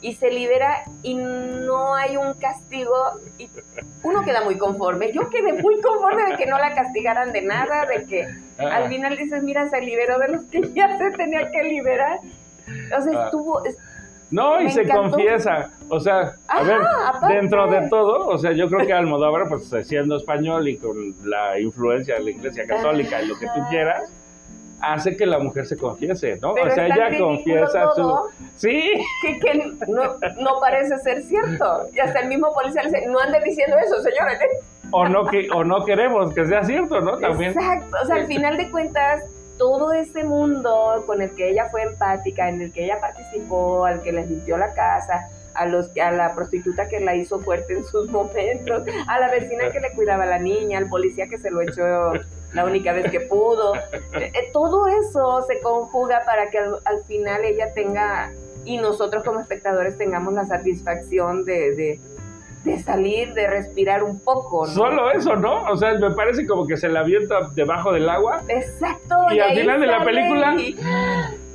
y 0.00 0.14
se 0.14 0.30
libera 0.30 0.84
y 1.02 1.16
no 1.16 1.96
hay 1.96 2.16
un 2.16 2.34
castigo 2.34 2.94
y 3.36 3.50
uno 4.04 4.22
queda 4.22 4.44
muy 4.44 4.56
conforme. 4.56 5.12
Yo 5.12 5.30
quedé 5.30 5.52
muy 5.54 5.80
conforme 5.80 6.30
de 6.30 6.36
que 6.36 6.46
no 6.46 6.58
la 6.58 6.76
castigaran 6.76 7.32
de 7.32 7.42
nada, 7.42 7.86
de 7.86 8.04
que 8.04 8.28
al 8.58 8.88
final 8.88 9.16
dices, 9.16 9.42
mira, 9.42 9.68
se 9.68 9.80
liberó 9.80 10.20
de 10.20 10.28
los 10.28 10.44
que 10.44 10.60
ya 10.72 10.96
se 10.96 11.10
tenía 11.10 11.50
que 11.50 11.64
liberar. 11.64 12.20
O 12.96 13.02
sea, 13.02 13.18
ah. 13.18 13.24
estuvo, 13.24 13.62
no, 14.34 14.60
y 14.60 14.68
se 14.70 14.88
confiesa. 14.88 15.70
O 15.88 16.00
sea, 16.00 16.34
a 16.48 16.62
ver, 16.64 16.80
dentro 17.28 17.70
de 17.70 17.88
todo, 17.88 18.26
o 18.26 18.36
sea, 18.36 18.50
yo 18.50 18.68
creo 18.68 18.84
que 18.84 18.92
Almodóvar, 18.92 19.48
pues 19.48 19.86
siendo 19.86 20.16
español 20.16 20.68
y 20.68 20.76
con 20.76 21.14
la 21.24 21.60
influencia 21.60 22.16
de 22.16 22.24
la 22.24 22.30
Iglesia 22.30 22.66
Católica 22.66 23.22
y 23.22 23.28
lo 23.28 23.38
que 23.38 23.46
tú 23.46 23.60
quieras, 23.70 24.10
hace 24.80 25.16
que 25.16 25.24
la 25.24 25.38
mujer 25.38 25.66
se 25.66 25.76
confiese, 25.76 26.36
¿no? 26.42 26.50
o 26.50 26.70
sea, 26.70 26.86
ella 26.86 27.16
confiesa 27.16 27.90
su... 27.94 28.12
Sí. 28.56 28.90
Que, 29.40 29.72
no, 29.86 30.60
parece 30.60 30.98
ser 30.98 31.22
cierto. 31.22 31.86
Y 31.92 32.00
hasta 32.00 32.20
el 32.20 32.28
mismo 32.28 32.52
policía 32.52 32.82
le 32.82 32.90
dice, 32.90 33.06
no 33.06 33.20
ande 33.20 33.38
diciendo 33.44 33.76
eso, 33.78 34.02
señores. 34.02 34.38
O 34.90 35.08
no, 35.08 35.24
que, 35.26 35.48
o 35.54 35.62
no 35.62 35.84
queremos 35.84 36.34
que 36.34 36.44
sea 36.44 36.64
cierto, 36.64 37.00
¿no? 37.00 37.18
También. 37.18 37.52
Exacto. 37.52 37.96
O 38.02 38.06
sea, 38.06 38.16
al 38.16 38.26
final 38.26 38.56
de 38.56 38.70
cuentas 38.70 39.22
todo 39.58 39.92
ese 39.92 40.24
mundo 40.24 41.04
con 41.06 41.22
el 41.22 41.30
que 41.34 41.50
ella 41.50 41.68
fue 41.70 41.82
empática, 41.82 42.48
en 42.48 42.60
el 42.60 42.72
que 42.72 42.84
ella 42.84 43.00
participó, 43.00 43.84
al 43.84 44.02
que 44.02 44.12
le 44.12 44.26
limpió 44.26 44.56
la 44.56 44.74
casa, 44.74 45.28
a, 45.54 45.66
los, 45.66 45.90
a 45.96 46.10
la 46.10 46.34
prostituta 46.34 46.88
que 46.88 47.00
la 47.00 47.14
hizo 47.14 47.40
fuerte 47.40 47.74
en 47.74 47.84
sus 47.84 48.08
momentos, 48.10 48.82
a 49.06 49.20
la 49.20 49.30
vecina 49.30 49.70
que 49.70 49.80
le 49.80 49.92
cuidaba 49.92 50.24
a 50.24 50.26
la 50.26 50.38
niña, 50.38 50.78
al 50.78 50.88
policía 50.88 51.28
que 51.28 51.38
se 51.38 51.50
lo 51.50 51.62
echó 51.62 52.12
la 52.52 52.64
única 52.64 52.92
vez 52.92 53.10
que 53.10 53.20
pudo. 53.20 53.74
Eh, 53.74 54.32
eh, 54.34 54.50
todo 54.52 54.86
eso 54.86 55.42
se 55.42 55.60
conjuga 55.60 56.22
para 56.24 56.50
que 56.50 56.58
al, 56.58 57.04
final 57.06 57.44
ella 57.44 57.72
tenga, 57.74 58.32
y 58.64 58.78
nosotros 58.78 59.24
como 59.24 59.40
espectadores 59.40 59.96
tengamos 59.96 60.34
la 60.34 60.44
satisfacción 60.44 61.44
de 61.44 61.74
de 61.74 62.00
salir, 62.82 63.34
de 63.34 63.46
respirar 63.46 64.02
un 64.02 64.20
poco, 64.20 64.66
¿no? 64.66 64.72
Solo 64.72 65.10
eso, 65.10 65.36
¿no? 65.36 65.64
O 65.64 65.76
sea, 65.76 65.94
me 65.94 66.10
parece 66.12 66.46
como 66.46 66.66
que 66.66 66.76
se 66.76 66.88
la 66.88 67.00
avienta 67.00 67.50
debajo 67.54 67.92
del 67.92 68.08
agua. 68.08 68.42
Exacto. 68.48 69.16
Y, 69.30 69.38
al 69.38 69.56
final 69.56 69.80
de 69.80 69.86
la 69.86 70.04
película... 70.04 70.56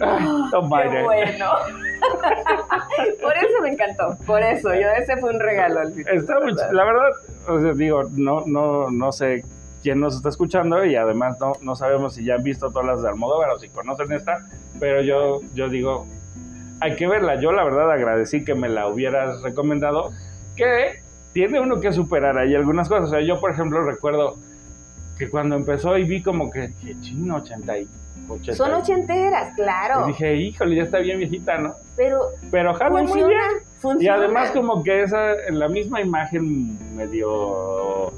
Ah, 0.02 0.48
qué 0.50 1.04
bueno. 1.04 1.52
por 3.22 3.38
eso 3.38 3.62
me 3.62 3.74
encantó, 3.74 4.18
por 4.26 4.42
eso, 4.42 4.74
yo 4.74 4.88
ese 4.98 5.18
fue 5.18 5.32
un 5.32 5.42
regalo 5.42 5.82
al 5.82 5.92
final. 5.92 6.16
Está 6.16 6.36
la 6.72 6.86
verdad, 6.86 7.10
o 7.50 7.60
sea, 7.60 7.74
digo, 7.74 8.04
no, 8.12 8.46
no, 8.46 8.90
no 8.90 9.12
sé 9.12 9.44
quién 9.84 10.00
nos 10.00 10.16
está 10.16 10.30
escuchando 10.30 10.86
y 10.86 10.96
además 10.96 11.38
no, 11.42 11.52
no 11.62 11.76
sabemos 11.76 12.16
si 12.16 12.24
ya 12.24 12.36
han 12.36 12.44
visto 12.44 12.70
todas 12.72 12.88
las 12.88 13.02
de 13.02 13.10
Almodóvar 13.10 13.50
o 13.50 13.60
si 13.60 13.68
conocen 13.68 14.14
esta, 14.14 14.48
pero 14.80 15.02
yo, 15.02 15.42
yo 15.54 15.68
digo, 15.68 16.08
hay 16.82 16.96
que 16.96 17.08
verla. 17.08 17.40
Yo 17.40 17.52
la 17.52 17.64
verdad 17.64 17.92
agradecí 17.92 18.44
que 18.44 18.56
me 18.56 18.70
la 18.70 18.88
hubieras 18.88 19.42
recomendado 19.42 20.12
que 20.60 21.02
tiene 21.34 21.60
uno 21.60 21.80
que 21.80 21.92
superar 21.92 22.38
ahí 22.38 22.54
algunas 22.54 22.88
cosas. 22.90 23.06
O 23.06 23.12
sea, 23.12 23.22
yo, 23.22 23.40
por 23.40 23.52
ejemplo, 23.52 23.84
recuerdo 23.84 24.38
que 25.18 25.30
cuando 25.30 25.56
empezó 25.56 25.98
y 25.98 26.04
vi 26.04 26.22
como 26.22 26.52
que, 26.52 26.72
chino, 27.02 27.38
80 27.38 27.78
y 27.80 27.88
Son 28.54 28.74
ochenteras, 28.74 29.54
claro. 29.56 30.06
Y 30.06 30.12
dije, 30.12 30.36
híjole, 30.36 30.76
ya 30.76 30.84
está 30.84 31.00
bien 31.00 31.20
viejita, 31.20 31.58
¿no? 31.58 31.76
Pero, 31.96 32.20
Pero 32.52 32.74
jala 32.74 33.02
muy 33.02 33.24
bien. 33.24 34.02
Y 34.02 34.08
además 34.08 34.52
como 34.52 34.84
que 34.84 35.04
esa, 35.04 35.34
en 35.48 35.60
la 35.60 35.68
misma 35.68 36.02
imagen 36.02 36.96
medio, 36.96 38.12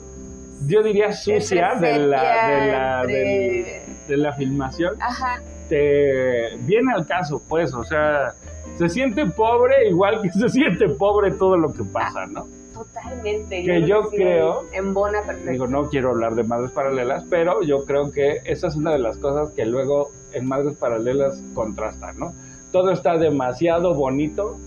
yo 0.67 0.83
diría 0.83 1.13
sucia 1.13 1.75
de 1.75 1.99
la, 1.99 2.45
de 2.45 2.71
la, 2.71 3.05
de, 3.05 4.17
la 4.17 4.33
filmación, 4.33 4.95
Ajá. 4.99 5.41
Te 5.71 6.57
viene 6.65 6.93
al 6.93 7.07
caso, 7.07 7.41
pues, 7.47 7.73
o 7.73 7.81
sea, 7.85 8.35
se 8.77 8.89
siente 8.89 9.25
pobre 9.25 9.87
igual 9.87 10.21
que 10.21 10.29
se 10.37 10.49
siente 10.49 10.89
pobre 10.89 11.31
todo 11.31 11.55
lo 11.55 11.73
que 11.73 11.85
pasa, 11.85 12.25
¿no? 12.25 12.45
Totalmente. 12.73 13.63
Que 13.63 13.87
yo, 13.87 14.09
creo, 14.09 14.65
en 14.73 14.93
bona 14.93 15.21
perfecta. 15.21 15.51
Digo, 15.51 15.67
no 15.67 15.87
quiero 15.87 16.09
hablar 16.09 16.35
de 16.35 16.43
madres 16.43 16.71
paralelas, 16.71 17.23
pero 17.29 17.61
yo 17.61 17.85
creo 17.85 18.11
que 18.11 18.41
esa 18.43 18.67
es 18.67 18.75
una 18.75 18.91
de 18.91 18.99
las 18.99 19.17
cosas 19.17 19.51
que 19.51 19.65
luego 19.65 20.09
en 20.33 20.45
madres 20.45 20.75
paralelas 20.77 21.41
contrastan, 21.53 22.19
¿no? 22.19 22.33
Todo 22.73 22.91
está 22.91 23.17
demasiado 23.17 23.93
bonito 23.93 24.57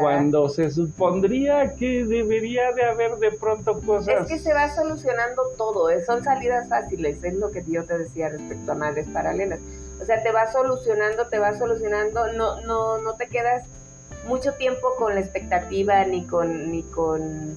cuando 0.00 0.48
se 0.48 0.70
supondría 0.70 1.74
que 1.76 2.04
debería 2.04 2.72
de 2.72 2.84
haber 2.84 3.16
de 3.16 3.30
pronto 3.32 3.80
cosas. 3.80 4.22
Es 4.22 4.28
que 4.28 4.38
se 4.38 4.52
va 4.52 4.74
solucionando 4.74 5.42
todo, 5.56 5.88
son 6.06 6.22
salidas 6.22 6.68
fáciles, 6.68 7.22
es 7.22 7.34
lo 7.34 7.50
que 7.50 7.62
yo 7.66 7.84
te 7.84 7.98
decía 7.98 8.28
respecto 8.28 8.72
a 8.72 8.74
madres 8.74 9.06
paralelas. 9.12 9.60
O 10.02 10.04
sea, 10.04 10.22
te 10.22 10.32
va 10.32 10.50
solucionando, 10.50 11.28
te 11.28 11.38
va 11.38 11.56
solucionando, 11.56 12.32
no, 12.32 12.60
no, 12.62 12.98
no 12.98 13.14
te 13.14 13.28
quedas 13.28 13.64
mucho 14.26 14.52
tiempo 14.54 14.94
con 14.98 15.14
la 15.14 15.20
expectativa 15.20 16.04
ni 16.04 16.26
con, 16.26 16.70
ni 16.70 16.82
con, 16.82 17.56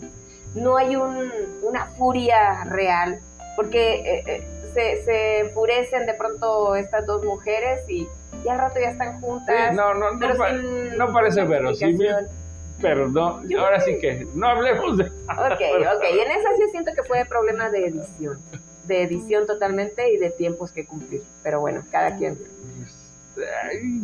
no 0.53 0.77
hay 0.77 0.95
un, 0.95 1.31
una 1.63 1.87
furia 1.97 2.63
real, 2.65 3.19
porque 3.55 3.95
eh, 3.95 4.23
eh, 4.27 4.47
se, 4.73 5.03
se 5.03 5.39
enfurecen 5.39 6.05
de 6.05 6.13
pronto 6.13 6.75
estas 6.75 7.05
dos 7.05 7.23
mujeres 7.23 7.81
y, 7.89 8.07
ya 8.43 8.53
al 8.53 8.59
rato 8.59 8.79
ya 8.79 8.89
están 8.89 9.19
juntas. 9.21 9.73
no, 9.73 9.93
no, 9.95 10.11
no, 10.11 10.27
no 10.97 11.13
parece 11.13 11.43
verosímil. 11.43 12.27
Pero 12.81 13.07
no, 13.07 13.41
ahora 13.57 13.79
sí 13.79 13.97
que 13.99 14.27
no 14.33 14.47
hablemos 14.47 14.97
de. 14.97 15.05
Ok, 15.05 15.09
ok. 15.95 16.03
En 16.03 16.31
esa 16.31 16.49
sí 16.57 16.63
siento 16.71 16.91
que 16.93 17.03
fue 17.03 17.23
problema 17.25 17.69
de 17.69 17.87
edición. 17.87 18.39
De 18.87 19.03
edición 19.03 19.47
totalmente 19.47 20.13
y 20.13 20.17
de 20.17 20.29
tiempos 20.29 20.71
que 20.71 20.85
cumplir. 20.85 21.23
Pero 21.43 21.59
bueno, 21.59 21.83
cada 21.91 22.17
quien. 22.17 22.37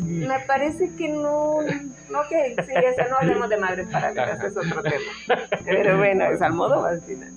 Me 0.06 0.40
parece 0.42 0.94
que 0.96 1.08
no, 1.08 1.62
no 1.62 2.20
que 2.30 2.56
sí, 2.64 2.74
eso 2.76 3.10
no 3.10 3.18
hablemos 3.18 3.50
de 3.50 3.58
madres 3.58 3.88
paralelas, 3.90 4.44
es 4.44 4.58
otro 4.58 4.84
tema. 4.84 5.40
Pero 5.64 5.98
bueno, 5.98 6.26
es 6.26 6.42
al 6.42 6.54
modo 6.54 6.84
al 6.86 7.02
final. 7.02 7.32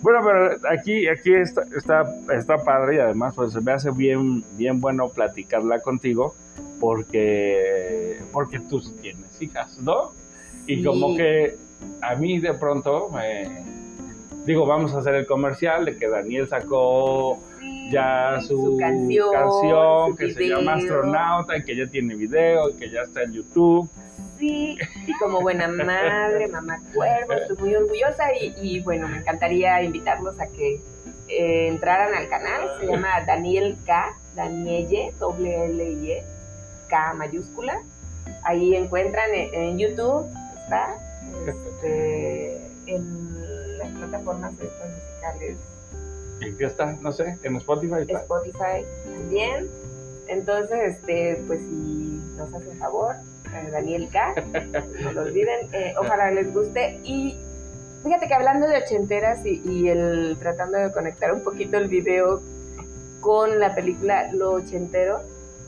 Bueno, 0.00 0.20
pero 0.22 0.68
aquí, 0.70 1.08
aquí 1.08 1.32
está, 1.34 1.62
está, 1.74 2.04
está 2.34 2.58
padre 2.58 2.96
y 2.96 2.98
además 2.98 3.34
pues 3.34 3.52
se 3.54 3.60
me 3.60 3.72
hace 3.72 3.90
bien, 3.90 4.44
bien 4.56 4.78
bueno 4.80 5.08
platicarla 5.08 5.80
contigo 5.80 6.34
porque, 6.78 8.20
porque 8.30 8.60
tú 8.60 8.82
tienes 9.00 9.40
hijas, 9.40 9.78
¿no? 9.78 10.12
Y 10.66 10.84
como 10.84 11.16
que 11.16 11.56
a 12.02 12.14
mí 12.16 12.38
de 12.38 12.54
pronto 12.54 13.08
me... 13.10 13.64
Digo, 14.44 14.66
vamos 14.66 14.94
a 14.94 14.98
hacer 14.98 15.14
el 15.14 15.26
comercial 15.26 15.86
de 15.86 15.96
que 15.96 16.06
Daniel 16.06 16.46
sacó 16.46 17.38
ya 17.90 18.40
su, 18.46 18.76
canción, 18.78 20.16
que 20.16 20.34
se 20.34 20.48
llama 20.48 20.74
Astronauta 20.74 21.56
y 21.56 21.64
que 21.64 21.76
ya 21.76 21.86
tiene 21.86 22.14
video 22.14 22.70
y 22.70 22.74
que 22.74 22.90
ya 22.90 23.02
está 23.02 23.22
en 23.22 23.32
YouTube. 23.32 23.88
sí, 24.38 24.76
y 25.06 25.12
como 25.18 25.40
buena 25.40 25.68
madre, 25.68 26.48
mamá 26.48 26.78
cuervo, 26.94 27.32
estoy 27.32 27.56
muy 27.56 27.74
orgullosa 27.74 28.24
y, 28.38 28.80
bueno, 28.80 29.08
me 29.08 29.18
encantaría 29.18 29.82
invitarlos 29.82 30.38
a 30.38 30.46
que 30.46 30.80
eh, 31.28 31.68
entraran 31.68 32.14
al 32.14 32.28
canal, 32.28 32.70
se 32.80 32.86
llama 32.86 33.24
Daniel 33.26 33.78
K, 33.86 34.14
Danielle, 34.34 35.14
doble 35.18 35.64
L 35.64 35.90
y 35.90 36.12
E, 36.12 36.24
K 36.88 37.14
mayúscula. 37.14 37.82
Ahí 38.42 38.74
encuentran 38.74 39.30
en, 39.32 39.78
YouTube, 39.78 40.26
está, 40.64 40.96
este, 41.46 42.60
en 42.86 43.63
las 43.84 43.92
plataformas 43.92 44.52
musicales. 44.52 45.56
¿En 46.40 46.56
qué 46.56 46.64
está? 46.64 46.92
No 47.00 47.12
sé, 47.12 47.38
en 47.42 47.56
Spotify. 47.56 48.06
Spotify 48.08 48.84
también. 49.04 49.70
Entonces, 50.26 50.96
este, 50.96 51.42
pues 51.46 51.60
si 51.60 52.20
nos 52.36 52.52
hacen 52.52 52.78
favor, 52.78 53.16
eh, 53.54 53.70
Daniel 53.70 54.08
K, 54.10 54.34
no 55.02 55.12
lo 55.12 55.22
olviden, 55.22 55.68
eh, 55.72 55.94
ojalá 55.98 56.30
les 56.30 56.52
guste. 56.52 57.00
Y 57.04 57.38
fíjate 58.02 58.26
que 58.26 58.34
hablando 58.34 58.66
de 58.66 58.78
ochenteras 58.78 59.44
y, 59.44 59.62
y, 59.64 59.88
el 59.88 60.36
tratando 60.40 60.78
de 60.78 60.92
conectar 60.92 61.32
un 61.32 61.42
poquito 61.42 61.76
el 61.76 61.88
video 61.88 62.42
con 63.20 63.58
la 63.58 63.74
película 63.74 64.32
Lo 64.32 64.52
Ochentero, 64.52 65.20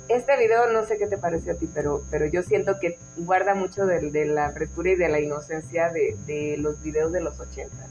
este 0.09 0.37
video 0.39 0.73
no 0.73 0.85
sé 0.85 0.99
qué 0.99 1.07
te 1.07 1.19
pareció 1.19 1.53
a 1.53 1.57
ti, 1.57 1.69
pero, 1.73 2.03
pero 2.11 2.27
yo 2.27 2.43
siento 2.43 2.79
que 2.81 2.99
guarda 3.17 3.55
mucho 3.55 3.87
de, 3.87 4.11
de 4.11 4.27
la 4.27 4.51
frescura 4.51 4.91
y 4.91 4.97
de 4.97 5.09
la 5.09 5.21
inocencia 5.21 5.91
de, 5.91 6.17
de 6.27 6.57
los 6.59 6.81
videos 6.83 7.13
de 7.13 7.21
los 7.21 7.39
ochentas, 7.41 7.89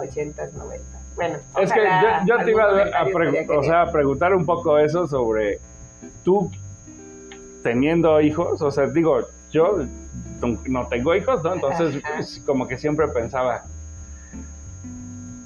ochentas, 0.00 0.52
noventas. 0.54 1.00
Bueno, 1.14 1.38
es 1.60 1.72
que 1.72 1.80
yo, 2.26 2.38
te 2.38 2.50
iba 2.50 2.64
a, 2.64 3.82
a 3.82 3.92
preguntar 3.92 4.34
un 4.34 4.46
poco 4.46 4.78
eso 4.78 5.06
sobre 5.06 5.60
tú 6.24 6.50
teniendo 7.62 8.20
hijos, 8.20 8.60
o 8.62 8.70
sea, 8.70 8.86
digo, 8.86 9.20
yo 9.50 9.86
no 10.66 10.86
tengo 10.88 11.14
hijos, 11.14 11.42
¿no? 11.44 11.54
Entonces, 11.54 12.02
pues, 12.14 12.42
como 12.44 12.66
que 12.66 12.76
siempre 12.76 13.06
pensaba, 13.08 13.64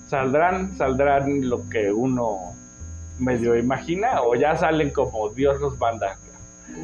saldrán, 0.08 0.76
saldrán 0.76 1.48
lo 1.48 1.68
que 1.68 1.92
uno 1.92 2.54
medio 3.18 3.56
imagina 3.56 4.22
o 4.22 4.34
ya 4.34 4.56
salen 4.56 4.90
como 4.90 5.28
Dios 5.30 5.60
los 5.60 5.78
manda, 5.78 6.16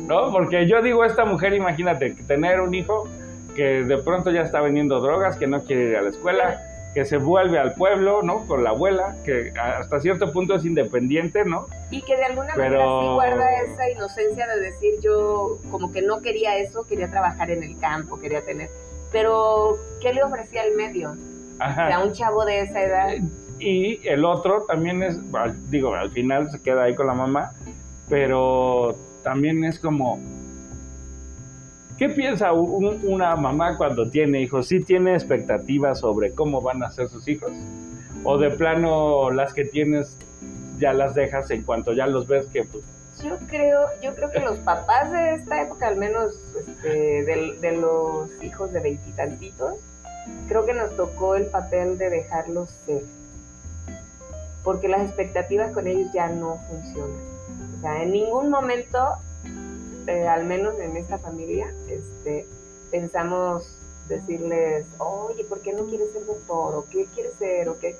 ¿no? 0.07 0.31
Porque 0.31 0.67
yo 0.67 0.83
digo, 0.83 1.05
esta 1.05 1.25
mujer, 1.25 1.55
imagínate, 1.55 2.11
tener 2.27 2.61
un 2.61 2.75
hijo 2.75 3.09
que 3.55 3.85
de 3.85 3.99
pronto 3.99 4.31
ya 4.31 4.43
está 4.43 4.61
vendiendo 4.61 5.01
drogas, 5.01 5.37
que 5.37 5.47
no 5.47 5.63
quiere 5.63 5.91
ir 5.91 5.97
a 5.97 6.03
la 6.03 6.11
escuela, 6.11 6.61
que 6.95 7.05
se 7.05 7.17
vuelve 7.17 7.59
al 7.59 7.75
pueblo, 7.75 8.23
¿no? 8.23 8.47
Con 8.47 8.65
la 8.65 8.71
abuela, 8.71 9.17
que 9.25 9.53
hasta 9.59 10.01
cierto 10.01 10.31
punto 10.33 10.55
es 10.55 10.65
independiente, 10.65 11.45
¿no? 11.45 11.67
Y 11.91 12.03
que 12.03 12.17
de 12.17 12.25
alguna 12.25 12.55
manera 12.55 12.85
sí 12.85 13.07
guarda 13.15 13.51
esa 13.63 13.91
inocencia 13.91 14.47
de 14.47 14.61
decir 14.61 14.95
yo 15.03 15.59
como 15.71 15.91
que 15.91 16.03
no 16.03 16.21
quería 16.21 16.59
eso, 16.59 16.87
quería 16.87 17.11
trabajar 17.11 17.51
en 17.51 17.63
el 17.63 17.79
campo, 17.79 18.21
quería 18.21 18.43
tener... 18.43 18.71
Pero, 19.11 19.79
¿qué 20.01 20.13
le 20.13 20.23
ofrecía 20.23 20.65
el 20.65 20.75
medio? 20.75 21.17
Ajá. 21.59 21.85
O 21.85 21.89
sea, 21.89 21.99
un 22.01 22.13
chavo 22.13 22.45
de 22.45 22.63
esa 22.63 22.83
edad. 22.83 23.09
Y 23.59 24.07
el 24.09 24.25
otro 24.25 24.63
también 24.63 25.03
es, 25.03 25.19
digo, 25.71 25.95
al 25.95 26.11
final 26.11 26.51
se 26.51 26.61
queda 26.61 26.85
ahí 26.85 26.95
con 26.95 27.07
la 27.07 27.15
mamá, 27.15 27.53
pero 28.09 28.97
también 29.23 29.65
es 29.65 29.79
como, 29.79 30.19
¿Qué 32.03 32.09
piensa 32.09 32.53
una 32.53 33.37
mamá 33.37 33.77
cuando 33.79 34.11
tiene 34.11 34.41
hijos? 34.41 34.67
¿Sí 34.67 34.83
tiene 34.83 35.15
expectativas 35.15 36.01
sobre 36.01 36.35
cómo 36.35 36.61
van 36.61 36.83
a 36.83 36.91
ser 36.91 37.09
sus 37.09 37.29
hijos? 37.29 37.53
¿O 38.25 38.39
de 38.39 38.51
plano 38.51 39.31
las 39.31 39.55
que 39.55 39.67
tienes 39.67 40.19
ya 40.79 40.93
las 40.95 41.15
dejas 41.15 41.49
en 41.53 41.63
cuanto 41.63 41.93
ya 41.93 42.09
los 42.09 42.27
ves 42.27 42.47
que 42.47 42.65
pues, 42.65 42.83
yo 43.23 43.39
creo, 43.47 43.87
yo 44.03 44.17
creo 44.17 44.33
que 44.33 44.41
los 44.41 44.59
papás 44.59 45.13
de 45.13 45.35
esta 45.35 45.63
época, 45.63 45.87
al 45.87 45.95
menos 45.95 46.35
este, 46.59 47.23
de, 47.61 47.77
los 47.77 48.31
hijos 48.43 48.73
de 48.73 48.81
veintitantitos, 48.81 49.75
creo 50.49 50.67
que 50.67 50.75
nos 50.75 50.97
tocó 50.97 51.37
el 51.37 51.47
papel 51.47 51.99
de 51.99 52.11
dejarlos 52.11 52.71
ser. 52.85 53.05
Porque 54.65 54.89
las 54.89 55.03
expectativas 55.03 55.71
con 55.71 55.87
ellos 55.87 56.11
ya 56.13 56.29
no 56.29 56.59
funcionan. 56.69 57.21
O 57.79 57.81
sea, 57.81 58.03
en 58.03 58.11
ningún 58.11 58.51
momento 58.51 58.99
eh, 60.07 60.27
al 60.27 60.45
menos 60.45 60.79
en 60.79 60.97
esta 60.97 61.19
familia, 61.19 61.73
este, 61.89 62.47
pensamos 62.91 63.77
decirles, 64.09 64.85
oye, 64.99 65.45
¿por 65.45 65.61
qué 65.61 65.73
no 65.73 65.87
quieres 65.87 66.13
ser 66.13 66.27
doctor? 66.27 66.75
¿O 66.75 66.87
qué 66.91 67.07
quieres 67.15 67.35
ser? 67.35 67.69
¿O 67.69 67.79
qué? 67.79 67.97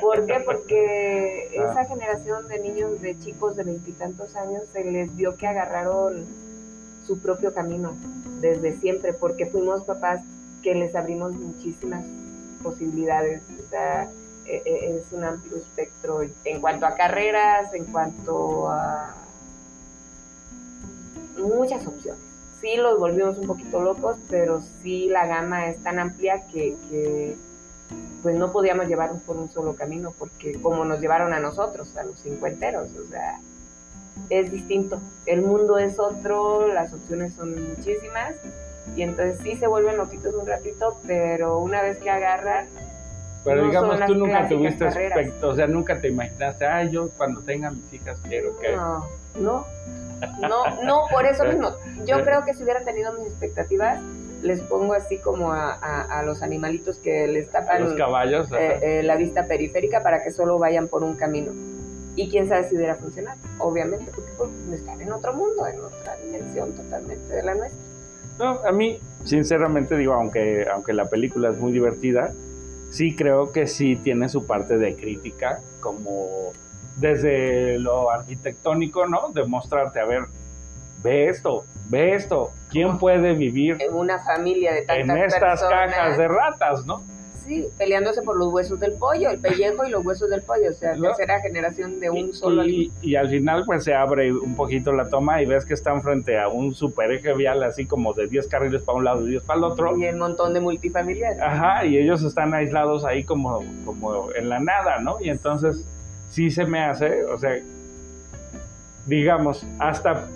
¿Por 0.00 0.26
qué? 0.26 0.40
Porque 0.44 1.50
ah. 1.58 1.70
esa 1.70 1.84
generación 1.84 2.48
de 2.48 2.58
niños, 2.60 3.00
de 3.00 3.18
chicos 3.18 3.56
de 3.56 3.64
veintitantos 3.64 4.34
años, 4.36 4.62
se 4.72 4.84
les 4.84 5.14
vio 5.14 5.36
que 5.36 5.46
agarraron 5.46 6.26
su 7.06 7.18
propio 7.18 7.52
camino 7.52 7.94
desde 8.40 8.78
siempre, 8.78 9.12
porque 9.12 9.46
fuimos 9.46 9.84
papás 9.84 10.22
que 10.62 10.74
les 10.74 10.94
abrimos 10.94 11.32
muchísimas 11.32 12.04
posibilidades. 12.62 13.42
O 13.64 13.68
sea, 13.68 14.10
e, 14.46 14.62
e, 14.64 14.96
es 14.96 15.12
un 15.12 15.24
amplio 15.24 15.56
espectro 15.56 16.22
en 16.44 16.60
cuanto 16.60 16.86
a 16.86 16.94
carreras, 16.94 17.72
en 17.74 17.84
cuanto 17.84 18.68
a 18.70 19.23
muchas 21.38 21.86
opciones. 21.86 22.20
Sí 22.60 22.76
los 22.76 22.98
volvimos 22.98 23.36
un 23.38 23.46
poquito 23.46 23.82
locos, 23.82 24.16
pero 24.30 24.62
sí 24.82 25.08
la 25.08 25.26
gama 25.26 25.68
es 25.68 25.82
tan 25.82 25.98
amplia 25.98 26.46
que, 26.46 27.36
pues 28.22 28.34
no 28.36 28.52
podíamos 28.52 28.88
llevarnos 28.88 29.20
por 29.22 29.36
un 29.36 29.50
solo 29.50 29.76
camino, 29.76 30.14
porque 30.18 30.60
como 30.60 30.84
nos 30.84 31.00
llevaron 31.00 31.34
a 31.34 31.40
nosotros, 31.40 31.94
a 31.96 32.04
los 32.04 32.20
cincuenteros, 32.22 32.88
o 32.94 33.08
sea, 33.10 33.40
es 34.30 34.50
distinto. 34.50 34.98
El 35.26 35.42
mundo 35.42 35.78
es 35.78 35.98
otro, 35.98 36.68
las 36.68 36.92
opciones 36.94 37.34
son 37.34 37.68
muchísimas, 37.68 38.34
y 38.96 39.02
entonces 39.02 39.38
sí 39.42 39.56
se 39.56 39.66
vuelven 39.66 39.98
loquitos 39.98 40.34
un 40.34 40.46
ratito, 40.46 40.98
pero 41.06 41.58
una 41.58 41.82
vez 41.82 41.98
que 41.98 42.08
agarran, 42.08 42.66
pero 43.44 43.66
digamos, 43.66 44.00
tú 44.06 44.14
nunca 44.14 44.48
tuviste 44.48 44.86
aspecto, 44.86 45.50
o 45.50 45.54
sea, 45.54 45.66
nunca 45.66 46.00
te 46.00 46.08
imaginaste, 46.08 46.64
ay, 46.64 46.90
yo 46.90 47.10
cuando 47.10 47.42
tenga 47.42 47.70
mis 47.70 47.92
hijas 47.92 48.18
quiero 48.26 48.58
que... 48.58 48.74
No, 48.74 49.04
no, 49.38 49.66
no, 50.40 50.82
no, 50.82 51.02
por 51.10 51.26
eso 51.26 51.44
mismo. 51.44 51.70
Yo 52.04 52.22
creo 52.24 52.44
que 52.44 52.54
si 52.54 52.62
hubiera 52.62 52.84
tenido 52.84 53.12
mis 53.14 53.28
expectativas, 53.28 54.00
les 54.42 54.60
pongo 54.60 54.92
así 54.92 55.18
como 55.18 55.52
a, 55.52 56.22
los 56.24 56.42
animalitos 56.42 56.98
que 56.98 57.26
les 57.26 57.50
tapan 57.50 57.84
los 57.84 57.94
caballos, 57.94 58.48
eh, 58.52 58.78
eh, 58.82 59.02
la 59.02 59.16
vista 59.16 59.46
periférica 59.46 60.02
para 60.02 60.22
que 60.22 60.30
solo 60.30 60.58
vayan 60.58 60.88
por 60.88 61.02
un 61.02 61.14
camino. 61.14 61.52
Y 62.16 62.30
quién 62.30 62.48
sabe 62.48 62.68
si 62.68 62.76
hubiera 62.76 62.94
funcionado. 62.94 63.40
Obviamente, 63.58 64.12
porque 64.14 64.30
pues, 64.36 64.50
están 64.72 65.00
en 65.00 65.12
otro 65.12 65.32
mundo, 65.32 65.66
en 65.66 65.80
otra 65.80 66.16
dimensión 66.16 66.72
totalmente 66.72 67.34
de 67.34 67.42
la 67.42 67.54
nuestra. 67.54 67.80
No, 68.38 68.60
a 68.64 68.70
mí, 68.70 69.00
sinceramente 69.24 69.96
digo, 69.96 70.12
aunque, 70.12 70.66
aunque 70.70 70.92
la 70.92 71.08
película 71.08 71.50
es 71.50 71.58
muy 71.58 71.72
divertida, 71.72 72.32
sí 72.90 73.16
creo 73.16 73.50
que 73.50 73.66
sí 73.66 73.96
tiene 73.96 74.28
su 74.28 74.46
parte 74.46 74.76
de 74.76 74.94
crítica, 74.94 75.60
como 75.80 76.52
desde 76.96 77.78
lo 77.78 78.10
arquitectónico, 78.10 79.06
¿no? 79.06 79.30
De 79.32 79.44
mostrarte, 79.44 80.00
a 80.00 80.04
ver, 80.04 80.22
ve 81.02 81.28
esto, 81.28 81.64
ve 81.88 82.14
esto, 82.14 82.50
¿quién 82.70 82.98
puede 82.98 83.34
vivir 83.34 83.76
en 83.80 83.94
una 83.94 84.18
familia 84.24 84.72
de 84.72 84.82
tantas 84.82 85.16
en 85.16 85.24
estas 85.24 85.62
cajas 85.62 86.18
de 86.18 86.28
ratas, 86.28 86.86
¿no? 86.86 87.02
Sí, 87.46 87.68
peleándose 87.76 88.22
por 88.22 88.38
los 88.38 88.50
huesos 88.50 88.80
del 88.80 88.94
pollo, 88.94 89.28
el 89.28 89.38
pellejo 89.38 89.84
y 89.84 89.90
los 89.90 90.02
huesos 90.02 90.30
del 90.30 90.40
pollo, 90.40 90.70
o 90.70 90.72
sea, 90.72 90.94
tercera 90.94 91.42
generación 91.42 92.00
de 92.00 92.08
un 92.08 92.32
solo 92.32 92.64
y, 92.64 92.90
y, 93.02 93.16
al 93.16 93.28
final 93.28 93.64
pues 93.66 93.84
se 93.84 93.92
abre 93.92 94.32
un 94.32 94.56
poquito 94.56 94.92
la 94.92 95.10
toma 95.10 95.42
y 95.42 95.46
ves 95.46 95.66
que 95.66 95.74
están 95.74 96.00
frente 96.00 96.40
a 96.40 96.48
un 96.48 96.74
super 96.74 97.12
eje 97.12 97.34
vial 97.34 97.62
así 97.62 97.84
como 97.84 98.14
de 98.14 98.28
10 98.28 98.48
carriles 98.48 98.82
para 98.82 98.96
un 98.96 99.04
lado 99.04 99.26
y 99.26 99.32
10 99.32 99.42
para 99.42 99.58
el 99.58 99.64
otro. 99.64 99.94
Y 99.98 100.06
un 100.06 100.20
montón 100.20 100.54
de 100.54 100.60
multifamiliares. 100.60 101.38
Ajá, 101.38 101.84
y 101.84 101.98
ellos 101.98 102.22
están 102.22 102.54
aislados 102.54 103.04
ahí 103.04 103.24
como, 103.24 103.62
como 103.84 104.32
en 104.32 104.48
la 104.48 104.60
nada, 104.60 105.00
¿no? 105.00 105.20
Y 105.20 105.28
entonces 105.28 105.84
sí 106.34 106.50
se 106.50 106.64
me 106.64 106.80
hace, 106.80 107.24
o 107.26 107.38
sea, 107.38 107.56
digamos, 109.06 109.64
hasta, 109.78 110.26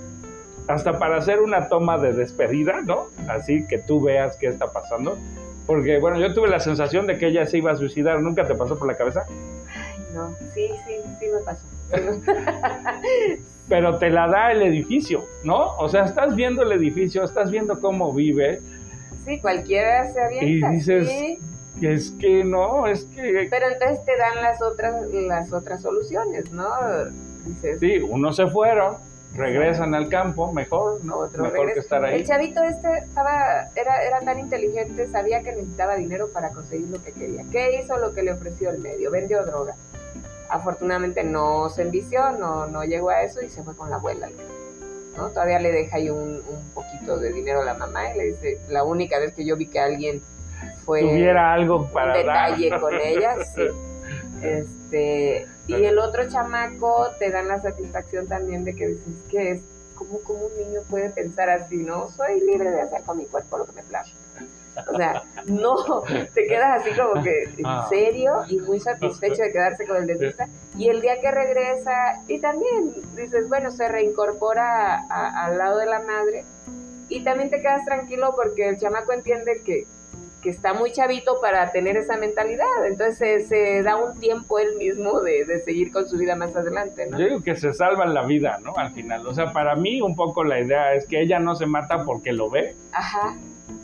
hasta 0.68 0.96
para 0.96 1.16
hacer 1.16 1.40
una 1.40 1.68
toma 1.68 1.98
de 1.98 2.12
despedida, 2.12 2.82
¿no? 2.82 3.08
Así 3.26 3.66
que 3.66 3.78
tú 3.78 4.00
veas 4.00 4.36
qué 4.36 4.46
está 4.46 4.72
pasando. 4.72 5.18
Porque, 5.66 5.98
bueno, 5.98 6.20
yo 6.20 6.32
tuve 6.32 6.48
la 6.48 6.60
sensación 6.60 7.08
de 7.08 7.18
que 7.18 7.26
ella 7.26 7.44
se 7.46 7.58
iba 7.58 7.72
a 7.72 7.76
suicidar. 7.76 8.20
¿Nunca 8.22 8.46
te 8.46 8.54
pasó 8.54 8.78
por 8.78 8.86
la 8.86 8.96
cabeza? 8.96 9.24
Ay, 9.28 9.98
no, 10.14 10.36
sí, 10.54 10.70
sí, 10.86 10.94
sí 11.18 11.26
me 11.34 11.40
pasó. 11.40 11.66
Pero 13.68 13.98
te 13.98 14.08
la 14.08 14.28
da 14.28 14.52
el 14.52 14.62
edificio, 14.62 15.24
¿no? 15.42 15.76
O 15.78 15.88
sea, 15.88 16.04
estás 16.04 16.36
viendo 16.36 16.62
el 16.62 16.70
edificio, 16.72 17.24
estás 17.24 17.50
viendo 17.50 17.80
cómo 17.80 18.12
vive. 18.12 18.60
Sí, 19.26 19.40
cualquiera 19.40 20.10
se 20.12 20.20
avienta. 20.22 20.46
Y 20.46 20.74
dices, 20.74 21.38
es 21.82 22.10
que 22.12 22.44
no, 22.44 22.86
es 22.86 23.04
que... 23.04 23.48
Pero 23.50 23.68
entonces 23.68 24.04
te 24.04 24.16
dan 24.16 24.42
las 24.42 24.60
otras, 24.62 25.08
las 25.12 25.52
otras 25.52 25.82
soluciones, 25.82 26.50
¿no? 26.52 26.68
sí, 27.80 27.98
unos 27.98 28.36
se 28.36 28.46
fueron, 28.46 28.96
regresan 29.34 29.94
al 29.94 30.08
campo, 30.08 30.52
mejor, 30.52 31.04
¿no? 31.04 31.18
Otro 31.18 31.44
mejor 31.44 31.72
que 31.72 31.80
estar 31.80 32.04
ahí. 32.04 32.20
El 32.20 32.26
chavito 32.26 32.62
este 32.62 32.88
estaba, 32.98 33.68
era, 33.76 34.02
era 34.02 34.20
tan 34.20 34.38
inteligente, 34.38 35.06
sabía 35.08 35.42
que 35.42 35.52
necesitaba 35.52 35.96
dinero 35.96 36.28
para 36.32 36.50
conseguir 36.50 36.88
lo 36.88 37.02
que 37.02 37.12
quería. 37.12 37.44
¿Qué 37.50 37.80
hizo 37.80 37.96
lo 37.98 38.14
que 38.14 38.22
le 38.22 38.32
ofreció 38.32 38.70
el 38.70 38.78
medio? 38.78 39.10
Vendió 39.10 39.44
droga. 39.44 39.74
Afortunadamente 40.48 41.24
no 41.24 41.68
se 41.68 41.82
envició, 41.82 42.30
no, 42.32 42.66
no 42.66 42.84
llegó 42.84 43.10
a 43.10 43.22
eso 43.22 43.42
y 43.42 43.50
se 43.50 43.62
fue 43.62 43.76
con 43.76 43.90
la 43.90 43.96
abuela. 43.96 44.28
¿no? 45.16 45.28
Todavía 45.28 45.58
le 45.58 45.72
deja 45.72 45.96
ahí 45.96 46.08
un, 46.08 46.42
poquito 46.74 47.18
de 47.18 47.32
dinero 47.32 47.60
a 47.60 47.64
la 47.64 47.74
mamá 47.74 48.14
y 48.14 48.18
le 48.18 48.24
dice, 48.28 48.58
la 48.68 48.84
única 48.84 49.18
vez 49.18 49.34
que 49.34 49.44
yo 49.44 49.56
vi 49.56 49.66
que 49.66 49.80
alguien 49.80 50.22
fue... 50.88 51.02
Tuviera 51.02 51.52
algo 51.52 51.86
para 51.88 52.12
un 52.12 52.18
detalle 52.18 52.80
con 52.80 52.94
ella, 52.94 53.36
sí. 53.44 53.62
Este, 54.40 55.48
y 55.66 55.74
el 55.74 55.98
otro 55.98 56.28
chamaco 56.28 57.08
te 57.18 57.28
dan 57.30 57.48
la 57.48 57.60
satisfacción 57.60 58.28
también 58.28 58.64
de 58.64 58.74
que 58.74 58.86
dices 58.86 59.14
que 59.28 59.50
es 59.50 59.60
como, 59.96 60.20
como 60.20 60.46
un 60.46 60.56
niño 60.56 60.80
puede 60.88 61.10
pensar 61.10 61.50
así, 61.50 61.76
¿no? 61.76 62.08
Soy 62.12 62.40
libre 62.40 62.70
de 62.70 62.82
hacer 62.82 63.02
con 63.02 63.18
mi 63.18 63.26
cuerpo 63.26 63.58
lo 63.58 63.66
que 63.66 63.72
me 63.72 63.82
place. 63.82 64.12
O 64.86 64.96
sea, 64.96 65.24
no, 65.46 66.04
te 66.34 66.46
quedas 66.46 66.80
así 66.80 66.96
como 66.96 67.20
que 67.20 67.42
en 67.58 67.66
ah. 67.66 67.86
serio 67.88 68.44
y 68.48 68.58
muy 68.60 68.78
satisfecho 68.78 69.42
de 69.42 69.50
quedarse 69.50 69.84
con 69.88 69.96
el 69.96 70.06
dentista. 70.06 70.48
Y 70.76 70.88
el 70.88 71.00
día 71.00 71.20
que 71.20 71.32
regresa, 71.32 72.22
y 72.28 72.40
también 72.40 72.94
dices, 73.16 73.48
bueno, 73.48 73.72
se 73.72 73.88
reincorpora 73.88 75.04
al 75.10 75.58
lado 75.58 75.78
de 75.78 75.86
la 75.86 75.98
madre. 75.98 76.44
Y 77.08 77.24
también 77.24 77.50
te 77.50 77.60
quedas 77.60 77.84
tranquilo 77.84 78.34
porque 78.36 78.68
el 78.68 78.78
chamaco 78.78 79.12
entiende 79.12 79.62
que, 79.64 79.86
que 80.42 80.50
está 80.50 80.72
muy 80.72 80.92
chavito 80.92 81.40
para 81.40 81.70
tener 81.72 81.96
esa 81.96 82.16
mentalidad. 82.16 82.86
Entonces 82.86 83.48
se, 83.48 83.82
da 83.82 83.96
un 83.96 84.18
tiempo 84.20 84.58
él 84.58 84.76
mismo 84.76 85.20
de, 85.20 85.44
de, 85.44 85.60
seguir 85.60 85.92
con 85.92 86.08
su 86.08 86.16
vida 86.16 86.36
más 86.36 86.54
adelante, 86.54 87.06
¿no? 87.06 87.18
Yo 87.18 87.26
digo 87.26 87.42
que 87.42 87.56
se 87.56 87.72
salva 87.72 88.06
la 88.06 88.24
vida, 88.26 88.58
¿no? 88.62 88.76
Al 88.76 88.92
final. 88.92 89.26
O 89.26 89.34
sea, 89.34 89.52
para 89.52 89.74
mí 89.74 90.00
un 90.00 90.14
poco 90.14 90.44
la 90.44 90.60
idea 90.60 90.94
es 90.94 91.06
que 91.06 91.20
ella 91.20 91.38
no 91.38 91.56
se 91.56 91.66
mata 91.66 92.04
porque 92.04 92.32
lo 92.32 92.50
ve. 92.50 92.76
Ajá. 92.92 93.36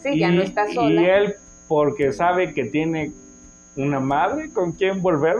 Sí, 0.02 0.18
ya 0.18 0.30
no 0.30 0.42
está 0.42 0.66
sola. 0.72 1.00
Y 1.00 1.04
él, 1.04 1.36
porque 1.66 2.12
sabe 2.12 2.54
que 2.54 2.64
tiene 2.64 3.12
una 3.76 3.98
madre 4.00 4.50
con 4.50 4.72
quien 4.72 5.02
volver, 5.02 5.36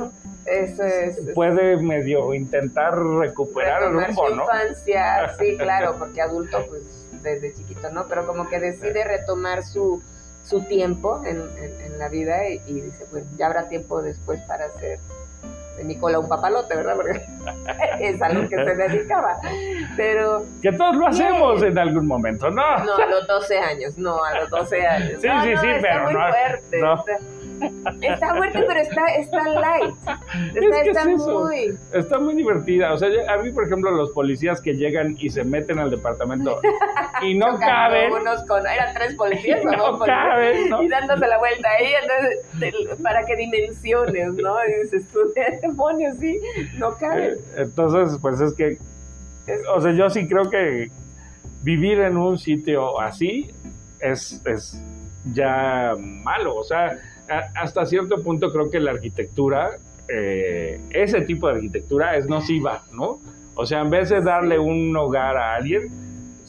eso 0.46 0.84
es. 0.84 1.18
Puede 1.34 1.76
medio 1.76 2.34
intentar 2.34 2.98
recuperar 2.98 3.84
el 3.84 3.92
rumbo, 3.92 4.26
su 4.26 4.34
infancia, 4.34 5.34
sí, 5.38 5.56
claro, 5.58 5.96
porque 5.98 6.20
adulto, 6.20 6.66
pues 6.68 6.82
desde 7.22 7.54
chiquito, 7.54 7.90
¿no? 7.90 8.06
Pero 8.08 8.26
como 8.26 8.48
que 8.48 8.60
decide 8.60 9.04
retomar 9.04 9.64
su, 9.64 10.02
su 10.44 10.60
tiempo 10.62 11.22
en, 11.24 11.98
la 11.98 12.08
vida 12.08 12.48
y, 12.48 12.60
y, 12.66 12.80
dice, 12.80 13.06
pues 13.10 13.24
ya 13.36 13.46
habrá 13.46 13.68
tiempo 13.68 14.02
después 14.02 14.40
para 14.42 14.66
hacer 14.66 14.98
de 15.76 15.84
Nicola 15.84 16.18
un 16.18 16.28
papalote, 16.28 16.76
¿verdad? 16.76 16.96
Porque 16.96 17.22
es 18.00 18.20
a 18.22 18.28
lo 18.30 18.48
que 18.48 18.56
se 18.56 18.74
dedicaba. 18.74 19.38
Pero. 19.96 20.44
Que 20.62 20.72
todos 20.72 20.96
lo 20.96 21.06
hacemos 21.06 21.62
en 21.62 21.78
algún 21.78 22.06
momento, 22.06 22.50
¿no? 22.50 22.84
No, 22.84 22.94
a 22.96 23.06
los 23.06 23.26
12 23.26 23.58
años, 23.58 23.98
no, 23.98 24.22
a 24.22 24.40
los 24.40 24.50
12 24.50 24.86
años. 24.86 25.04
Sí, 25.24 25.28
sí, 25.42 25.56
sí, 25.56 25.68
pero 25.80 26.04
muy 26.04 26.14
no. 26.14 26.20
Fuerte, 26.28 26.80
no. 26.80 27.04
Está 28.02 28.34
fuerte, 28.34 28.64
pero 28.66 28.80
está, 28.80 29.06
está 29.16 29.48
light. 29.48 29.94
Está, 30.54 30.80
está 30.82 31.04
muy... 31.04 31.78
Está 31.92 32.18
muy 32.18 32.34
divertida. 32.34 32.92
O 32.92 32.98
sea, 32.98 33.08
a 33.28 33.38
mí, 33.38 33.52
por 33.52 33.64
ejemplo, 33.64 33.90
los 33.90 34.10
policías 34.10 34.60
que 34.60 34.74
llegan 34.74 35.16
y 35.18 35.30
se 35.30 35.44
meten 35.44 35.78
al 35.78 35.90
departamento 35.90 36.60
y 37.22 37.34
no 37.34 37.58
caben. 37.58 38.12
Unos 38.12 38.44
con, 38.44 38.66
eran 38.66 38.92
tres 38.94 39.14
policías, 39.14 39.62
y 39.62 39.66
no, 39.66 39.98
caben, 40.00 40.72
Y 40.82 40.88
dándose 40.88 41.26
la 41.26 41.38
vuelta 41.38 41.68
ahí, 41.78 41.92
entonces, 42.02 43.02
para 43.02 43.24
que 43.24 43.36
dimensiones, 43.36 44.34
¿no? 44.34 44.56
Y 44.64 44.82
dices, 44.82 45.06
tú, 45.12 45.20
demonios, 45.66 46.16
sí, 46.18 46.38
no 46.78 46.96
caben. 46.96 47.34
Eh, 47.34 47.38
entonces, 47.56 48.18
pues 48.20 48.40
es 48.40 48.54
que, 48.54 48.78
o 49.74 49.80
sea, 49.80 49.92
yo 49.92 50.08
sí 50.10 50.26
creo 50.28 50.50
que 50.50 50.90
vivir 51.62 52.00
en 52.00 52.16
un 52.16 52.38
sitio 52.38 53.00
así 53.00 53.50
es, 54.00 54.40
es 54.44 54.80
ya 55.32 55.94
malo. 55.98 56.56
O 56.56 56.64
sea, 56.64 56.98
hasta 57.54 57.86
cierto 57.86 58.22
punto 58.22 58.52
creo 58.52 58.70
que 58.70 58.80
la 58.80 58.92
arquitectura, 58.92 59.78
eh, 60.08 60.80
ese 60.90 61.22
tipo 61.22 61.48
de 61.48 61.54
arquitectura 61.54 62.16
es 62.16 62.26
nociva, 62.26 62.84
¿no? 62.92 63.20
O 63.54 63.64
sea, 63.66 63.80
en 63.80 63.90
vez 63.90 64.10
de 64.10 64.20
darle 64.20 64.58
un 64.58 64.94
hogar 64.96 65.36
a 65.36 65.54
alguien, 65.54 65.90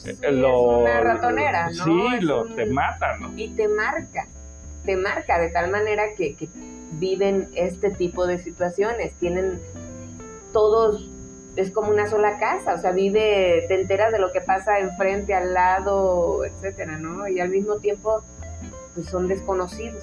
eh, 0.04 0.32
lo, 0.32 0.86
es 0.86 0.90
una 0.90 1.00
ratonera, 1.00 1.70
¿no? 1.70 1.84
Sí, 1.84 2.20
lo, 2.20 2.44
te 2.54 2.66
mata, 2.66 3.16
¿no? 3.18 3.32
Y 3.36 3.48
te 3.50 3.68
marca, 3.68 4.26
te 4.84 4.96
marca 4.96 5.38
de 5.38 5.48
tal 5.48 5.70
manera 5.70 6.02
que, 6.16 6.34
que 6.34 6.48
viven 6.92 7.48
este 7.54 7.90
tipo 7.90 8.26
de 8.26 8.38
situaciones, 8.38 9.12
tienen 9.14 9.60
todos 10.52 11.10
es 11.56 11.70
como 11.70 11.90
una 11.90 12.06
sola 12.06 12.38
casa, 12.38 12.74
o 12.74 12.78
sea, 12.78 12.92
vive, 12.92 13.64
te 13.66 13.80
enteras 13.80 14.12
de 14.12 14.18
lo 14.18 14.30
que 14.30 14.42
pasa 14.42 14.78
enfrente, 14.78 15.32
al 15.32 15.54
lado, 15.54 16.44
etcétera, 16.44 16.98
¿no? 16.98 17.26
Y 17.28 17.40
al 17.40 17.48
mismo 17.48 17.76
tiempo, 17.76 18.22
pues 18.94 19.06
son 19.06 19.26
desconocidos 19.26 20.02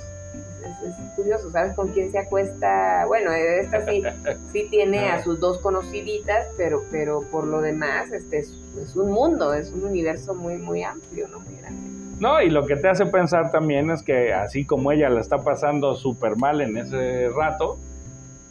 es, 0.63 0.95
curioso, 1.15 1.51
¿sabes 1.51 1.73
con 1.75 1.89
quién 1.89 2.11
se 2.11 2.19
acuesta? 2.19 3.05
Bueno, 3.07 3.31
esta 3.31 3.85
sí, 3.85 4.03
sí 4.51 4.67
tiene 4.69 5.09
a 5.09 5.23
sus 5.23 5.39
dos 5.39 5.59
conociditas, 5.59 6.47
pero, 6.57 6.83
pero 6.91 7.21
por 7.21 7.45
lo 7.45 7.61
demás, 7.61 8.11
este 8.11 8.39
es, 8.39 8.53
un 8.95 9.11
mundo, 9.11 9.53
es 9.53 9.71
un 9.71 9.85
universo 9.85 10.33
muy, 10.33 10.57
muy 10.57 10.83
amplio, 10.83 11.27
¿no? 11.27 11.39
Muy 11.39 11.55
grande. 11.57 12.02
No, 12.23 12.41
y 12.41 12.49
lo 12.49 12.65
que 12.65 12.77
te 12.77 12.87
hace 12.87 13.05
pensar 13.05 13.51
también 13.51 13.91
es 13.91 14.01
que 14.01 14.31
así 14.31 14.63
como 14.63 14.93
ella 14.93 15.09
la 15.09 15.19
está 15.19 15.39
pasando 15.39 15.93
súper 15.93 16.37
mal 16.37 16.61
en 16.61 16.77
ese 16.77 17.27
rato, 17.27 17.77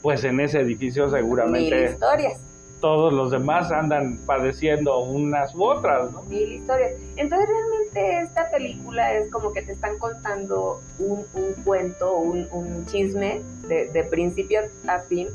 pues 0.03 0.25
en 0.25 0.41
ese 0.41 0.61
edificio 0.61 1.09
seguramente... 1.09 1.75
Mil 1.75 1.89
historias 1.89 2.39
todos 2.83 3.13
los 3.13 3.31
demás 3.31 3.71
andan 3.71 4.19
padeciendo 4.27 4.99
unas 4.99 5.55
u 5.55 5.63
otras, 5.65 6.11
¿no? 6.11 6.23
Mil 6.25 6.53
historias. 6.53 6.91
Entonces 7.17 7.49
realmente 7.49 8.29
esta 8.29 8.51
película 8.51 9.15
es 9.15 9.31
como 9.31 9.53
que 9.53 9.63
te 9.63 9.73
están 9.73 9.99
contando 9.99 10.83
un, 10.99 11.25
cuento, 11.65 12.17
un, 12.17 12.85
chisme 12.87 13.41
de, 13.69 14.05
principio 14.11 14.63
a 14.87 14.99
fin, 14.99 15.29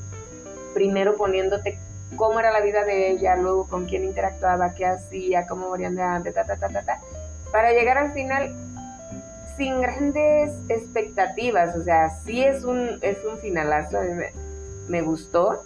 primero 0.75 1.15
poniéndote 1.15 1.79
cómo 2.17 2.39
era 2.39 2.51
la 2.51 2.59
vida 2.61 2.83
de 2.83 3.11
ella, 3.11 3.35
luego 3.37 3.65
con 3.67 3.85
quién 3.85 4.03
interactuaba, 4.03 4.73
qué 4.75 4.85
hacía, 4.85 5.47
cómo 5.47 5.69
morían 5.69 5.95
de 5.95 6.03
hambre, 6.03 6.33
ta, 6.33 6.43
ta, 6.43 6.57
ta, 6.57 6.67
ta, 6.67 6.83
ta, 6.83 6.99
para 7.51 7.71
llegar 7.71 7.97
al 7.97 8.13
final 8.13 8.55
sin 9.57 9.81
grandes 9.81 10.51
expectativas, 10.69 11.75
o 11.75 11.83
sea, 11.83 12.09
sí 12.25 12.43
es 12.43 12.63
un, 12.63 12.99
es 13.01 13.17
un 13.25 13.39
finalazo, 13.39 14.01
me, 14.01 14.31
me 14.87 15.01
gustó, 15.01 15.63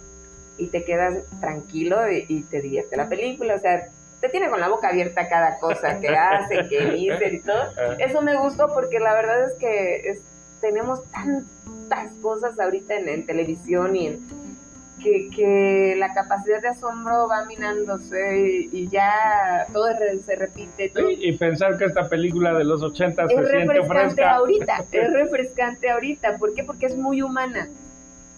y 0.58 0.68
te 0.68 0.84
quedas 0.84 1.18
tranquilo 1.40 2.10
y, 2.10 2.42
te 2.42 2.60
divierte 2.60 2.96
la 2.96 3.08
película. 3.08 3.54
O 3.54 3.58
sea, 3.58 3.88
te 4.20 4.28
tiene 4.28 4.48
con 4.48 4.60
la 4.60 4.68
boca 4.68 4.88
abierta 4.88 5.28
cada 5.28 5.58
cosa 5.58 5.98
que 6.00 6.08
hace, 6.16 6.68
que 6.68 6.86
dice 6.86 7.34
y 7.34 7.40
todo. 7.40 7.64
Eso 7.98 8.22
me 8.22 8.38
gustó 8.38 8.72
porque 8.72 9.00
la 9.00 9.14
verdad 9.14 9.50
es 9.50 9.54
que 9.54 10.20
tenemos 10.60 11.02
tantas 11.10 12.12
cosas 12.22 12.58
ahorita 12.58 12.94
en, 12.94 13.26
televisión 13.26 13.96
y 13.96 14.06
en, 14.08 14.20
que, 15.02 15.94
la 15.98 16.12
capacidad 16.14 16.60
de 16.60 16.68
asombro 16.68 17.28
va 17.28 17.44
minándose 17.44 18.68
y, 18.72 18.88
ya 18.88 19.66
todo 19.72 19.86
se 20.24 20.36
repite. 20.36 20.92
y 21.18 21.32
pensar 21.36 21.76
que 21.76 21.84
esta 21.84 22.08
película 22.08 22.54
de 22.54 22.64
los 22.64 22.82
80 22.82 23.28
se 23.28 23.46
siente 23.46 23.82
fresca. 23.84 24.32
ahorita, 24.32 24.84
es 24.92 25.12
refrescante 25.12 25.90
ahorita. 25.90 26.38
¿Por 26.38 26.54
qué? 26.54 26.64
Porque 26.64 26.86
es 26.86 26.96
muy 26.96 27.22
humana. 27.22 27.68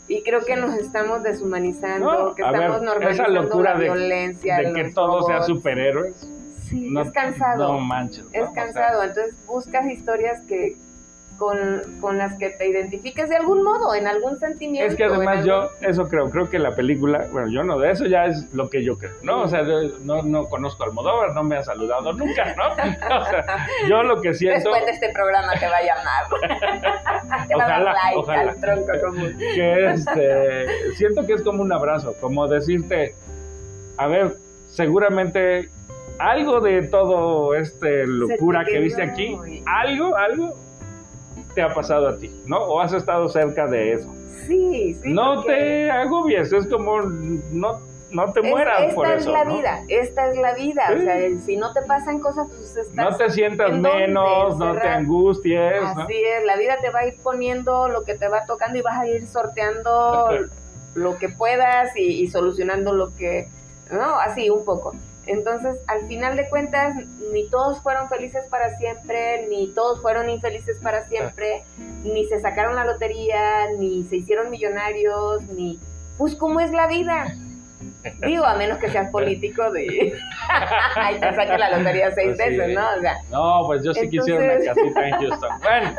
Y 0.06 0.22
creo 0.22 0.44
que 0.44 0.56
nos 0.56 0.74
estamos 0.76 1.22
deshumanizando, 1.22 2.34
que 2.34 2.42
estamos 2.42 2.82
normalizando 2.82 3.32
esa 3.32 3.42
locura 3.42 3.74
la 3.74 3.80
violencia. 3.80 4.58
De, 4.58 4.72
que 4.74 4.92
todo 4.92 5.26
sea 5.26 5.42
superhéroes. 5.42 6.28
Sí, 6.68 6.92
es 6.98 7.10
cansado. 7.12 7.72
No 7.72 7.80
manches. 7.80 8.26
Es 8.32 8.48
cansado. 8.50 9.02
Entonces 9.02 9.34
buscas 9.46 9.86
historias 9.86 10.42
que, 10.42 10.76
con, 11.38 12.18
las 12.18 12.36
que 12.38 12.50
te 12.50 12.68
identifiques 12.68 13.28
de 13.28 13.36
algún 13.36 13.62
modo, 13.62 13.94
en 13.94 14.06
algún 14.06 14.38
sentimiento. 14.38 14.92
Es 14.92 14.96
que 14.96 15.04
además 15.04 15.44
yo, 15.44 15.70
eso 15.80 16.04
creo, 16.04 16.30
creo 16.30 16.48
que 16.48 16.58
la 16.58 16.74
película, 16.74 17.26
bueno, 17.32 17.48
yo 17.50 17.62
no, 17.62 17.78
de 17.78 17.90
eso 17.90 18.06
ya 18.06 18.26
es 18.26 18.52
lo 18.52 18.70
que 18.70 18.84
yo 18.84 18.98
creo, 18.98 19.12
¿no? 19.22 19.42
O 19.42 19.48
sea, 19.48 19.62
no, 20.00 20.22
no 20.22 20.44
conozco 20.48 20.84
al 20.84 20.90
Almodóvar, 20.90 21.34
no 21.34 21.42
me 21.42 21.56
ha 21.56 21.62
saludado 21.62 22.12
nunca, 22.12 22.54
¿no? 22.54 22.64
O 23.14 23.24
sea, 23.26 23.66
yo 23.88 24.02
lo 24.02 24.20
que 24.20 24.34
siento... 24.34 24.70
Después 24.70 24.86
de 24.86 24.92
este 24.92 25.12
programa 25.12 25.52
te 25.58 25.66
va 25.66 25.76
a 25.76 25.82
llamar. 25.82 27.46
te 27.48 27.54
va 27.54 27.64
a 27.64 27.68
dar 27.68 27.82
like 27.82 28.32
al 28.32 28.60
tronco 28.60 28.92
común. 29.04 29.36
Que 29.38 29.90
este, 29.90 30.94
siento 30.94 31.26
que 31.26 31.34
es 31.34 31.42
como 31.42 31.62
un 31.62 31.72
abrazo, 31.72 32.14
como 32.20 32.46
decirte, 32.48 33.14
a 33.96 34.06
ver, 34.06 34.36
seguramente 34.68 35.68
algo 36.18 36.60
de 36.60 36.82
todo 36.88 37.54
este 37.54 38.06
locura 38.06 38.64
que 38.64 38.78
viste 38.78 39.02
aquí, 39.02 39.36
algo, 39.66 40.16
algo 40.16 40.54
te 41.54 41.62
ha 41.62 41.72
pasado 41.74 42.08
a 42.08 42.18
ti, 42.18 42.34
¿no? 42.46 42.58
O 42.58 42.80
has 42.80 42.92
estado 42.92 43.28
cerca 43.28 43.66
de 43.66 43.92
eso. 43.92 44.12
Sí, 44.46 44.94
sí. 44.94 45.12
No 45.12 45.42
te 45.44 45.90
agobies, 45.90 46.52
es 46.52 46.66
como 46.66 47.00
no, 47.02 47.80
no 48.10 48.32
te 48.32 48.42
mueras 48.42 48.94
por 48.94 49.06
eso. 49.06 49.16
Esta 49.16 49.40
es 49.40 49.46
la 49.46 49.54
vida, 49.54 49.84
esta 49.88 50.30
es 50.30 50.36
la 50.36 50.54
vida. 50.54 50.82
O 50.94 50.98
sea, 50.98 51.40
si 51.44 51.56
no 51.56 51.72
te 51.72 51.82
pasan 51.82 52.20
cosas, 52.20 52.46
pues 52.48 52.76
estás. 52.76 52.94
No 52.94 53.16
te 53.16 53.30
sientas 53.30 53.72
menos, 53.72 54.56
no 54.56 54.74
te 54.74 54.88
angusties. 54.88 55.82
Así 55.82 56.14
es, 56.14 56.44
la 56.44 56.56
vida 56.56 56.76
te 56.80 56.90
va 56.90 57.00
a 57.00 57.06
ir 57.06 57.16
poniendo 57.22 57.88
lo 57.88 58.04
que 58.04 58.14
te 58.14 58.28
va 58.28 58.44
tocando 58.46 58.78
y 58.78 58.82
vas 58.82 58.98
a 58.98 59.06
ir 59.06 59.26
sorteando 59.26 60.30
lo 60.94 61.18
que 61.18 61.28
puedas 61.28 61.96
y, 61.96 62.22
y 62.22 62.28
solucionando 62.28 62.92
lo 62.92 63.14
que. 63.16 63.48
¿No? 63.90 64.18
Así, 64.18 64.48
un 64.48 64.64
poco. 64.64 64.94
Entonces, 65.26 65.78
al 65.86 66.06
final 66.06 66.36
de 66.36 66.48
cuentas, 66.48 66.94
ni 67.32 67.48
todos 67.48 67.80
fueron 67.80 68.08
felices 68.08 68.44
para 68.50 68.76
siempre, 68.78 69.46
ni 69.48 69.68
todos 69.68 70.00
fueron 70.02 70.28
infelices 70.28 70.78
para 70.82 71.08
siempre, 71.08 71.64
ni 72.02 72.26
se 72.26 72.40
sacaron 72.40 72.74
la 72.74 72.84
lotería, 72.84 73.70
ni 73.78 74.04
se 74.04 74.16
hicieron 74.16 74.50
millonarios, 74.50 75.42
ni... 75.44 75.80
Pues 76.18 76.36
cómo 76.36 76.60
es 76.60 76.70
la 76.70 76.86
vida. 76.86 77.34
Digo, 78.26 78.44
a 78.44 78.54
menos 78.56 78.78
que 78.78 78.88
seas 78.90 79.10
político 79.10 79.70
de... 79.70 80.14
Ahí 80.96 81.18
te 81.20 81.34
saque 81.34 81.58
la 81.58 81.76
lotería 81.76 82.10
seis 82.12 82.34
pues 82.36 82.38
veces, 82.38 82.74
¿no? 82.74 82.82
O 82.96 83.00
sea, 83.00 83.16
no, 83.30 83.62
pues 83.66 83.82
yo 83.82 83.94
sí 83.94 84.08
quisiera 84.08 84.40
una 84.42 84.64
casita 84.64 85.08
en 85.08 85.14
Houston. 85.16 85.50
Bueno. 85.62 85.90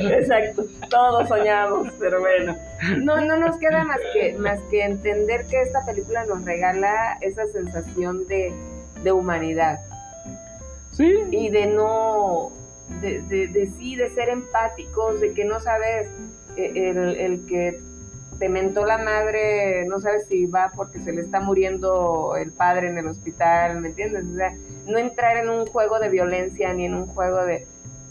Exacto, 0.10 0.64
todos 0.88 1.28
soñamos, 1.28 1.88
pero 1.98 2.20
bueno. 2.20 2.56
No, 2.98 3.20
no 3.20 3.36
nos 3.36 3.56
queda 3.58 3.84
más 3.84 4.00
que, 4.12 4.34
más 4.34 4.60
que 4.70 4.84
entender 4.84 5.46
que 5.46 5.62
esta 5.62 5.84
película 5.84 6.24
nos 6.24 6.44
regala 6.44 7.18
esa 7.20 7.46
sensación 7.46 8.26
de, 8.26 8.52
de 9.02 9.12
humanidad. 9.12 9.80
Sí. 10.92 11.10
Y 11.30 11.50
de 11.50 11.66
no, 11.66 12.52
de, 13.00 13.22
de, 13.22 13.48
de, 13.48 13.66
sí, 13.78 13.96
de 13.96 14.10
ser 14.10 14.28
empáticos, 14.28 15.20
de 15.20 15.32
que 15.32 15.44
no 15.44 15.60
sabes 15.60 16.08
eh, 16.56 16.72
el, 16.74 17.16
el 17.16 17.46
que 17.46 17.80
te 18.42 18.48
mentó 18.48 18.84
la 18.84 18.98
madre, 18.98 19.84
no 19.86 20.00
sabes 20.00 20.26
si 20.26 20.46
va 20.46 20.72
porque 20.74 20.98
se 20.98 21.12
le 21.12 21.20
está 21.20 21.38
muriendo 21.38 22.34
el 22.36 22.50
padre 22.50 22.88
en 22.88 22.98
el 22.98 23.06
hospital, 23.06 23.80
¿me 23.80 23.90
entiendes? 23.90 24.24
O 24.24 24.34
sea, 24.34 24.52
no 24.84 24.98
entrar 24.98 25.36
en 25.36 25.48
un 25.48 25.64
juego 25.64 26.00
de 26.00 26.08
violencia 26.08 26.74
ni 26.74 26.86
en 26.86 26.94
un 26.94 27.06
juego 27.06 27.44
de, 27.44 27.68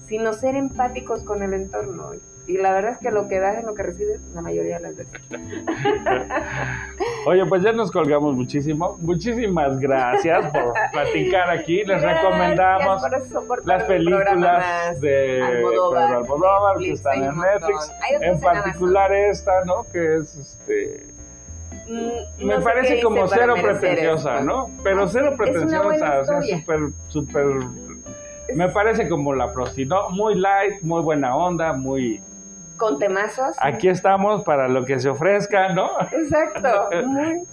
sino 0.07 0.32
ser 0.32 0.55
empáticos 0.55 1.23
con 1.23 1.43
el 1.43 1.53
entorno. 1.53 2.11
Y 2.52 2.58
la 2.58 2.74
verdad 2.74 2.91
es 2.91 2.97
que 2.97 3.12
lo 3.12 3.30
que 3.30 3.39
das 3.39 3.58
es 3.60 3.64
lo 3.64 3.74
que 3.74 3.84
recibes 3.84 4.20
la 4.34 4.41
mayoría 4.41 4.76
de 4.78 4.82
las 4.82 4.95
veces. 4.97 5.22
Oye, 7.26 7.45
pues 7.45 7.64
ya 7.64 7.72
nos 7.72 7.91
colgamos 7.91 8.36
muchísimo. 8.36 8.97
Muchísimas 8.99 9.80
gracias 9.80 10.52
por 10.52 10.74
platicar 10.91 11.49
aquí. 11.49 11.86
Les 11.86 12.02
recomendamos 12.02 13.02
las 13.64 13.84
películas 13.84 14.99
de 14.99 15.41
Almodóvar, 15.41 16.14
Almodóvar 16.14 16.78
que 16.80 16.91
están 16.91 17.24
en 17.24 17.39
Netflix. 17.39 17.91
En 18.20 18.41
particular 18.41 19.14
esta, 19.14 19.64
¿no? 19.64 19.86
Que 19.93 20.18
es 20.18 20.36
este 20.36 21.06
mm, 21.88 22.45
me 22.45 22.60
parece 22.60 23.02
como 23.02 23.28
cero 23.30 23.56
pretenciosa, 23.62 24.41
¿no? 24.41 24.70
Pero 24.84 25.08
cero 25.08 25.36
pretenciosa, 25.38 26.20
o 26.20 26.26
sea, 26.26 26.41
súper, 26.41 26.80
súper 27.08 27.45
me 28.56 28.70
parece 28.70 29.08
como 29.08 29.34
la 29.34 29.52
prosti, 29.54 29.88
Muy 30.12 30.36
light, 30.36 30.82
muy 30.82 31.02
buena 31.02 31.36
onda, 31.36 31.74
muy... 31.74 32.22
Con 32.82 32.97
temazos. 32.97 33.55
Aquí 33.59 33.89
estamos 33.89 34.43
para 34.43 34.67
lo 34.67 34.84
que 34.86 34.99
se 34.99 35.07
ofrezca, 35.07 35.71
¿no? 35.71 35.88
Exacto, 36.11 36.89
muy, 37.05 37.43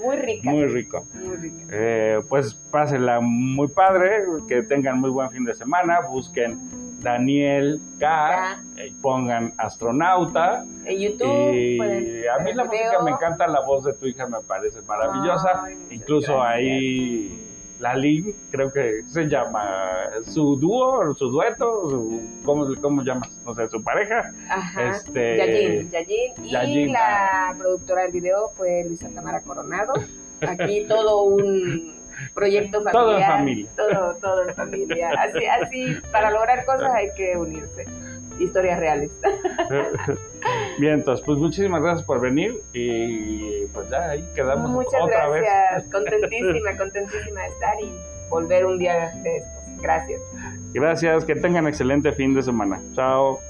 muy 0.00 0.16
rica. 0.16 0.48
Muy 0.48 0.66
rico. 0.66 1.04
Muy 1.12 1.36
rica. 1.38 1.64
Eh, 1.72 2.20
pues 2.28 2.54
pásenla 2.54 3.18
muy 3.20 3.66
padre, 3.66 4.22
que 4.46 4.62
tengan 4.62 5.00
muy 5.00 5.10
buen 5.10 5.28
fin 5.30 5.44
de 5.44 5.54
semana, 5.54 6.02
busquen 6.08 7.00
Daniel 7.00 7.80
K, 7.98 8.62
eh, 8.76 8.92
pongan 9.02 9.54
astronauta. 9.56 10.64
En 10.84 10.98
YouTube. 11.00 11.52
Y 11.52 12.24
a 12.28 12.38
mí 12.44 12.52
la 12.54 12.64
música 12.64 13.02
me 13.02 13.10
encanta, 13.10 13.48
la 13.48 13.62
voz 13.66 13.82
de 13.82 13.92
tu 13.92 14.06
hija 14.06 14.28
me 14.28 14.38
parece 14.38 14.82
maravillosa. 14.82 15.64
Incluso 15.90 16.40
ahí 16.40 17.45
Lalín, 17.78 18.34
creo 18.50 18.72
que 18.72 19.02
se 19.06 19.24
llama 19.24 19.90
su 20.26 20.56
dúo, 20.56 21.14
su 21.14 21.28
dueto, 21.28 21.90
su, 21.90 22.22
¿cómo, 22.44 22.66
¿cómo 22.80 23.02
llamas? 23.02 23.30
No 23.44 23.54
sé, 23.54 23.68
su 23.68 23.82
pareja. 23.82 24.32
Ajá. 24.48 24.90
Este, 24.90 25.36
Yayin, 25.90 26.44
Yayin. 26.44 26.88
Y 26.88 26.92
la 26.92 27.54
productora 27.58 28.02
del 28.02 28.12
video 28.12 28.50
fue 28.56 28.84
Luisa 28.86 29.08
Tamara 29.14 29.40
Coronado. 29.42 29.92
Aquí 30.40 30.84
todo 30.88 31.24
un 31.24 31.94
proyecto 32.34 32.82
familiar. 32.82 32.92
Todo 32.92 33.18
en 33.18 33.26
familia. 33.26 33.68
Todo, 33.76 34.14
todo 34.16 34.48
en 34.48 34.54
familia. 34.54 35.10
Así, 35.18 35.44
así, 35.44 35.96
para 36.10 36.30
lograr 36.30 36.64
cosas 36.64 36.90
hay 36.94 37.08
que 37.16 37.36
unirse 37.36 37.84
historias 38.38 38.78
reales. 38.78 39.10
Bien, 40.78 40.94
entonces, 40.94 41.24
pues 41.24 41.38
muchísimas 41.38 41.82
gracias 41.82 42.06
por 42.06 42.20
venir 42.20 42.60
y 42.72 43.66
pues 43.66 43.88
ya 43.88 44.10
ahí 44.10 44.24
quedamos 44.34 44.70
Muchas 44.70 45.00
otra 45.02 45.28
gracias. 45.28 45.84
Contentísima, 45.92 46.76
contentísima 46.76 47.42
de 47.42 47.48
estar 47.48 47.80
y 47.80 47.92
volver 48.28 48.66
un 48.66 48.78
día 48.78 49.12
de 49.22 49.38
estos. 49.38 49.82
Gracias. 49.82 50.20
Gracias, 50.72 51.24
que 51.24 51.34
tengan 51.34 51.66
excelente 51.66 52.12
fin 52.12 52.34
de 52.34 52.42
semana. 52.42 52.80
Chao. 52.94 53.40